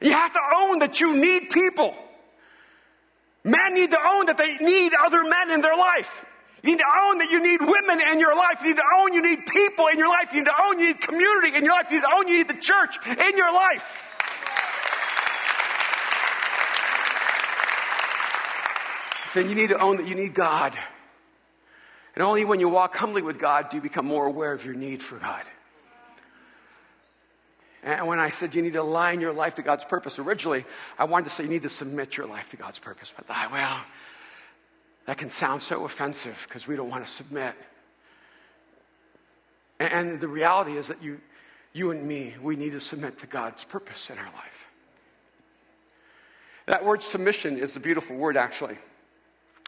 You 0.02 0.12
have 0.12 0.34
to 0.34 0.40
own 0.58 0.80
that 0.80 1.00
you 1.00 1.16
need 1.16 1.50
people. 1.50 1.96
Men 3.44 3.74
need 3.76 3.92
to 3.92 4.00
own 4.08 4.26
that 4.26 4.38
they 4.38 4.58
need 4.58 4.94
other 4.94 5.24
men 5.24 5.52
in 5.52 5.62
their 5.62 5.76
life. 5.76 6.26
You 6.64 6.72
need 6.72 6.80
to 6.80 7.00
own 7.04 7.20
that 7.20 7.30
you 7.30 7.42
need 7.42 7.62
women 7.62 8.02
in 8.12 8.20
your 8.20 8.36
life. 8.36 8.62
You 8.62 8.70
need 8.70 8.78
to 8.78 8.96
own 8.98 9.14
you 9.14 9.22
need 9.22 9.46
people 9.46 9.88
in 9.88 10.00
your 10.00 10.08
life. 10.08 10.34
You 10.34 10.40
need 10.40 10.46
to 10.46 10.64
own 10.64 10.80
you 10.80 10.88
need 10.88 11.02
community 11.02 11.56
in 11.56 11.64
your 11.64 11.74
life. 11.74 11.92
You 11.92 11.98
need 11.98 12.06
to 12.08 12.16
own 12.16 12.28
you 12.28 12.38
need 12.38 12.48
the 12.48 12.60
church 12.60 12.98
in 13.08 13.38
your 13.38 13.54
life. 13.54 14.02
So 19.30 19.42
you 19.42 19.54
need 19.54 19.70
to 19.70 19.80
own 19.80 19.98
that 19.98 20.08
you 20.08 20.16
need 20.16 20.34
God. 20.34 20.76
And 22.16 22.24
only 22.24 22.46
when 22.46 22.60
you 22.60 22.70
walk 22.70 22.96
humbly 22.96 23.22
with 23.22 23.40
God 23.40 23.70
do 23.70 23.78
you 23.78 23.82
become 23.82 24.06
more 24.06 24.26
aware 24.26 24.54
of 24.54 24.66
your 24.66 24.74
need 24.74 25.04
for 25.04 25.18
God. 25.18 25.44
And 27.84 28.08
when 28.08 28.18
I 28.18 28.32
said 28.32 28.56
you 28.56 28.62
need 28.62 28.74
to 28.74 28.82
align 28.82 29.22
your 29.22 29.34
life 29.34 29.56
to 29.56 29.62
God's 29.62 29.86
purpose, 29.86 30.18
originally 30.18 30.66
I 30.98 31.04
wanted 31.04 31.26
to 31.26 31.30
say 31.30 31.44
you 31.44 31.50
need 31.50 31.62
to 31.64 31.70
submit 31.70 32.18
your 32.18 32.26
life 32.26 32.50
to 32.50 32.58
God's 32.58 32.80
purpose. 32.80 33.14
But 33.16 33.26
I, 33.30 33.48
well, 33.48 33.80
that 35.06 35.18
can 35.18 35.30
sound 35.30 35.62
so 35.62 35.86
offensive 35.86 36.46
because 36.48 36.68
we 36.68 36.76
don't 36.76 36.90
want 36.90 37.06
to 37.06 37.12
submit. 37.12 37.54
And 39.80 40.20
the 40.20 40.28
reality 40.28 40.78
is 40.78 40.88
that 40.88 41.04
you, 41.04 41.20
you 41.74 41.92
and 41.92 42.08
me, 42.08 42.34
we 42.42 42.56
need 42.56 42.72
to 42.72 42.80
submit 42.80 43.20
to 43.20 43.28
God's 43.28 43.64
purpose 43.66 44.10
in 44.10 44.18
our 44.18 44.26
life. 44.26 44.68
That 46.66 46.84
word 46.84 47.04
submission 47.04 47.60
is 47.60 47.76
a 47.76 47.80
beautiful 47.80 48.16
word, 48.16 48.38
actually. 48.38 48.78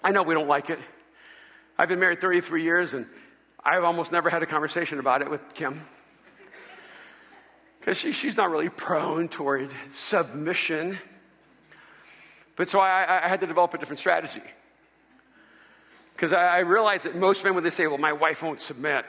I 0.04 0.12
know 0.12 0.24
we 0.24 0.34
don't 0.34 0.48
like 0.48 0.70
it. 0.70 0.80
I've 1.78 1.90
been 1.90 2.00
married 2.00 2.22
33 2.22 2.64
years, 2.64 2.94
and 2.94 3.06
I've 3.64 3.84
almost 3.84 4.12
never 4.12 4.30
had 4.30 4.42
a 4.42 4.48
conversation 4.48 5.00
about 5.00 5.22
it 5.22 5.30
with 5.30 5.42
Kim 5.54 5.82
because 7.88 8.00
she, 8.00 8.12
she's 8.12 8.36
not 8.36 8.50
really 8.52 8.68
prone 8.68 9.30
toward 9.30 9.72
submission. 9.94 10.98
But 12.58 12.70
so 12.70 12.80
I, 12.80 13.24
I 13.24 13.30
had 13.30 13.40
to 13.40 13.48
develop 13.48 13.74
a 13.76 13.78
different 13.78 14.00
strategy. 14.00 14.42
Because 16.14 16.34
I, 16.34 16.58
I 16.58 16.60
realized 16.60 17.06
that 17.06 17.16
most 17.16 17.46
men, 17.46 17.56
when 17.56 17.64
they 17.64 17.70
say, 17.70 17.88
well, 17.88 17.98
my 17.98 18.12
wife 18.12 18.44
won't 18.44 18.62
submit, 18.62 19.06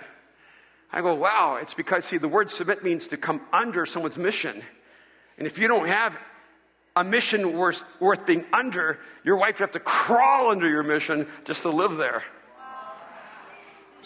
I 0.93 1.01
go, 1.01 1.15
wow, 1.15 1.59
it's 1.61 1.75
because, 1.75 2.05
see, 2.05 2.19
the 2.19 2.29
word 2.29 2.53
submit 2.53 2.85
means 2.85 3.09
to 3.09 3.17
come 3.17 3.41
under 3.53 3.85
someone's 3.85 4.17
mission. 4.17 4.63
And 5.39 5.47
if 5.49 5.59
you 5.59 5.67
don't 5.67 5.89
have 5.89 6.17
a 6.95 7.03
mission 7.03 7.57
worth, 7.59 7.83
worth 7.99 8.27
being 8.27 8.45
under, 8.53 9.01
your 9.25 9.39
wife 9.39 9.57
would 9.59 9.65
have 9.65 9.73
to 9.73 9.81
crawl 9.81 10.53
under 10.53 10.69
your 10.69 10.85
mission 10.85 11.27
just 11.45 11.63
to 11.63 11.71
live 11.71 11.97
there. 11.97 12.23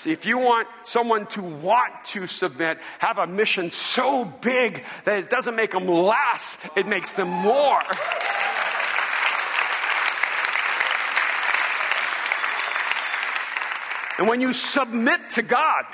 See, 0.02 0.10
if 0.10 0.26
you 0.26 0.36
want 0.36 0.66
someone 0.82 1.26
to 1.26 1.40
want 1.40 1.92
to 2.06 2.26
submit, 2.26 2.78
have 2.98 3.18
a 3.18 3.26
mission 3.28 3.70
so 3.70 4.24
big 4.24 4.82
that 5.04 5.20
it 5.20 5.30
doesn't 5.30 5.54
make 5.54 5.70
them 5.70 5.86
less, 5.86 6.58
it 6.74 6.88
makes 6.88 7.12
them 7.12 7.28
more. 7.28 7.80
And 14.18 14.26
when 14.26 14.40
you 14.40 14.52
submit 14.52 15.20
to 15.34 15.42
God, 15.42 15.84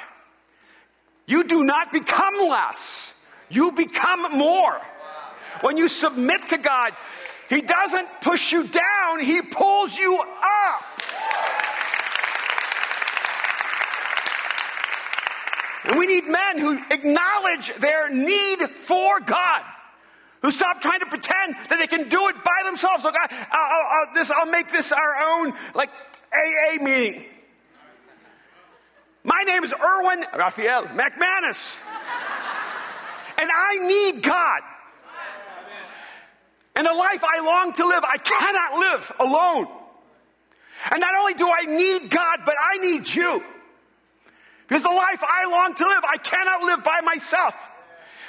you 1.27 1.45
do 1.45 1.63
not 1.63 1.93
become 1.93 2.49
less, 2.49 3.13
you 3.51 3.73
become 3.73 4.39
more. 4.39 4.81
When 5.61 5.77
you 5.77 5.87
submit 5.89 6.49
to 6.49 6.57
God, 6.57 6.93
He 7.51 7.61
doesn't 7.61 8.09
push 8.23 8.53
you 8.53 8.67
down, 8.67 9.21
He 9.21 9.43
pulls 9.43 9.99
you 9.99 10.19
up. 10.19 10.88
And 15.89 15.99
we 15.99 16.07
need 16.07 16.27
men 16.27 16.59
who 16.59 16.79
acknowledge 16.91 17.75
their 17.79 18.11
need 18.11 18.61
for 18.61 19.21
God. 19.21 19.63
Who 20.43 20.51
stop 20.51 20.83
trying 20.83 21.01
to 21.01 21.07
pretend 21.07 21.57
that 21.71 21.79
they 21.79 21.87
can 21.87 22.11
do 22.11 22.29
it 22.29 22.37
by 22.45 22.63
themselves. 22.67 23.05
Look, 23.05 23.15
I, 23.17 23.47
I'll, 23.51 24.09
I'll, 24.09 24.15
this, 24.15 24.31
I'll 24.31 24.51
make 24.51 24.71
this 24.71 24.93
our 24.93 25.17
own, 25.31 25.55
like, 25.75 25.89
AA 26.31 26.83
meeting. 26.83 27.25
My 29.25 29.43
name 29.47 29.65
is 29.65 29.73
Erwin 29.73 30.27
Raphael 30.37 30.85
McManus. 30.89 31.75
and 33.39 33.51
I 33.51 33.79
need 33.81 34.23
God. 34.23 34.61
And 36.77 36.87
the 36.87 36.93
life 36.93 37.25
I 37.25 37.41
long 37.41 37.73
to 37.73 37.87
live, 37.87 38.05
I 38.05 38.19
cannot 38.19 38.79
live 38.79 39.13
alone. 39.19 39.67
And 40.91 41.01
not 41.01 41.15
only 41.19 41.35
do 41.35 41.51
I 41.51 41.65
need 41.65 42.11
God, 42.11 42.41
but 42.45 42.55
I 42.61 42.79
need 42.79 43.09
you. 43.13 43.43
Because 44.69 44.83
the 44.83 44.91
life 44.91 45.23
I 45.23 45.51
long 45.51 45.75
to 45.75 45.85
live, 45.85 46.05
I 46.05 46.19
cannot 46.19 46.63
live 46.63 46.85
by 46.85 47.01
myself. 47.03 47.55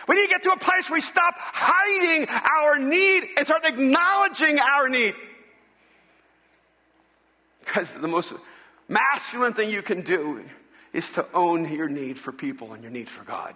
We 0.08 0.16
need 0.16 0.28
to 0.28 0.30
get 0.30 0.44
to 0.44 0.52
a 0.52 0.58
place 0.58 0.90
where 0.90 0.98
we 0.98 1.02
stop 1.02 1.36
hiding 1.38 2.28
our 2.30 2.80
need 2.80 3.28
and 3.38 3.46
start 3.46 3.66
acknowledging 3.66 4.58
our 4.58 4.88
need. 4.88 5.14
Because 7.60 7.94
the 7.94 8.08
most 8.08 8.34
masculine 8.88 9.54
thing 9.54 9.70
you 9.70 9.82
can 9.82 10.02
do 10.02 10.44
is 10.94 11.12
to 11.12 11.26
own 11.34 11.72
your 11.72 11.90
need 11.90 12.18
for 12.18 12.32
people 12.32 12.74
and 12.74 12.82
your 12.82 12.92
need 12.92 13.10
for 13.10 13.24
God. 13.24 13.56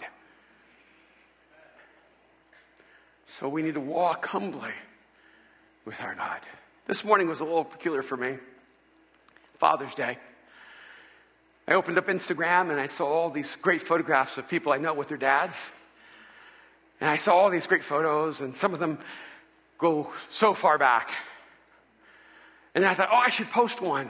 So 3.25 3.47
we 3.47 3.63
need 3.63 3.73
to 3.73 3.79
walk 3.79 4.27
humbly 4.27 4.73
with 5.85 5.99
our 6.01 6.13
God. 6.13 6.41
This 6.85 7.03
morning 7.03 7.27
was 7.27 7.39
a 7.39 7.45
little 7.45 7.63
peculiar 7.63 8.03
for 8.03 8.17
me. 8.17 8.37
Father's 9.57 9.95
Day. 9.95 10.17
I 11.67 11.73
opened 11.73 11.97
up 11.97 12.07
Instagram 12.07 12.71
and 12.71 12.79
I 12.79 12.87
saw 12.87 13.05
all 13.05 13.29
these 13.29 13.55
great 13.61 13.81
photographs 13.81 14.37
of 14.37 14.49
people 14.49 14.73
I 14.73 14.77
know 14.77 14.93
with 14.93 15.07
their 15.07 15.17
dads. 15.17 15.67
And 16.99 17.09
I 17.09 17.15
saw 17.15 17.35
all 17.35 17.49
these 17.49 17.67
great 17.67 17.83
photos, 17.83 18.39
and 18.39 18.55
some 18.55 18.73
of 18.73 18.79
them 18.79 18.97
go 19.77 20.11
so 20.29 20.53
far 20.53 20.77
back. 20.77 21.11
And 22.73 22.83
then 22.83 22.89
I 22.89 22.93
thought, 22.93 23.09
oh, 23.11 23.17
I 23.17 23.29
should 23.29 23.49
post 23.49 23.81
one. 23.81 24.09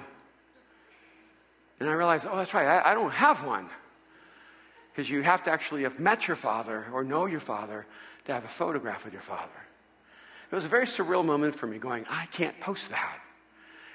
And 1.80 1.90
I 1.90 1.94
realized, 1.94 2.28
oh, 2.30 2.38
that's 2.38 2.54
right, 2.54 2.68
I, 2.68 2.92
I 2.92 2.94
don't 2.94 3.12
have 3.12 3.44
one. 3.44 3.68
Because 4.92 5.10
you 5.10 5.24
have 5.24 5.42
to 5.44 5.52
actually 5.52 5.84
have 5.84 6.00
met 6.00 6.28
your 6.28 6.36
father 6.36 6.86
or 6.94 7.04
know 7.04 7.26
your 7.26 7.40
father 7.40 7.88
to 8.26 8.34
have 8.34 8.46
a 8.46 8.50
photograph 8.50 9.06
with 9.06 9.14
your 9.14 9.24
father. 9.24 9.50
It 10.52 10.56
was 10.56 10.66
a 10.66 10.70
very 10.70 10.86
surreal 10.86 11.26
moment 11.26 11.56
for 11.56 11.66
me 11.66 11.80
going, 11.80 12.06
I 12.12 12.28
can't 12.28 12.60
post 12.60 12.92
that. 12.92 13.20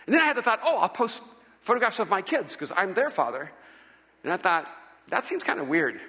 And 0.06 0.14
then 0.14 0.22
I 0.22 0.24
had 0.24 0.36
the 0.36 0.42
thought, 0.42 0.60
oh, 0.64 0.78
I'll 0.78 0.88
post 0.88 1.22
photographs 1.60 1.98
of 1.98 2.10
my 2.10 2.22
kids 2.22 2.54
because 2.54 2.72
I'm 2.76 2.94
their 2.94 3.10
father. 3.10 3.50
And 4.24 4.32
I 4.32 4.36
thought, 4.36 4.68
that 5.08 5.24
seems 5.24 5.42
kind 5.42 5.60
of 5.60 5.68
weird 5.68 6.00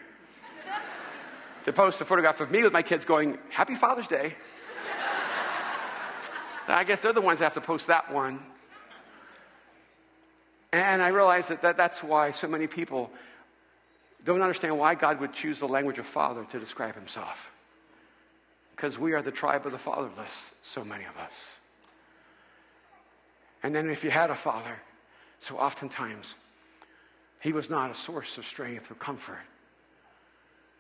to 1.66 1.74
post 1.74 2.02
a 2.02 2.06
photograph 2.06 2.40
of 2.42 2.52
me 2.52 2.64
with 2.64 2.74
my 2.74 2.82
kids 2.82 3.06
going, 3.06 3.38
Happy 3.50 3.76
Father's 3.76 4.08
Day. 4.08 4.36
I 6.68 6.84
guess 6.84 7.02
they're 7.02 7.14
the 7.14 7.22
ones 7.22 7.40
that 7.40 7.46
have 7.46 7.54
to 7.56 7.62
post 7.62 7.88
that 7.88 8.14
one. 8.14 8.40
And 10.72 11.02
I 11.02 11.08
realized 11.08 11.50
that, 11.50 11.62
that 11.64 11.78
that's 11.78 12.04
why 12.04 12.32
so 12.32 12.48
many 12.48 12.68
people 12.68 13.10
don't 14.24 14.42
understand 14.42 14.78
why 14.78 14.96
God 14.96 15.20
would 15.20 15.34
choose 15.34 15.60
the 15.60 15.68
language 15.68 15.98
of 15.98 16.06
father 16.06 16.46
to 16.52 16.60
describe 16.60 16.96
himself. 16.96 17.52
Because 18.76 19.00
we 19.00 19.14
are 19.14 19.22
the 19.22 19.32
tribe 19.32 19.66
of 19.66 19.72
the 19.72 19.78
fatherless, 19.78 20.52
so 20.62 20.84
many 20.84 21.06
of 21.06 21.18
us. 21.18 21.56
And 23.64 23.76
then 23.76 23.90
if 23.90 24.04
you 24.04 24.12
had 24.12 24.30
a 24.30 24.36
father, 24.36 24.78
so 25.40 25.58
oftentimes, 25.58 26.36
he 27.42 27.52
was 27.54 27.70
not 27.70 27.92
a 27.92 27.96
source 27.96 28.38
of 28.38 28.46
strength 28.46 28.92
or 28.92 28.96
comfort. 28.96 29.40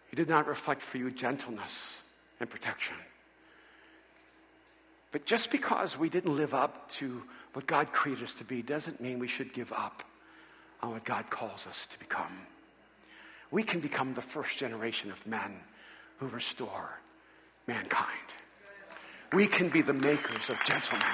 He 0.10 0.16
did 0.16 0.28
not 0.28 0.48
reflect 0.48 0.82
for 0.82 0.98
you 0.98 1.12
gentleness 1.12 2.02
and 2.40 2.50
protection. 2.50 2.96
But 5.12 5.26
just 5.26 5.52
because 5.52 5.98
we 5.98 6.10
didn't 6.10 6.36
live 6.36 6.54
up 6.54 6.90
to 6.92 7.24
what 7.54 7.66
God 7.66 7.92
created 7.92 8.26
us 8.26 8.34
to 8.36 8.44
be 8.44 8.62
doesn't 8.62 9.02
mean 9.02 9.20
we 9.20 9.28
should 9.28 9.54
give 9.54 9.74
up 9.74 10.04
on 10.82 10.92
what 10.92 11.04
God 11.04 11.30
calls 11.30 11.66
us 11.68 11.88
to 11.88 12.00
become. 12.00 12.46
We 13.52 13.64
can 13.64 13.80
become 13.80 14.14
the 14.14 14.22
first 14.22 14.58
generation 14.58 15.12
of 15.12 15.26
men 15.26 15.56
who 16.18 16.28
restore 16.28 17.00
mankind. 17.66 18.08
We 19.34 19.48
can 19.48 19.70
be 19.70 19.82
the 19.82 19.94
makers 19.94 20.50
of 20.50 20.58
gentlemen. 20.66 21.08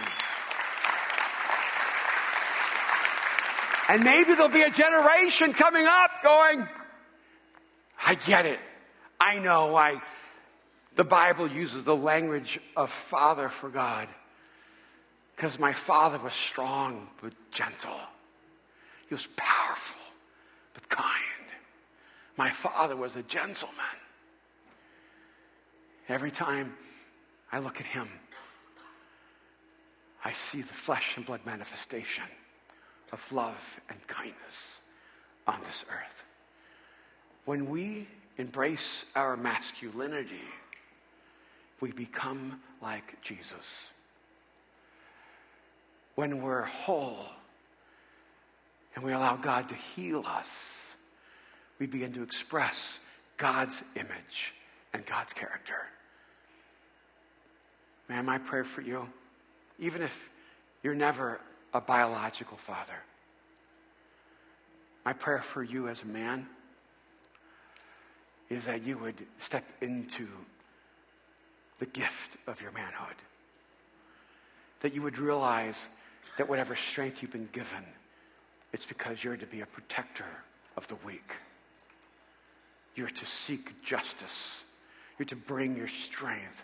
And 3.88 4.04
maybe 4.04 4.34
there'll 4.34 4.50
be 4.50 4.64
a 4.64 4.72
generation 4.72 5.54
coming 5.54 5.86
up 5.86 6.12
going, 6.24 6.68
I 8.04 8.16
get 8.16 8.46
it. 8.46 8.60
I 9.20 9.40
know 9.40 9.76
I 9.76 10.02
the 10.96 11.04
Bible 11.04 11.50
uses 11.50 11.84
the 11.84 11.96
language 11.96 12.60
of 12.76 12.90
father 12.90 13.50
for 13.50 13.70
God 13.70 14.08
because 15.36 15.60
my 15.60 15.74
father 15.74 16.18
was 16.18 16.34
strong 16.34 17.10
but 17.22 17.34
gentle. 17.52 18.00
He 19.10 19.14
was 19.14 19.28
powerful 19.36 20.00
but 20.74 20.88
kind. 20.88 21.10
My 22.38 22.50
father 22.50 22.96
was 22.96 23.16
a 23.18 23.24
gentleman. 23.24 23.76
Every 26.08 26.32
time 26.32 26.76
I 27.52 27.60
look 27.60 27.80
at 27.80 27.88
him, 27.88 28.08
I 30.24 30.32
see 30.32 30.62
the 30.62 30.74
flesh 30.74 31.18
and 31.18 31.26
blood 31.26 31.42
manifestation 31.46 32.24
of 33.12 33.32
love 33.32 33.80
and 33.90 34.06
kindness 34.08 34.80
on 35.48 35.60
this 35.66 35.86
earth. 35.90 36.24
When 37.46 37.70
we 37.70 38.08
embrace 38.38 39.06
our 39.16 39.38
masculinity, 39.38 40.50
we 41.80 41.92
become 41.92 42.62
like 42.82 43.22
Jesus. 43.22 43.90
When 46.16 46.42
we're 46.42 46.64
whole 46.64 47.26
and 48.96 49.04
we 49.04 49.12
allow 49.12 49.36
God 49.36 49.70
to 49.70 49.76
heal 49.76 50.24
us, 50.26 50.82
we 51.80 51.86
begin 51.86 52.14
to 52.14 52.24
express 52.24 53.00
God's 53.38 53.84
image 53.96 54.54
and 54.94 55.06
God's 55.06 55.34
character. 55.34 55.88
Man, 58.08 58.26
my 58.26 58.38
prayer 58.38 58.64
for 58.64 58.82
you, 58.82 59.10
even 59.78 60.02
if 60.02 60.30
you're 60.84 60.96
never 60.96 61.42
a 61.76 61.82
biological 61.82 62.56
father, 62.56 63.04
my 65.04 65.12
prayer 65.12 65.42
for 65.42 65.62
you 65.62 65.90
as 65.90 66.04
a 66.04 66.06
man 66.06 66.48
is 68.50 68.66
that 68.66 68.84
you 68.84 68.98
would 68.98 69.26
step 69.40 69.66
into 69.82 70.26
the 71.80 71.86
gift 71.86 72.38
of 72.48 72.62
your 72.62 72.72
manhood. 72.72 73.18
That 74.80 74.94
you 74.96 75.02
would 75.02 75.18
realize 75.18 75.90
that 76.38 76.48
whatever 76.48 76.78
strength 76.78 77.22
you've 77.22 77.34
been 77.34 77.50
given, 77.52 77.84
it's 78.72 78.86
because 78.86 79.22
you're 79.22 79.36
to 79.36 79.46
be 79.46 79.60
a 79.60 79.66
protector 79.66 80.44
of 80.78 80.88
the 80.88 80.96
weak. 81.06 81.34
You're 82.96 83.10
to 83.10 83.26
seek 83.26 83.84
justice. 83.84 84.64
You're 85.20 85.26
to 85.26 85.36
bring 85.36 85.76
your 85.76 85.90
strength 85.90 86.64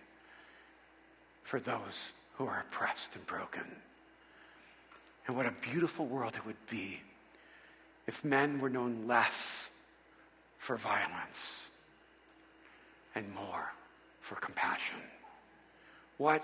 for 1.44 1.60
those 1.60 2.14
who 2.36 2.46
are 2.46 2.64
oppressed 2.66 3.14
and 3.16 3.26
broken. 3.26 3.66
And 5.28 5.36
what 5.36 5.46
a 5.46 5.54
beautiful 5.62 6.06
world 6.06 6.36
it 6.36 6.46
would 6.46 6.66
be 6.70 7.02
if 8.08 8.24
men 8.26 8.60
were 8.60 8.70
known 8.70 9.06
less 9.08 9.70
for 10.58 10.76
violence 10.76 11.68
and 13.16 13.34
more 13.34 13.72
for 14.20 14.36
compassion. 14.36 14.98
What 16.18 16.44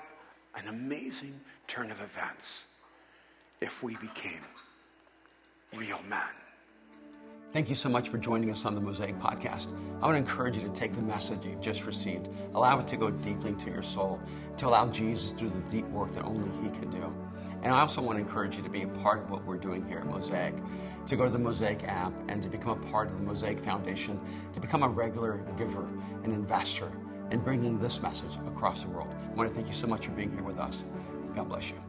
an 0.55 0.67
amazing 0.67 1.39
turn 1.67 1.91
of 1.91 2.01
events 2.01 2.65
if 3.61 3.83
we 3.83 3.95
became 3.97 4.41
real 5.75 5.99
men. 6.09 6.21
Thank 7.53 7.69
you 7.69 7.75
so 7.75 7.89
much 7.89 8.09
for 8.09 8.17
joining 8.17 8.51
us 8.51 8.65
on 8.65 8.75
the 8.75 8.81
Mosaic 8.81 9.17
Podcast. 9.19 9.69
I 10.01 10.05
want 10.05 10.13
to 10.13 10.17
encourage 10.17 10.57
you 10.57 10.63
to 10.63 10.73
take 10.73 10.93
the 10.93 11.01
message 11.01 11.45
you've 11.45 11.61
just 11.61 11.85
received, 11.85 12.27
allow 12.53 12.79
it 12.79 12.87
to 12.87 12.97
go 12.97 13.09
deeply 13.09 13.51
into 13.51 13.69
your 13.69 13.83
soul, 13.83 14.19
to 14.57 14.67
allow 14.67 14.87
Jesus 14.89 15.31
to 15.31 15.37
do 15.37 15.49
the 15.49 15.59
deep 15.71 15.87
work 15.87 16.13
that 16.13 16.23
only 16.23 16.49
He 16.61 16.69
can 16.77 16.91
do. 16.91 17.13
And 17.67 17.75
I 17.75 17.81
also 17.81 18.01
want 18.01 18.17
to 18.17 18.23
encourage 18.23 18.55
you 18.55 18.63
to 18.63 18.69
be 18.69 18.83
a 18.83 18.87
part 18.87 19.19
of 19.19 19.29
what 19.29 19.43
we're 19.43 19.57
doing 19.57 19.85
here 19.89 19.97
at 19.97 20.05
Mosaic, 20.05 20.53
to 21.05 21.17
go 21.17 21.25
to 21.25 21.29
the 21.29 21.37
Mosaic 21.37 21.83
app 21.83 22.13
and 22.29 22.41
to 22.41 22.47
become 22.47 22.81
a 22.81 22.87
part 22.87 23.09
of 23.09 23.17
the 23.17 23.23
Mosaic 23.23 23.59
Foundation, 23.59 24.21
to 24.53 24.61
become 24.61 24.83
a 24.83 24.87
regular 24.87 25.39
giver, 25.57 25.85
an 26.23 26.31
investor 26.31 26.89
in 27.29 27.41
bringing 27.41 27.77
this 27.77 28.01
message 28.01 28.37
across 28.47 28.83
the 28.83 28.89
world. 28.89 29.13
I 29.33 29.35
want 29.35 29.49
to 29.49 29.53
thank 29.53 29.67
you 29.67 29.73
so 29.73 29.85
much 29.85 30.05
for 30.05 30.11
being 30.11 30.31
here 30.31 30.43
with 30.43 30.59
us. 30.59 30.85
God 31.35 31.49
bless 31.49 31.69
you. 31.69 31.86